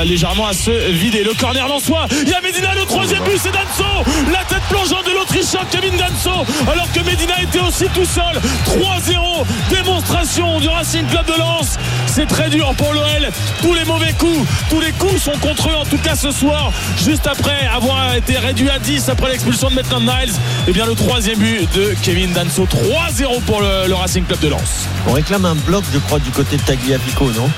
légèrement 0.06 0.48
à 0.48 0.54
se 0.54 0.72
vider. 0.92 1.24
Le 1.24 1.34
corner 1.34 1.68
soi 1.84 2.08
il 2.24 2.30
y 2.30 2.34
a 2.34 2.42
Medina, 2.42 2.74
le 2.74 2.86
troisième 2.86 3.24
but, 3.24 3.38
c'est 3.38 3.52
Danso, 3.52 3.84
la 4.32 4.44
tête 4.46 4.64
plongeante 4.70 5.06
de 5.06 5.12
l'Autrichien 5.12 5.60
Kevin 5.70 5.92
Danso, 5.98 6.46
alors 6.72 6.90
que 6.94 7.00
Medina 7.02 7.34
était 7.42 7.60
aussi 7.60 7.86
tout 7.94 8.06
seul. 8.06 8.40
3-0, 8.66 9.33
démonstration 9.70 10.60
du 10.60 10.68
Racing 10.70 11.06
Club 11.08 11.26
de 11.26 11.38
Lens. 11.40 11.78
C'est 12.08 12.28
très 12.28 12.50
dur 12.50 12.74
pour 12.78 12.94
l'OL. 12.94 13.30
Tous 13.62 13.74
les 13.74 13.84
mauvais 13.86 14.14
coups, 14.14 14.48
tous 14.70 14.80
les 14.80 14.92
coups 14.92 15.22
sont 15.22 15.38
contre 15.42 15.70
eux, 15.70 15.76
en 15.76 15.86
tout 15.86 15.98
cas 15.98 16.16
ce 16.16 16.32
soir, 16.32 16.72
juste 17.04 17.26
après 17.28 17.68
avoir 17.74 18.16
été 18.16 18.38
réduit 18.38 18.70
à 18.70 18.80
10 18.80 19.10
après 19.10 19.32
l'expulsion 19.32 19.70
de 19.70 19.76
Maitland 19.76 20.04
Niles. 20.04 20.34
Et 20.68 20.72
bien 20.72 20.86
le 20.86 20.96
troisième 20.96 21.40
but 21.40 21.68
de 21.74 21.96
Kevin 22.04 22.32
Danso, 22.34 22.66
3-0 22.66 23.42
pour 23.42 23.62
le, 23.62 23.88
le 23.88 23.96
Racing 23.96 24.26
Club 24.26 24.40
de 24.40 24.50
Lens. 24.50 24.88
On 25.08 25.14
réclame 25.14 25.46
un 25.46 25.56
bloc, 25.56 25.84
je 25.94 26.00
crois, 26.00 26.20
du 26.20 26.30
côté 26.32 26.58
de 26.58 26.62
Tagliafico, 26.62 27.32
non? 27.32 27.50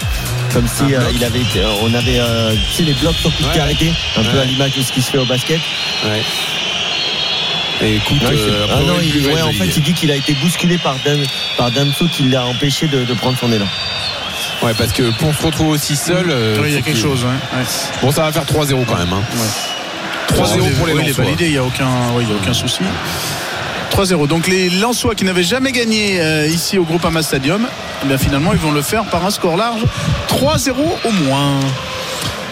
Comme 0.54 0.68
si 0.68 0.94
euh, 0.94 1.02
il 1.14 1.22
avait 1.24 1.42
été, 1.42 1.62
on 1.84 1.94
avait, 1.94 2.18
euh, 2.20 2.54
tu 2.70 2.74
sais, 2.78 2.84
les 2.84 2.94
blocs 2.94 3.16
sur 3.18 3.30
coup 3.36 3.44
de 3.44 3.48
Ouais. 3.50 3.60
arrêté, 3.60 3.92
un 4.18 4.24
peu 4.24 4.40
à 4.40 4.46
l'image 4.46 4.72
de 4.78 4.82
ce 4.82 4.92
qui 4.94 5.02
se 5.02 5.12
fait 5.12 5.18
au 5.18 5.26
basket. 5.26 5.60
Ouais. 6.06 6.22
Et 7.82 7.96
écoute, 7.98 8.22
Ouais, 8.22 8.30
euh, 8.32 8.68
ah 8.72 8.80
non, 8.80 8.96
il, 9.04 9.28
ouais, 9.28 9.42
en 9.42 9.52
fait, 9.52 9.66
il 9.76 9.84
dit 9.84 9.94
qu'il 9.94 10.10
a 10.12 10.16
été 10.16 10.34
bousculé 10.36 10.78
par, 10.78 10.96
Dan, 11.06 11.20
par 11.58 11.72
Damso 11.72 12.08
qui 12.08 12.24
l'a 12.24 12.46
empêché 12.46 12.88
de, 12.88 13.04
de 13.04 13.14
prendre 13.14 13.38
son 13.38 13.52
élan. 13.52 13.68
Ouais, 14.64 14.74
parce 14.78 14.94
que 14.94 15.04
pour 15.20 15.36
se 15.36 15.46
retrouver 15.46 15.72
aussi 15.72 15.96
seul. 15.96 16.28
euh, 16.30 16.58
Oui, 16.62 16.70
il 16.70 16.76
y 16.76 16.78
a 16.78 16.82
quelque 16.82 17.00
chose. 17.00 17.24
ouais, 17.24 17.30
ouais. 17.60 17.66
Bon, 18.02 18.12
ça 18.12 18.24
va 18.24 18.32
faire 18.32 18.46
3-0 18.46 18.86
quand 18.86 18.96
même. 18.98 19.12
Hein. 19.12 19.22
3-0 20.34 20.60
Oui, 20.62 20.70
pour 20.78 20.88
les 20.88 20.94
oui, 20.94 21.00
Il 21.04 21.06
est 21.06 21.08
Lensois. 21.10 21.24
validé, 21.26 21.46
il 21.46 21.52
n'y 21.52 21.58
a 21.58 21.64
aucun, 21.64 21.88
il 22.22 22.30
y 22.30 22.32
a 22.32 22.36
aucun 22.36 22.54
souci. 22.54 22.80
3-0. 23.92 24.28
Donc 24.28 24.48
les 24.48 24.70
Lensois 24.70 25.14
qui 25.16 25.26
n'avaient 25.26 25.44
jamais 25.44 25.72
gagné 25.72 26.20
euh, 26.20 26.48
ici 26.48 26.78
au 26.78 26.84
Groupama 26.84 27.22
Stadium, 27.24 27.68
eh 28.04 28.08
bien, 28.08 28.18
finalement 28.18 28.52
ils 28.54 28.60
vont 28.60 28.72
le 28.72 28.82
faire 28.82 29.04
par 29.06 29.26
un 29.26 29.30
score 29.32 29.58
large. 29.58 29.82
3-0 30.30 30.72
au 31.04 31.12
moins. 31.12 31.60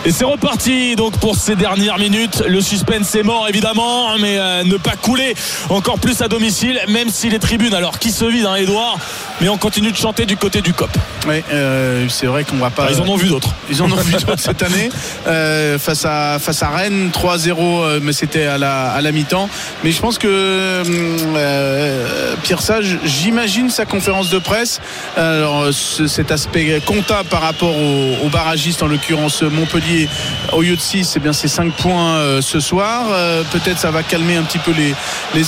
Et 0.06 0.12
c'est 0.12 0.26
reparti 0.26 0.98
donc 0.98 1.18
pour 1.20 1.38
ces 1.38 1.56
dernières 1.56 1.98
minutes. 1.98 2.44
Le 2.46 2.60
suspense 2.60 3.16
est 3.16 3.24
mort 3.24 3.48
évidemment, 3.48 4.18
mais 4.20 4.38
euh, 4.38 4.64
ne 4.66 4.76
pas 4.76 4.98
couler 5.02 5.34
encore 5.70 5.98
plus 5.98 6.22
à 6.22 6.28
domicile, 6.28 6.78
même 6.90 7.08
si 7.10 7.30
les 7.30 7.40
tribunes, 7.40 7.74
alors 7.74 8.00
qui 8.00 8.12
se 8.12 8.26
vident, 8.26 8.52
hein, 8.52 8.56
Edouard, 8.56 8.98
mais 9.40 9.48
on 9.48 9.58
continue 9.58 9.92
de 9.94 9.96
chanter 9.98 10.26
du 10.26 10.36
côté 10.36 10.62
du 10.62 10.74
COP. 10.74 10.90
Oui, 11.26 11.42
euh, 11.54 12.06
c'est 12.10 12.26
vrai 12.26 12.44
qu'on 12.44 12.58
va 12.58 12.70
pas. 12.70 12.88
Ils 12.92 13.00
en 13.00 13.08
ont 13.08 13.16
vu 13.16 13.30
d'autres. 13.30 13.52
Ils 13.70 13.82
en 13.82 13.90
ont 13.90 13.96
vu 13.96 14.12
d'autres 14.12 14.40
cette 14.40 14.62
année 14.62 14.90
euh, 15.26 15.80
face 15.80 16.04
à 16.04 16.38
face 16.38 16.62
à 16.64 16.70
Rennes 16.72 17.10
3-0 17.14 17.54
euh, 17.60 18.00
mais 18.04 18.12
c'était 18.12 18.44
à 18.44 18.58
la 18.58 18.92
à 18.92 19.00
la 19.02 19.12
mi-temps 19.14 19.48
mais 19.86 19.92
je 19.94 20.02
pense 20.02 20.18
que 20.18 20.82
hum, 20.82 22.38
Pierre 22.44 22.62
Sage 22.62 22.98
j'imagine 23.06 23.70
sa 23.70 23.86
conférence 23.86 24.30
de 24.30 24.38
presse 24.40 24.82
alors 25.16 25.68
ce- 25.72 26.08
cet 26.08 26.32
aspect 26.32 26.82
comptable 26.86 27.30
par 27.30 27.42
rapport 27.42 27.76
aux, 27.78 28.16
aux 28.26 28.30
barragistes 28.30 28.84
en 28.84 28.88
l'occurrence 28.88 29.44
Montpellier 29.44 29.93
au 30.52 30.62
lieu 30.62 30.76
de 30.76 30.82
6 30.82 31.06
c'est 31.06 31.20
bien 31.20 31.34
c'est 31.34 31.48
5 31.48 31.74
points 31.74 32.16
euh, 32.16 32.42
ce 32.42 32.60
soir 32.60 33.06
Euh, 33.12 33.44
peut-être 33.52 33.80
ça 33.80 33.92
va 33.92 34.04
calmer 34.04 34.36
un 34.36 34.44
petit 34.44 34.60
peu 34.60 34.72
les 34.72 34.94
les 35.34 35.44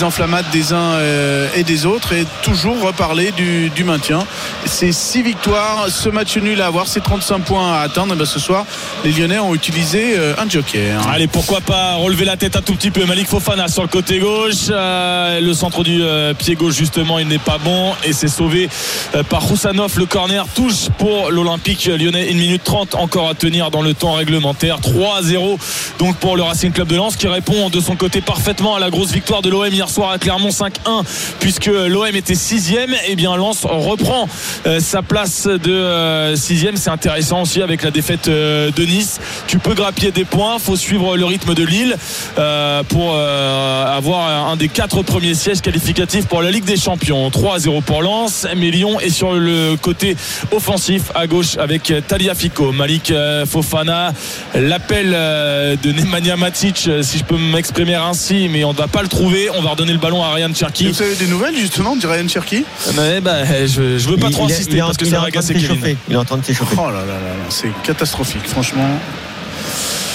des 0.52 0.74
uns 0.74 0.78
euh, 0.78 1.48
et 1.56 1.64
des 1.64 1.86
autres 1.86 2.14
et 2.14 2.26
toujours 2.42 2.80
reparler 2.82 3.32
du, 3.32 3.70
du 3.70 3.84
maintien 3.84 4.26
c'est 4.66 4.92
6 4.92 5.24
victoires 5.24 5.88
ce 5.90 6.10
match 6.10 6.38
nul 6.38 6.62
à 6.62 6.68
avoir 6.68 6.88
c'est 6.88 7.02
35 7.02 7.40
points 7.40 7.74
à 7.74 7.82
atteindre 7.82 8.16
ben, 8.16 8.26
ce 8.26 8.40
soir 8.40 8.66
les 9.04 9.12
Lyonnais 9.12 9.40
ont 9.40 9.56
utilisé 9.56 10.16
un 10.38 10.50
joker 10.50 10.76
Allez, 11.12 11.28
pourquoi 11.28 11.62
pas 11.62 11.96
relever 11.96 12.26
la 12.26 12.38
tête 12.38 12.56
un 12.56 12.62
tout 12.62 12.74
petit 12.74 12.92
peu. 12.92 13.06
Malik 13.06 13.28
Fofana 13.28 13.68
sur 13.68 13.82
le 13.84 13.88
côté 13.88 14.20
gauche. 14.20 14.70
Le 14.70 15.54
centre 15.54 15.84
du 15.84 16.02
pied 16.38 16.56
gauche, 16.56 16.76
justement, 16.76 17.20
il 17.20 17.28
n'est 17.28 17.38
pas 17.38 17.58
bon. 17.58 17.94
Et 18.04 18.14
c'est 18.14 18.28
sauvé 18.28 18.70
par 19.30 19.44
Roussanov. 19.44 19.98
Le 19.98 20.06
corner 20.06 20.46
touche 20.54 20.90
pour 20.98 21.32
l'Olympique 21.32 21.86
lyonnais. 21.86 22.30
1 22.32 22.36
minute 22.36 22.64
30 22.64 22.96
encore 22.96 23.30
à 23.30 23.36
tenir 23.36 23.72
dans 23.72 23.82
le 23.82 23.94
temps 23.94 24.14
réglementaire. 24.14 24.35
3-0 24.40 25.58
donc 26.00 26.18
pour 26.18 26.36
le 26.36 26.44
Racing 26.44 26.72
Club 26.72 26.88
de 26.88 26.96
Lens 26.96 27.16
qui 27.16 27.28
répond 27.28 27.70
de 27.70 27.80
son 27.80 27.96
côté 27.96 28.22
parfaitement 28.22 28.76
à 28.76 28.80
la 28.80 28.90
grosse 28.90 29.12
victoire 29.12 29.42
de 29.42 29.50
l'OM 29.50 29.68
hier 29.72 29.90
soir 29.90 30.12
à 30.12 30.18
Clermont 30.18 30.50
5-1 30.50 31.04
puisque 31.40 31.68
l'OM 31.68 32.16
était 32.16 32.36
sixième. 32.36 32.96
Et 33.08 33.16
bien 33.16 33.36
Lens 33.36 33.66
reprend 33.66 34.28
euh, 34.66 34.80
sa 34.80 35.02
place 35.02 35.48
de 35.48 36.34
6 36.36 36.42
sixième. 36.42 36.78
C'est 36.78 36.90
intéressant 36.90 37.42
aussi 37.42 37.62
avec 37.62 37.84
la 37.84 37.92
défaite 37.92 38.28
euh, 38.28 38.72
de 38.72 38.84
Nice. 38.84 39.20
Tu 39.48 39.60
peux 39.60 39.74
grappiller 39.74 40.12
des 40.12 40.26
points. 40.26 40.60
Faut 40.60 40.76
suivre 40.76 41.18
le 41.18 41.26
rythme 41.26 41.54
de 41.54 41.64
Lille 41.64 41.96
euh, 42.38 42.84
pour 42.84 43.14
euh, 43.14 43.98
avoir 43.98 44.50
un 44.50 44.56
des 44.56 44.70
quatre 44.70 45.02
premiers 45.02 45.34
sièges 45.34 45.62
qualificatifs 45.62 46.28
pour 46.28 46.42
la 46.42 46.52
Ligue 46.52 46.66
des 46.66 46.78
Champions. 46.78 47.30
3-0 47.30 47.82
pour 47.84 48.02
Lens. 48.02 48.48
Mais 48.58 48.72
Lyon 48.72 49.00
est 49.00 49.10
sur 49.10 49.34
le 49.34 49.76
côté 49.82 50.16
offensif 50.52 51.12
à 51.16 51.28
gauche 51.28 51.58
avec 51.58 51.94
Taliafico, 52.08 52.72
Malik 52.72 53.12
euh, 53.12 53.46
Fofana. 53.46 54.14
L'appel 54.54 55.12
euh, 55.14 55.76
de 55.82 55.92
Nemanja 55.92 56.38
Matic, 56.38 56.86
euh, 56.88 57.04
si 57.04 57.18
je 57.18 57.24
peux 57.24 57.38
m'exprimer 57.38 57.96
ainsi, 57.96 58.48
mais 58.50 58.64
on 58.64 58.72
ne 58.72 58.78
va 58.78 58.88
pas 58.88 59.02
le 59.02 59.08
trouver. 59.10 59.50
On 59.54 59.62
va 59.62 59.72
redonner 59.72 59.92
le 59.94 59.98
ballon 60.00 60.24
à 60.24 60.32
Ryan 60.34 60.50
Et 60.50 60.56
Cherki. 60.56 60.88
vous 60.92 61.02
avez 61.02 61.16
des 61.16 61.28
nouvelles 61.28 61.58
justement 61.58 61.96
de 61.96 62.08
Ryan 62.08 62.28
Cherky? 62.28 62.64
Ouais, 62.98 63.20
bah, 63.22 63.44
je, 63.66 63.98
je 63.98 64.08
veux 64.08 64.18
pas 64.18 64.28
Il- 64.28 64.34
trop 64.34 64.48
il 64.48 64.54
insister 64.54 64.72
il 64.74 64.78
est 64.78 64.82
en- 64.82 64.86
parce 64.88 64.98
que 64.98 65.06
ça 65.06 65.20
va 65.20 65.28
agacer 65.28 65.54
Kevin. 65.54 65.98
Il 66.08 66.14
est 66.14 66.18
en 66.18 66.24
train 66.26 66.38
de 66.38 66.46
s'échauffer. 66.46 66.76
Oh 66.80 66.86
là 66.88 66.92
là 66.92 67.06
là 67.06 67.06
là, 67.06 67.46
c'est 67.50 67.70
catastrophique 67.84 68.48
franchement. 68.48 68.88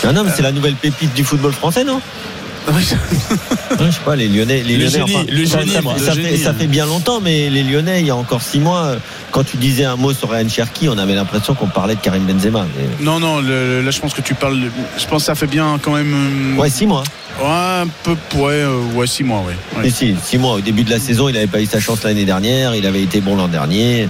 Ah 0.07 0.13
non, 0.13 0.25
mais 0.25 0.31
c'est 0.35 0.43
la 0.43 0.53
nouvelle 0.53 0.75
pépite 0.77 1.13
du 1.13 1.25
football 1.25 1.53
français, 1.53 1.85
non? 1.85 2.01
Je 2.69 3.91
sais 3.91 4.01
pas, 4.05 4.17
les 4.17 4.29
Lyonnais. 4.29 4.63
Les 4.63 4.77
Le 4.77 4.85
Lyonnais, 4.85 5.07
génie, 5.07 5.27
le 5.31 5.47
ça, 5.47 5.59
génie, 5.61 5.71
ça- 5.73 5.81
moi. 5.83 5.95
ça 5.99 6.15
Le 6.15 6.23
fait, 6.23 6.29
génie, 6.31 6.39
ça 6.43 6.55
fait 6.55 6.67
bien 6.67 6.87
longtemps, 6.87 7.21
mais 7.21 7.49
les 7.51 7.63
Lyonnais, 7.63 8.01
il 8.01 8.07
y 8.07 8.11
a 8.11 8.17
encore 8.17 8.43
six 8.43 8.59
mois, 8.61 8.83
euh, 8.85 8.97
quand 9.31 9.45
tu 9.45 9.57
disais 9.57 9.85
un 9.85 9.97
mot 9.97 10.13
sur 10.13 10.31
Ryan 10.31 10.49
Cherki, 10.49 10.89
on 10.89 10.99
avait 10.99 11.15
l'impression 11.15 11.55
qu'on 11.55 11.67
parlait 11.69 11.95
de 11.95 12.01
Karim 12.01 12.25
Benzema. 12.25 12.67
Mais- 12.77 13.05
Non 13.05 13.19
non 13.21 13.41
le- 13.41 13.81
là 13.83 13.91
je 13.91 14.01
pense 14.01 14.13
que 14.15 14.21
tu 14.21 14.35
parles 14.35 14.59
je 14.99 15.07
pense 15.07 15.23
que 15.23 15.27
ça 15.27 15.35
fait 15.35 15.47
bien 15.47 15.79
quand 15.83 15.93
même 15.95 16.13
euh, 16.57 16.61
Ouais, 16.61 16.71
six 16.71 16.87
mois. 16.87 17.03
ouais, 17.41 17.47
un 17.47 17.87
peu 18.03 18.13
ouais 18.39 18.53
euh, 18.53 18.79
ouais 18.95 19.07
six 19.07 19.25
mois 19.25 19.43
ouais. 19.47 19.83
Ouais. 19.83 19.91
Si, 19.91 20.15
six 20.23 20.39
mois. 20.39 20.55
Au 20.55 20.61
début 20.61 20.85
de 20.85 20.91
la 20.91 20.99
saison, 20.99 21.29
il 21.29 21.33
n'avait 21.35 21.47
pas 21.47 21.61
eu 21.61 21.67
sa 21.67 21.81
chance 21.81 22.03
l'année 22.05 22.25
dernière. 22.25 22.75
Il 22.75 22.87
avait 22.87 23.03
été 23.03 23.21
bon 23.21 23.37
l'an 23.37 23.49
dernier. 23.49 24.09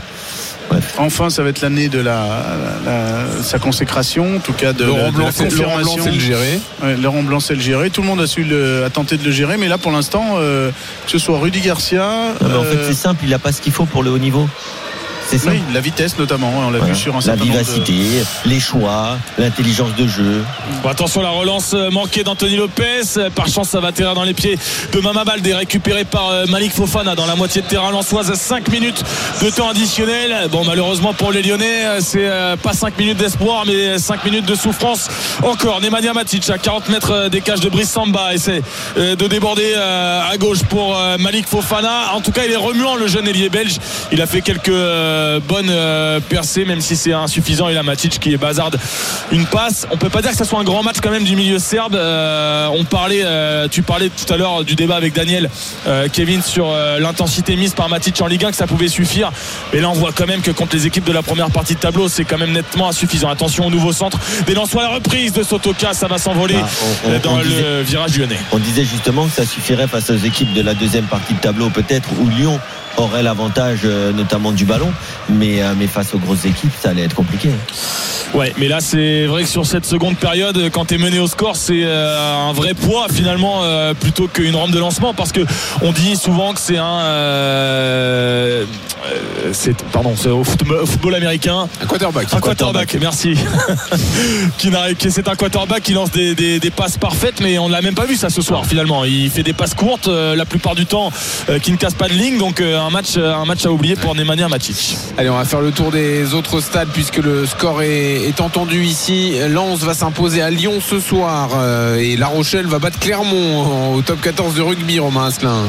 Bref. 0.70 0.94
Enfin, 0.98 1.30
ça 1.30 1.42
va 1.42 1.48
être 1.50 1.60
l'année 1.62 1.88
de 1.88 1.98
la, 1.98 2.24
la- 2.84 3.42
sa 3.42 3.58
consécration, 3.58 4.36
en 4.36 4.38
tout 4.38 4.52
cas 4.52 4.72
de, 4.72 4.84
la- 4.84 4.86
Laurent 4.86 5.12
de 5.12 5.20
la 5.20 5.32
c'est- 5.32 5.50
Laurent 5.56 5.76
Blanc, 5.78 5.84
confirmation. 5.84 6.04
c'est 6.04 6.10
le 6.12 6.20
gérer. 6.20 6.60
Ouais, 6.82 6.96
Laurent 6.96 7.22
Blanc, 7.24 7.40
c'est 7.40 7.54
le 7.54 7.60
gérer. 7.60 7.90
Tout 7.90 8.02
le 8.02 8.06
monde 8.06 8.20
a 8.20 8.26
su 8.26 8.44
le, 8.44 8.84
a 8.84 8.90
tenté 8.90 9.16
de 9.16 9.24
le 9.24 9.32
gérer, 9.32 9.56
mais 9.56 9.66
là, 9.68 9.78
pour 9.78 9.90
l'instant, 9.90 10.36
euh, 10.36 10.70
que 11.04 11.10
ce 11.10 11.18
soit 11.18 11.38
Rudy 11.38 11.60
Garcia, 11.60 12.06
Non, 12.40 12.48
mais 12.48 12.54
en 12.56 12.62
euh, 12.62 12.70
fait, 12.72 12.78
c'est 12.92 12.94
simple. 12.98 13.20
Il 13.24 13.30
n'a 13.30 13.38
pas 13.40 13.50
ce 13.52 13.60
qu'il 13.60 13.72
faut 13.72 13.84
pour 13.84 14.02
le 14.04 14.10
haut 14.10 14.18
niveau. 14.18 14.48
C'est 15.30 15.38
ça. 15.38 15.50
oui, 15.50 15.60
la 15.72 15.80
vitesse 15.80 16.18
notamment, 16.18 16.52
on 16.56 16.70
l'a 16.70 16.78
Voilà. 16.78 16.92
vu 16.92 16.98
sur 16.98 17.12
un 17.12 17.18
la 17.18 17.22
certain 17.22 17.44
nombre 17.44 17.52
de- 17.58 17.58
vivacité, 17.64 18.24
les 18.46 18.58
choix, 18.58 19.16
l'intelligence 19.38 19.94
de 19.94 20.08
jeu. 20.08 20.42
Bon, 20.82 20.88
attention 20.88 21.22
la 21.22 21.28
relance 21.30 21.72
manquée 21.92 22.24
d'Anthony 22.24 22.56
Lopez. 22.56 23.02
Par 23.36 23.46
chance, 23.46 23.68
ça 23.68 23.78
va 23.80 23.88
atterrir 23.88 24.14
dans 24.14 24.24
les 24.24 24.34
pieds 24.34 24.58
de 24.92 24.98
Mama 25.00 25.24
Baldé, 25.24 25.54
récupéré 25.54 26.04
par 26.04 26.30
euh, 26.30 26.46
Malik 26.48 26.72
Fofana 26.72 27.14
dans 27.14 27.26
la 27.26 27.36
moitié 27.36 27.62
de 27.62 27.66
terrain 27.68 27.92
lançoise 27.92 28.28
à 28.30 28.34
5 28.34 28.68
minutes 28.68 29.04
de 29.40 29.50
temps 29.50 29.68
additionnel. 29.68 30.48
Bon, 30.50 30.64
malheureusement 30.64 31.14
pour 31.14 31.30
les 31.30 31.42
Lyonnais, 31.42 31.84
euh, 31.86 32.00
c'est 32.00 32.26
euh, 32.28 32.56
pas 32.56 32.72
5 32.72 32.98
minutes 32.98 33.18
d'espoir, 33.18 33.62
mais 33.66 33.98
5 34.00 34.24
minutes 34.24 34.46
de 34.46 34.54
souffrance. 34.56 35.06
Encore, 35.44 35.80
Nemanja 35.80 36.12
Matic 36.12 36.50
à 36.50 36.58
40 36.58 36.88
mètres 36.88 37.28
des 37.28 37.40
cages 37.40 37.60
de 37.60 37.68
Brice 37.68 37.90
Samba 37.90 38.34
essaie 38.34 38.62
de 38.96 39.26
déborder 39.28 39.74
à 39.74 40.36
gauche 40.38 40.62
pour 40.68 40.98
Malik 41.20 41.46
Fofana. 41.46 42.12
En 42.14 42.20
tout 42.20 42.32
cas, 42.32 42.42
il 42.46 42.52
est 42.52 42.56
remuant 42.56 42.96
le 42.96 43.06
jeune 43.06 43.28
ailier 43.28 43.48
belge. 43.48 43.76
Il 44.12 44.20
a 44.20 44.26
fait 44.26 44.40
quelques 44.40 44.70
bonne 45.40 45.68
euh, 45.70 46.20
percée, 46.20 46.64
même 46.64 46.80
si 46.80 46.96
c'est 46.96 47.12
insuffisant. 47.12 47.68
Et 47.68 47.74
la 47.74 47.82
Matic 47.82 48.18
qui 48.20 48.32
est 48.32 48.36
bazarde 48.36 48.78
une 49.32 49.46
passe. 49.46 49.86
On 49.90 49.96
peut 49.96 50.08
pas 50.08 50.22
dire 50.22 50.30
que 50.30 50.36
ça 50.36 50.44
soit 50.44 50.58
un 50.60 50.64
grand 50.64 50.82
match 50.82 50.96
quand 51.02 51.10
même 51.10 51.24
du 51.24 51.36
milieu 51.36 51.58
serbe. 51.58 51.94
Euh, 51.94 52.68
on 52.76 52.84
parlait, 52.84 53.22
euh, 53.24 53.68
tu 53.70 53.82
parlais 53.82 54.08
tout 54.10 54.32
à 54.32 54.36
l'heure 54.36 54.64
du 54.64 54.74
débat 54.74 54.96
avec 54.96 55.12
Daniel, 55.14 55.48
euh, 55.86 56.08
Kevin, 56.12 56.42
sur 56.42 56.70
euh, 56.70 56.98
l'intensité 56.98 57.56
mise 57.56 57.74
par 57.74 57.88
Matic 57.88 58.20
en 58.20 58.26
Ligue 58.26 58.44
1, 58.44 58.50
que 58.50 58.56
ça 58.56 58.66
pouvait 58.66 58.88
suffire. 58.88 59.30
Mais 59.72 59.80
là, 59.80 59.88
on 59.90 59.94
voit 59.94 60.12
quand 60.12 60.26
même 60.26 60.40
que 60.42 60.50
contre 60.50 60.74
les 60.76 60.86
équipes 60.86 61.04
de 61.04 61.12
la 61.12 61.22
première 61.22 61.50
partie 61.50 61.74
de 61.74 61.80
tableau, 61.80 62.08
c'est 62.08 62.24
quand 62.24 62.38
même 62.38 62.52
nettement 62.52 62.88
insuffisant. 62.88 63.28
Attention 63.28 63.66
au 63.66 63.70
nouveau 63.70 63.92
centre. 63.92 64.18
Des 64.46 64.54
Lensois, 64.54 64.82
la 64.82 64.88
reprise 64.90 65.32
de 65.32 65.42
Sotoka, 65.42 65.92
ça 65.94 66.06
va 66.08 66.18
s'envoler 66.18 66.56
Ah, 66.60 66.66
euh, 67.08 67.18
dans 67.20 67.34
on 67.34 67.38
le 67.38 67.44
disait- 67.44 67.82
virage 67.82 68.18
lyonnais. 68.18 68.38
On 68.52 68.58
disait 68.58 68.84
justement 68.84 69.26
que 69.26 69.32
ça 69.32 69.46
suffirait 69.46 69.86
face 69.88 70.10
aux 70.10 70.16
équipes 70.16 70.52
de 70.54 70.62
la 70.62 70.74
deuxième 70.74 71.04
partie 71.06 71.34
de 71.34 71.38
tableau, 71.40 71.68
peut-être, 71.70 72.08
où 72.20 72.28
Lyon 72.28 72.58
aurait 72.96 73.22
l'avantage 73.22 73.80
euh, 73.84 74.12
notamment 74.12 74.52
du 74.52 74.64
ballon, 74.64 74.92
mais, 75.28 75.62
euh, 75.62 75.74
mais 75.76 75.86
face 75.86 76.14
aux 76.14 76.18
grosses 76.18 76.44
équipes, 76.44 76.72
ça 76.80 76.90
allait 76.90 77.02
être 77.02 77.14
compliqué. 77.14 77.50
Ouais, 78.34 78.52
mais 78.58 78.68
là 78.68 78.80
c'est 78.80 79.26
vrai 79.26 79.42
que 79.42 79.48
sur 79.48 79.66
cette 79.66 79.84
seconde 79.84 80.16
période, 80.16 80.70
quand 80.72 80.86
tu 80.86 80.94
es 80.94 80.98
mené 80.98 81.18
au 81.18 81.26
score, 81.26 81.56
c'est 81.56 81.82
euh, 81.84 82.48
un 82.48 82.52
vrai 82.52 82.74
poids 82.74 83.06
finalement 83.12 83.62
plutôt 83.98 84.28
qu'une 84.28 84.54
rampe 84.54 84.70
de 84.70 84.78
lancement 84.78 85.14
parce 85.14 85.32
que 85.32 85.40
on 85.82 85.92
dit 85.92 86.16
souvent 86.16 86.52
que 86.54 86.60
c'est 86.60 86.78
un 86.78 87.00
c'est 89.52 89.76
pardon, 89.92 90.14
c'est 90.16 90.28
au 90.28 90.44
football, 90.44 91.14
américain 91.14 91.68
Un 91.82 91.86
quarterback. 91.86 92.26
un 92.32 92.40
quarterback, 92.40 92.96
merci. 93.00 93.34
qui 94.58 94.70
c'est 95.10 95.28
un 95.28 95.34
quarterback 95.34 95.82
qui 95.82 95.92
lance 95.92 96.10
des, 96.10 96.34
des- 96.34 96.60
des 96.60 96.70
passes 96.70 96.96
parfaites, 96.98 97.40
mais 97.40 97.58
on 97.58 97.68
ne 97.68 97.72
l'a 97.72 97.82
même 97.82 97.94
pas 97.94 98.04
vu 98.06 98.16
ça 98.16 98.30
ce 98.30 98.42
soir 98.42 98.64
finalement. 98.66 99.04
Il 99.04 99.30
fait 99.30 99.42
des 99.42 99.52
passes 99.52 99.74
courtes 99.74 100.08
euh, 100.08 100.36
la 100.36 100.44
plupart 100.44 100.74
du 100.74 100.86
temps 100.86 101.10
euh, 101.48 101.58
qui 101.58 101.72
ne 101.72 101.76
cassent 101.76 101.94
pas 101.94 102.08
de 102.08 102.14
ligne, 102.14 102.38
donc 102.38 102.60
euh, 102.60 102.78
un 102.80 102.90
match, 102.90 103.16
un 103.16 103.44
match 103.44 103.64
à 103.66 103.72
oublier 103.72 103.96
pour 103.96 104.14
Nemanja 104.14 104.48
Matic. 104.48 104.96
Allez, 105.18 105.30
on 105.30 105.36
va 105.36 105.44
faire 105.44 105.60
le 105.60 105.72
tour 105.72 105.90
des 105.90 106.34
autres 106.34 106.60
stades 106.60 106.88
puisque 106.92 107.18
le 107.18 107.46
score 107.46 107.82
est, 107.82 108.22
est 108.28 108.40
entendu 108.40 108.82
ici. 108.84 109.34
Lens 109.48 109.80
va 109.80 109.94
s'imposer 109.94 110.42
à 110.42 110.50
Lyon 110.50 110.74
ce 110.86 111.00
soir 111.00 111.50
euh, 111.56 111.96
et 111.96 112.16
La 112.16 112.26
Rochelle 112.28 112.66
va 112.66 112.78
battre 112.78 112.98
Clermont 112.98 113.94
au 113.94 114.02
top 114.02 114.20
14 114.20 114.54
de 114.54 114.62
rugby, 114.62 114.98
Romain 114.98 115.26
Asselin. 115.26 115.64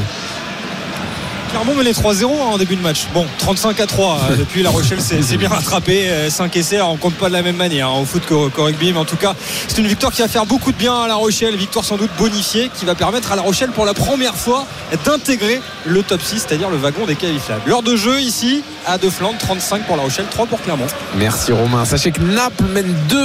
Clermont 1.51 1.75
menait 1.75 1.91
3-0 1.91 2.25
en 2.25 2.57
début 2.57 2.77
de 2.77 2.81
match. 2.81 3.07
Bon, 3.13 3.25
35 3.39 3.79
à 3.81 3.85
3. 3.85 4.19
euh, 4.31 4.35
Depuis, 4.39 4.63
La 4.63 4.69
Rochelle 4.69 5.01
s'est 5.01 5.37
bien 5.37 5.49
rattrapé. 5.49 6.07
5 6.29 6.55
essais. 6.55 6.77
Alors, 6.77 6.91
on 6.93 6.97
compte 6.97 7.15
pas 7.15 7.27
de 7.27 7.33
la 7.33 7.41
même 7.41 7.57
manière 7.57 7.89
hein, 7.89 7.99
au 8.01 8.05
foot 8.05 8.23
qu'au 8.25 8.49
rugby. 8.57 8.93
Mais 8.93 8.99
en 8.99 9.05
tout 9.05 9.17
cas, 9.17 9.33
c'est 9.67 9.77
une 9.79 9.87
victoire 9.87 10.13
qui 10.13 10.21
va 10.21 10.29
faire 10.29 10.45
beaucoup 10.45 10.71
de 10.71 10.77
bien 10.77 10.95
à 10.95 11.07
La 11.09 11.15
Rochelle. 11.15 11.55
Victoire 11.57 11.83
sans 11.83 11.97
doute 11.97 12.09
bonifiée 12.17 12.71
qui 12.73 12.85
va 12.85 12.95
permettre 12.95 13.33
à 13.33 13.35
La 13.35 13.41
Rochelle 13.41 13.71
pour 13.71 13.85
la 13.85 13.93
première 13.93 14.35
fois 14.35 14.65
d'intégrer 15.05 15.61
le 15.85 16.03
top 16.03 16.21
6, 16.21 16.45
c'est-à-dire 16.47 16.69
le 16.69 16.77
wagon 16.77 17.05
des 17.05 17.15
qualifiables. 17.15 17.61
L'heure 17.65 17.83
de 17.83 17.95
jeu 17.97 18.21
ici 18.21 18.63
à 18.87 18.97
De 18.97 19.09
Flandre, 19.09 19.37
35 19.37 19.83
pour 19.85 19.97
La 19.97 20.03
Rochelle, 20.03 20.25
3 20.31 20.45
pour 20.45 20.61
Clermont. 20.61 20.87
Merci 21.17 21.51
Romain. 21.51 21.83
Sachez 21.85 22.11
que 22.11 22.21
Naples 22.21 22.63
mène 22.73 22.95
2-1 23.09 23.15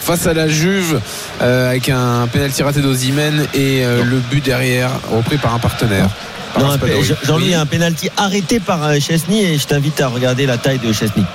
face 0.00 0.26
à 0.28 0.34
la 0.34 0.46
Juve 0.48 1.00
euh, 1.40 1.70
avec 1.70 1.88
un 1.88 2.28
pénalty 2.28 2.62
raté 2.62 2.80
d'Ozimène 2.80 3.46
et 3.54 3.84
euh, 3.84 4.04
le 4.04 4.18
but 4.18 4.44
derrière 4.44 4.90
repris 5.10 5.38
par 5.38 5.54
un 5.54 5.58
partenaire. 5.58 6.08
Par 6.54 6.62
Non, 6.62 6.70
un 6.70 6.72
un 6.74 6.76
Spadori. 6.76 6.98
pe- 7.00 7.04
Jean- 7.04 7.14
Jean-Louis, 7.24 7.48
Oui. 7.48 7.54
un 7.54 7.66
penalty 7.66 8.10
arrêté 8.16 8.60
par 8.60 8.82
euh, 8.84 8.98
Chesney 9.00 9.42
et 9.44 9.58
je 9.58 9.66
t'invite 9.66 10.00
à 10.00 10.08
regarder 10.08 10.46
la 10.46 10.58
taille 10.58 10.78
de 10.78 10.92
Chesney. 10.92 11.24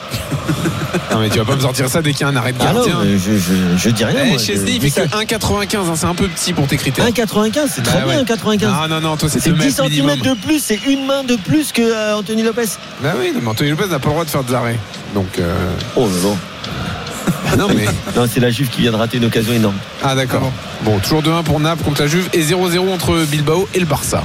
Non 1.12 1.20
mais 1.20 1.30
tu 1.30 1.38
vas 1.38 1.46
pas 1.46 1.56
me 1.56 1.62
sortir 1.62 1.90
ça 1.90 2.02
dès 2.02 2.12
qu'il 2.12 2.22
y 2.22 2.24
a 2.24 2.28
un 2.28 2.36
arrêt 2.36 2.52
de 2.54 2.58
Ah 2.62 2.74
non, 2.74 2.86
gardien. 2.86 3.04
je, 3.18 3.38
je, 3.38 3.78
je 3.78 3.90
dis 3.90 4.04
rien. 4.04 4.16
Eh, 4.26 4.30
moi, 4.30 4.40
Sny, 4.40 4.54
il 4.56 4.80
dis 4.80 4.90
fait 4.90 5.02
ça. 5.02 5.08
que 5.08 5.16
1,95, 5.36 5.78
hein, 5.90 5.94
c'est 5.96 6.06
un 6.06 6.14
peu 6.16 6.28
petit 6.28 6.54
pour 6.54 6.68
tes 6.68 6.78
critères. 6.78 7.06
1,95, 7.06 7.68
c'est 7.70 7.84
Bah 7.84 7.92
très 7.92 8.02
bien 8.04 8.24
1,95. 8.24 8.62
Non, 8.68 8.88
non, 8.88 9.02
non, 9.02 9.18
toi 9.18 9.30
c'est 9.30 9.40
C'est 9.40 9.50
2 9.52 9.56
10 9.58 9.66
mètres 9.66 9.76
cm 9.78 9.90
minimum. 10.06 10.20
de 10.20 10.34
plus, 10.46 10.60
c'est 10.64 10.80
une 10.88 11.06
main 11.06 11.24
de 11.24 11.36
plus 11.36 11.72
que 11.72 11.82
euh, 11.82 12.18
Anthony 12.18 12.44
Lopez. 12.44 12.64
Bah 13.02 13.14
oui, 13.20 13.32
non, 13.34 13.40
mais 13.44 13.50
Anthony 13.50 13.70
Lopez 13.72 13.88
n'a 13.88 14.00
pas 14.00 14.08
le 14.08 14.14
droit 14.14 14.26
de 14.26 14.30
faire 14.30 14.44
des 14.44 14.54
arrêts. 14.54 14.80
Donc, 15.14 15.28
euh, 15.40 15.54
Oh 15.96 16.08
là 16.08 16.30
là. 17.50 17.58
non 17.58 17.68
mais. 17.76 17.86
Non, 18.16 18.28
c'est 18.32 18.40
la 18.40 18.50
Juve 18.50 18.70
qui 18.70 18.82
vient 18.82 18.92
de 18.92 18.98
rater 18.98 19.18
une 19.18 19.26
occasion 19.26 19.54
énorme. 19.54 19.76
Ah 20.04 20.16
d'accord. 20.16 20.52
Bon, 20.84 21.00
toujours 21.00 21.22
2-1 21.22 21.44
pour 21.44 21.60
Naples 21.60 21.84
contre 21.84 22.02
la 22.02 22.08
Juve 22.08 22.28
et 22.34 22.42
0-0 22.44 22.92
entre 22.94 23.24
Bilbao 23.26 23.68
et 23.74 23.80
le 23.80 23.86
Barça. 23.86 24.24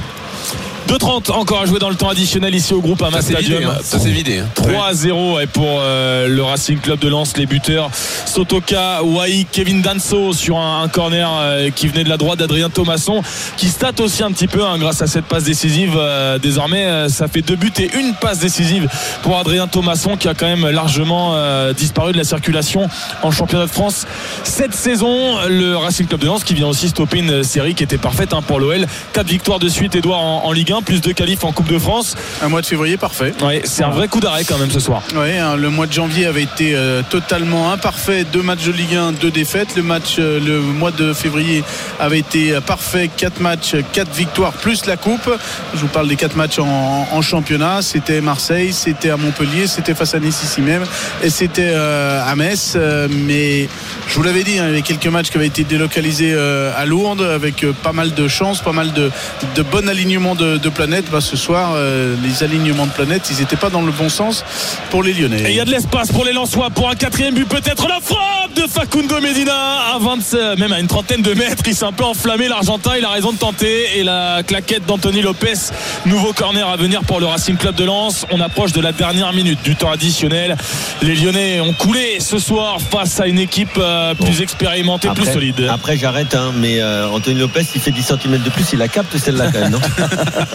2-30 0.89 1.31
encore 1.31 1.61
à 1.61 1.65
jouer 1.65 1.79
dans 1.79 1.89
le 1.89 1.95
temps 1.95 2.09
additionnel 2.09 2.53
ici 2.53 2.73
au 2.73 2.81
groupe 2.81 3.01
Ama 3.01 3.19
vidé, 3.19 3.33
Stadium. 3.33 3.63
hein. 3.69 3.77
ça 3.83 3.99
c'est 3.99 4.09
vidé. 4.11 4.39
hein. 4.39 4.47
3-0 4.55 5.41
et 5.41 5.47
pour 5.47 5.79
euh, 5.79 6.27
le 6.27 6.43
Racing 6.43 6.77
Club 6.79 6.99
de 6.99 7.07
Lens, 7.07 7.37
les 7.37 7.45
buteurs 7.45 7.89
Sotoka, 8.25 9.03
Wai, 9.03 9.45
Kevin 9.51 9.81
Danso 9.81 10.33
sur 10.33 10.57
un, 10.57 10.83
un 10.83 10.87
corner 10.87 11.29
euh, 11.39 11.69
qui 11.69 11.87
venait 11.87 12.03
de 12.03 12.09
la 12.09 12.17
droite 12.17 12.39
d'Adrien 12.39 12.69
Thomasson 12.69 13.21
qui 13.57 13.67
state 13.67 13.99
aussi 14.01 14.23
un 14.23 14.31
petit 14.31 14.47
peu 14.47 14.63
hein, 14.65 14.77
grâce 14.77 15.01
à 15.01 15.07
cette 15.07 15.25
passe 15.25 15.43
décisive. 15.43 15.93
euh, 15.97 16.37
désormais, 16.39 17.07
ça 17.09 17.27
fait 17.27 17.41
deux 17.41 17.55
buts 17.55 17.71
et 17.79 17.89
une 17.97 18.13
passe 18.15 18.39
décisive 18.39 18.87
pour 19.21 19.37
Adrien 19.37 19.67
Thomasson 19.67 20.17
qui 20.17 20.27
a 20.27 20.33
quand 20.33 20.47
même 20.47 20.67
largement 20.69 21.33
disparu 21.73 22.11
de 22.11 22.17
la 22.17 22.23
circulation 22.23 22.87
en 23.23 23.31
championnat 23.31 23.65
de 23.65 23.71
France 23.71 24.05
cette 24.43 24.73
saison. 24.73 25.37
Le 25.47 25.75
Racing 25.77 26.07
Club 26.07 26.19
de 26.21 26.25
Lens 26.27 26.43
qui 26.43 26.53
vient 26.53 26.67
aussi 26.67 26.89
stopper 26.89 27.19
une 27.19 27.43
série 27.43 27.75
qui 27.75 27.83
était 27.83 27.97
parfaite 27.97 28.33
hein, 28.33 28.41
pour 28.45 28.59
l'OL. 28.59 28.85
Quatre 29.13 29.27
victoires 29.27 29.59
de 29.59 29.69
suite, 29.69 29.95
Edouard 29.95 30.19
en, 30.21 30.45
en 30.45 30.51
Ligue 30.51 30.71
1, 30.71 30.81
plus 30.83 31.01
deux 31.01 31.13
qualifs 31.13 31.43
en 31.43 31.51
Coupe 31.51 31.71
de 31.71 31.79
France. 31.79 32.15
Un 32.41 32.49
mois 32.49 32.61
de 32.61 32.65
février 32.65 32.97
parfait. 32.97 33.33
Ouais, 33.41 33.61
c'est 33.63 33.83
un 33.83 33.89
vrai 33.89 34.07
coup 34.07 34.19
d'arrêt 34.19 34.43
quand 34.43 34.57
même 34.57 34.71
ce 34.71 34.79
soir. 34.79 35.01
Oui, 35.15 35.29
le 35.57 35.69
mois 35.69 35.87
de 35.87 35.93
janvier 35.93 36.25
avait 36.25 36.43
été 36.43 36.75
euh, 36.75 37.01
totalement 37.09 37.71
imparfait. 37.71 38.23
Deux 38.23 38.41
matchs 38.41 38.65
de 38.65 38.71
Ligue 38.71 38.95
1, 38.95 39.13
deux 39.13 39.31
défaites. 39.31 39.75
Le 39.75 39.83
match, 39.83 40.15
euh, 40.19 40.39
le 40.39 40.59
mois 40.61 40.91
de 40.91 41.13
février 41.13 41.63
avait 41.99 42.19
été 42.19 42.59
parfait. 42.65 43.09
Quatre 43.15 43.39
matchs, 43.39 43.75
quatre 43.91 44.13
victoires 44.13 44.53
plus 44.53 44.85
la 44.85 44.97
coupe. 44.97 45.29
Je 45.73 45.79
vous 45.79 45.87
parle 45.87 46.07
des 46.07 46.15
quatre 46.15 46.35
matchs 46.35 46.59
en, 46.59 47.07
en 47.11 47.21
championnat. 47.21 47.81
C'était 47.81 48.21
Marseille, 48.21 48.73
c'était 48.73 49.09
à 49.09 49.17
Montpellier, 49.17 49.67
c'était 49.67 49.95
face 49.95 50.13
à 50.13 50.19
Nice 50.19 50.43
ici 50.43 50.61
même, 50.61 50.83
et 51.23 51.29
c'était 51.29 51.71
euh, 51.73 52.21
à 52.25 52.35
Metz. 52.35 52.77
Mais 53.09 53.67
je 54.07 54.15
vous 54.15 54.23
l'avais 54.23 54.43
dit, 54.43 54.59
hein, 54.59 54.65
il 54.65 54.69
y 54.69 54.73
avait 54.73 54.81
quelques 54.81 55.07
matchs 55.07 55.29
qui 55.29 55.37
avaient 55.37 55.47
été 55.47 55.63
délocalisés 55.63 56.33
à 56.33 56.85
Lourdes 56.85 57.21
avec 57.21 57.65
pas 57.83 57.93
mal 57.93 58.13
de 58.13 58.27
chance, 58.27 58.61
pas 58.61 58.71
mal 58.71 58.93
de, 58.93 59.11
de 59.55 59.61
bon 59.61 59.87
alignement 59.87 60.35
de, 60.35 60.62
de 60.63 60.69
planètes. 60.69 61.05
Bah, 61.11 61.21
ce 61.21 61.37
soir, 61.37 61.73
euh, 61.75 62.15
les 62.23 62.43
alignements 62.43 62.85
de 62.85 62.91
planètes, 62.91 63.29
ils 63.29 63.37
n'étaient 63.37 63.55
pas 63.55 63.69
dans 63.69 63.81
le 63.81 63.91
bon 63.91 64.09
sens 64.09 64.43
pour 64.89 65.03
les 65.03 65.13
Lyonnais. 65.13 65.41
Et 65.41 65.51
il 65.51 65.55
y 65.55 65.59
a 65.59 65.65
de 65.65 65.71
l'espace 65.71 66.11
pour 66.11 66.25
les 66.25 66.33
Lensois 66.33 66.69
pour 66.69 66.89
un 66.89 66.95
quatrième 66.95 67.35
but 67.35 67.47
peut-être 67.47 67.87
la 67.87 67.99
frappe 68.01 68.53
de 68.55 68.67
Facundo 68.67 69.19
Medina 69.19 69.53
à 69.93 69.99
27 69.99 70.57
même 70.57 70.71
à 70.71 70.79
une 70.79 70.87
trentaine 70.87 71.21
de 71.21 71.33
mètres. 71.33 71.63
Il 71.67 71.75
s'est 71.75 71.85
un 71.85 71.91
peu 71.91 72.03
enflammé 72.03 72.47
l'Argentin 72.47 72.91
il 72.97 73.05
a 73.05 73.09
raison 73.09 73.31
de 73.31 73.37
tenter. 73.37 73.97
Et 73.97 74.03
la 74.03 74.41
claquette 74.43 74.85
d'Anthony 74.85 75.21
Lopez 75.21 75.71
nouveau 76.05 76.33
corner 76.33 76.67
à 76.67 76.77
venir 76.77 77.01
pour 77.01 77.19
le 77.19 77.25
Racing 77.25 77.57
Club 77.57 77.75
de 77.75 77.83
Lens. 77.83 78.25
On 78.31 78.39
approche 78.39 78.71
de 78.71 78.81
la 78.81 78.91
dernière 78.91 79.33
minute 79.33 79.61
du 79.63 79.75
temps 79.75 79.91
additionnel. 79.91 80.55
Les 81.01 81.15
Lyonnais 81.15 81.59
ont 81.59 81.73
coulé 81.73 82.19
ce 82.19 82.39
soir 82.39 82.77
face 82.79 83.19
à 83.19 83.27
une 83.27 83.39
équipe 83.39 83.77
euh, 83.77 84.13
plus 84.15 84.41
expérimentée 84.41 85.09
plus 85.13 85.25
solide. 85.25 85.67
après, 85.69 85.97
j'arrête, 85.97 86.35
hein, 86.35 86.51
mais 86.57 86.81
euh, 86.81 87.09
Anthony 87.09 87.39
Lopez, 87.39 87.65
il 87.75 87.81
fait 87.81 87.91
10 87.91 88.03
cm 88.03 88.41
de 88.43 88.49
plus, 88.49 88.65
il 88.73 88.79
la 88.79 88.87
capte 88.87 89.17
celle-là 89.17 89.51
quand 89.51 89.59
même, 89.59 89.71
non? 89.71 89.79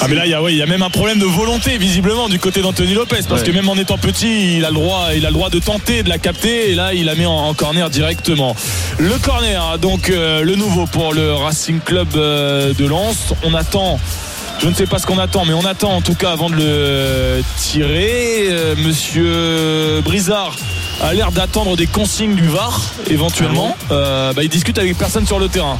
Ah 0.00 0.06
mais 0.08 0.14
là 0.14 0.26
il 0.26 0.30
y 0.30 0.34
a 0.34 0.40
ouais, 0.40 0.52
il 0.52 0.56
y 0.58 0.62
a 0.62 0.66
même 0.66 0.82
un 0.82 0.90
problème 0.90 1.18
de 1.18 1.24
volonté 1.24 1.76
visiblement 1.76 2.28
du 2.28 2.38
côté 2.38 2.60
d'Anthony 2.62 2.94
Lopez 2.94 3.16
parce 3.28 3.40
Ouais. 3.42 3.46
que 3.48 3.52
même 3.52 3.68
en 3.68 3.74
étant 3.74 3.98
petit 3.98 4.58
il 4.58 4.64
a 4.64 4.68
le 4.68 4.74
droit 4.74 5.08
il 5.16 5.26
a 5.26 5.28
le 5.28 5.34
droit 5.34 5.50
de 5.50 5.58
tenter 5.58 6.04
de 6.04 6.08
la 6.08 6.18
capter 6.18 6.70
et 6.70 6.74
là 6.76 6.94
il 6.94 7.06
la 7.06 7.16
met 7.16 7.26
en, 7.26 7.32
en 7.32 7.52
corner 7.54 7.90
directement. 7.90 8.54
Le 8.98 9.18
corner 9.18 9.76
donc 9.78 10.08
euh, 10.10 10.42
le 10.42 10.54
nouveau 10.54 10.86
pour 10.86 11.12
le 11.12 11.32
Racing 11.34 11.80
Club 11.80 12.08
euh, 12.14 12.72
de 12.74 12.86
Lens. 12.86 13.34
On 13.42 13.54
attend 13.54 13.98
je 14.60 14.68
ne 14.68 14.74
sais 14.74 14.86
pas 14.86 14.98
ce 14.98 15.06
qu'on 15.06 15.18
attend, 15.20 15.44
mais 15.44 15.52
on 15.52 15.64
attend 15.64 15.92
en 15.92 16.00
tout 16.00 16.14
cas 16.16 16.32
avant 16.32 16.50
de 16.50 16.56
le 16.56 17.42
tirer. 17.60 18.48
Euh, 18.50 18.74
Monsieur 18.84 20.00
Brizard 20.04 20.56
a 21.02 21.12
l'air 21.14 21.30
d'attendre 21.32 21.76
des 21.76 21.86
consignes 21.86 22.34
du 22.34 22.46
VAR 22.48 22.80
éventuellement. 23.08 23.76
Euh, 23.92 24.32
bah, 24.32 24.42
il 24.42 24.48
discute 24.48 24.78
avec 24.78 24.96
personne 24.98 25.26
sur 25.26 25.38
le 25.38 25.46
terrain. 25.48 25.78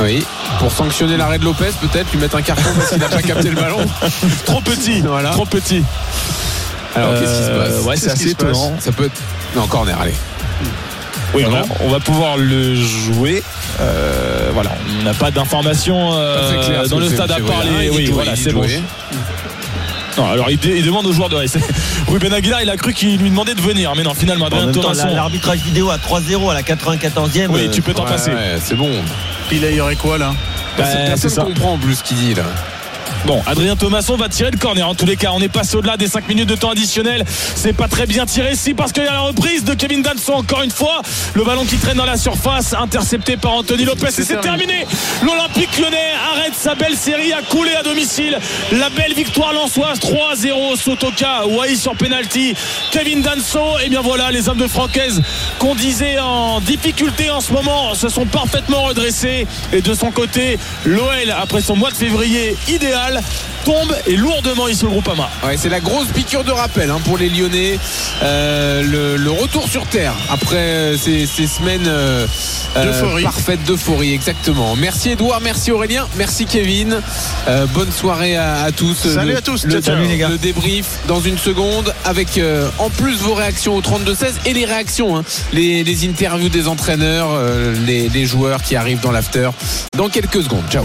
Oui. 0.00 0.24
Pour 0.58 0.70
sanctionner 0.72 1.16
l'arrêt 1.16 1.38
de 1.38 1.44
Lopez, 1.44 1.70
peut-être 1.80 2.10
lui 2.12 2.18
mettre 2.18 2.36
un 2.36 2.42
carton 2.42 2.62
parce 2.76 2.90
qu'il 2.90 2.98
n'a 2.98 3.08
pas 3.08 3.22
capté 3.22 3.48
le 3.50 3.54
ballon. 3.56 3.78
Trop 4.44 4.60
petit, 4.60 5.00
Voilà. 5.02 5.30
trop 5.30 5.46
petit. 5.46 5.82
Alors 6.96 7.10
Euh, 7.10 7.20
qu'est-ce 7.20 7.38
qui 7.38 7.44
se 7.44 7.50
passe 7.76 7.84
ouais, 7.86 7.96
c'est 7.96 8.10
assez 8.10 8.30
étonnant. 8.30 8.74
Ça 8.80 8.92
peut 8.92 9.04
être. 9.06 9.20
Non, 9.56 9.66
corner, 9.66 10.00
allez. 10.00 10.14
Oui, 11.34 11.42
Voilà. 11.48 11.64
on, 11.80 11.86
on 11.86 11.90
va 11.90 12.00
pouvoir 12.00 12.36
le 12.36 12.74
jouer. 12.76 13.42
Euh, 13.80 14.50
voilà, 14.52 14.70
on 15.00 15.02
n'a 15.04 15.14
pas 15.14 15.30
d'informations 15.32 16.10
euh, 16.14 16.86
dans 16.88 16.98
le 17.00 17.08
stade 17.08 17.30
à 17.32 17.40
parler. 17.40 17.88
Dit 17.90 17.96
Oui, 17.96 18.10
voilà, 18.12 18.36
c'est 18.36 18.52
bon. 18.52 18.62
Non, 20.16 20.30
alors 20.30 20.50
il, 20.50 20.58
dé- 20.58 20.74
il 20.78 20.84
demande 20.84 21.06
aux 21.06 21.12
joueurs 21.12 21.28
de. 21.28 21.44
c'est- 21.46 21.58
Ruben 22.08 22.32
Aguilar, 22.32 22.62
il 22.62 22.70
a 22.70 22.76
cru 22.76 22.92
qu'il 22.92 23.18
lui 23.18 23.30
demandait 23.30 23.54
de 23.54 23.60
venir, 23.60 23.92
mais 23.96 24.02
non, 24.02 24.14
finalement, 24.14 24.44
En 24.44 24.48
Adrien 24.48 24.70
Thomasson. 24.72 25.06
la- 25.08 25.14
l'arbitrage 25.14 25.58
vidéo 25.60 25.90
à 25.90 25.98
3-0 25.98 26.50
à 26.50 26.54
la 26.54 26.62
94e. 26.62 27.50
Oui, 27.50 27.66
euh, 27.66 27.70
tu 27.70 27.82
peux 27.82 27.94
t'en 27.94 28.04
Ouais, 28.04 28.10
passer. 28.10 28.30
ouais, 28.30 28.56
c'est 28.62 28.76
bon. 28.76 28.90
Puis 29.48 29.58
là, 29.58 29.70
il 29.70 29.76
y 29.76 29.80
aurait 29.80 29.96
quoi 29.96 30.16
là? 30.18 30.28
Bah, 30.30 30.36
Personne, 30.84 31.00
c'est 31.02 31.08
personne 31.08 31.30
ça. 31.30 31.42
comprend 31.42 31.78
plus 31.78 31.96
ce 31.96 32.02
qu'il 32.04 32.16
dit 32.16 32.34
là. 32.34 32.44
Bon, 33.26 33.42
Adrien 33.46 33.74
Thomasson 33.74 34.16
va 34.16 34.28
tirer 34.28 34.50
le 34.50 34.58
corner. 34.58 34.86
En 34.86 34.94
tous 34.94 35.06
les 35.06 35.16
cas, 35.16 35.30
on 35.32 35.40
est 35.40 35.48
passé 35.48 35.76
au-delà 35.76 35.96
des 35.96 36.08
5 36.08 36.28
minutes 36.28 36.48
de 36.48 36.56
temps 36.56 36.70
additionnel. 36.70 37.24
C'est 37.56 37.72
pas 37.72 37.88
très 37.88 38.04
bien 38.04 38.26
tiré 38.26 38.52
ici 38.52 38.74
parce 38.74 38.92
qu'il 38.92 39.02
y 39.02 39.06
a 39.06 39.12
la 39.12 39.20
reprise 39.20 39.64
de 39.64 39.72
Kevin 39.72 40.02
Danson 40.02 40.34
encore 40.34 40.60
une 40.60 40.70
fois. 40.70 41.00
Le 41.32 41.42
ballon 41.42 41.64
qui 41.64 41.78
traîne 41.78 41.96
dans 41.96 42.04
la 42.04 42.18
surface, 42.18 42.74
intercepté 42.74 43.38
par 43.38 43.52
Anthony 43.52 43.86
Lopez. 43.86 44.08
Et 44.08 44.24
c'est 44.24 44.40
terminé. 44.42 44.86
L'Olympique 45.22 45.78
lyonnais 45.78 46.12
arrête 46.34 46.52
sa 46.54 46.74
belle 46.74 46.96
série 46.96 47.32
à 47.32 47.40
couler 47.40 47.74
à 47.74 47.82
domicile. 47.82 48.38
La 48.72 48.90
belle 48.90 49.14
victoire 49.14 49.54
lançoise 49.54 50.00
3-0. 50.00 50.76
Sotoka, 50.76 51.46
Wai 51.46 51.76
sur 51.76 51.96
penalty. 51.96 52.54
Kevin 52.90 53.22
Danson. 53.22 53.78
Et 53.82 53.88
bien 53.88 54.02
voilà, 54.02 54.32
les 54.32 54.50
hommes 54.50 54.58
de 54.58 54.68
Francaise 54.68 55.22
qu'on 55.58 55.74
disait 55.74 56.18
en 56.18 56.60
difficulté 56.60 57.30
en 57.30 57.40
ce 57.40 57.54
moment 57.54 57.94
se 57.94 58.10
sont 58.10 58.26
parfaitement 58.26 58.82
redressés. 58.82 59.46
Et 59.72 59.80
de 59.80 59.94
son 59.94 60.10
côté, 60.10 60.58
l'OL, 60.84 61.34
après 61.40 61.62
son 61.62 61.74
mois 61.74 61.90
de 61.90 61.96
février 61.96 62.54
idéal, 62.68 63.13
tombe 63.64 63.94
et 64.06 64.16
lourdement 64.16 64.68
ici 64.68 64.84
au 64.84 64.88
Groupama. 64.90 65.28
Ouais, 65.44 65.56
c'est 65.56 65.68
la 65.68 65.80
grosse 65.80 66.08
piqûre 66.08 66.44
de 66.44 66.52
rappel 66.52 66.90
hein, 66.90 67.00
pour 67.04 67.18
les 67.18 67.28
Lyonnais. 67.28 67.78
Euh, 68.22 68.82
le, 68.82 69.16
le 69.16 69.30
retour 69.30 69.68
sur 69.68 69.86
terre 69.86 70.14
après 70.30 70.56
euh, 70.56 70.96
ces, 70.98 71.26
ces 71.26 71.46
semaines 71.46 71.86
euh, 71.86 72.26
euh, 72.76 72.84
D'euphorie. 72.84 73.22
parfaites 73.24 73.64
d'euphorie, 73.64 74.12
exactement. 74.12 74.76
Merci 74.76 75.10
Edouard, 75.10 75.40
merci 75.40 75.70
Aurélien, 75.72 76.06
merci 76.16 76.44
Kevin. 76.46 77.00
Euh, 77.48 77.66
bonne 77.66 77.90
soirée 77.92 78.36
à, 78.36 78.62
à 78.62 78.72
tous. 78.72 78.94
Salut 78.94 79.32
Le- 79.32 79.36
à 79.38 79.40
tous. 79.42 79.64
Le, 79.64 79.70
Ciao, 79.72 79.80
ciao. 79.82 79.94
Salut, 79.96 80.08
les 80.08 80.16
gars. 80.18 80.28
le 80.28 80.38
débrief 80.38 80.86
dans 81.08 81.20
une 81.20 81.38
seconde 81.38 81.94
avec 82.04 82.38
euh, 82.38 82.68
en 82.78 82.90
plus 82.90 83.16
vos 83.18 83.34
réactions 83.34 83.76
au 83.76 83.80
32-16 83.82 84.32
et 84.46 84.52
les 84.52 84.64
réactions, 84.64 85.16
hein, 85.16 85.24
les, 85.52 85.84
les 85.84 86.06
interviews 86.08 86.48
des 86.48 86.68
entraîneurs, 86.68 87.28
euh, 87.32 87.74
les, 87.86 88.08
les 88.08 88.26
joueurs 88.26 88.62
qui 88.62 88.76
arrivent 88.76 89.00
dans 89.00 89.12
l'after 89.12 89.50
dans 89.96 90.08
quelques 90.08 90.42
secondes. 90.42 90.64
Ciao. 90.70 90.84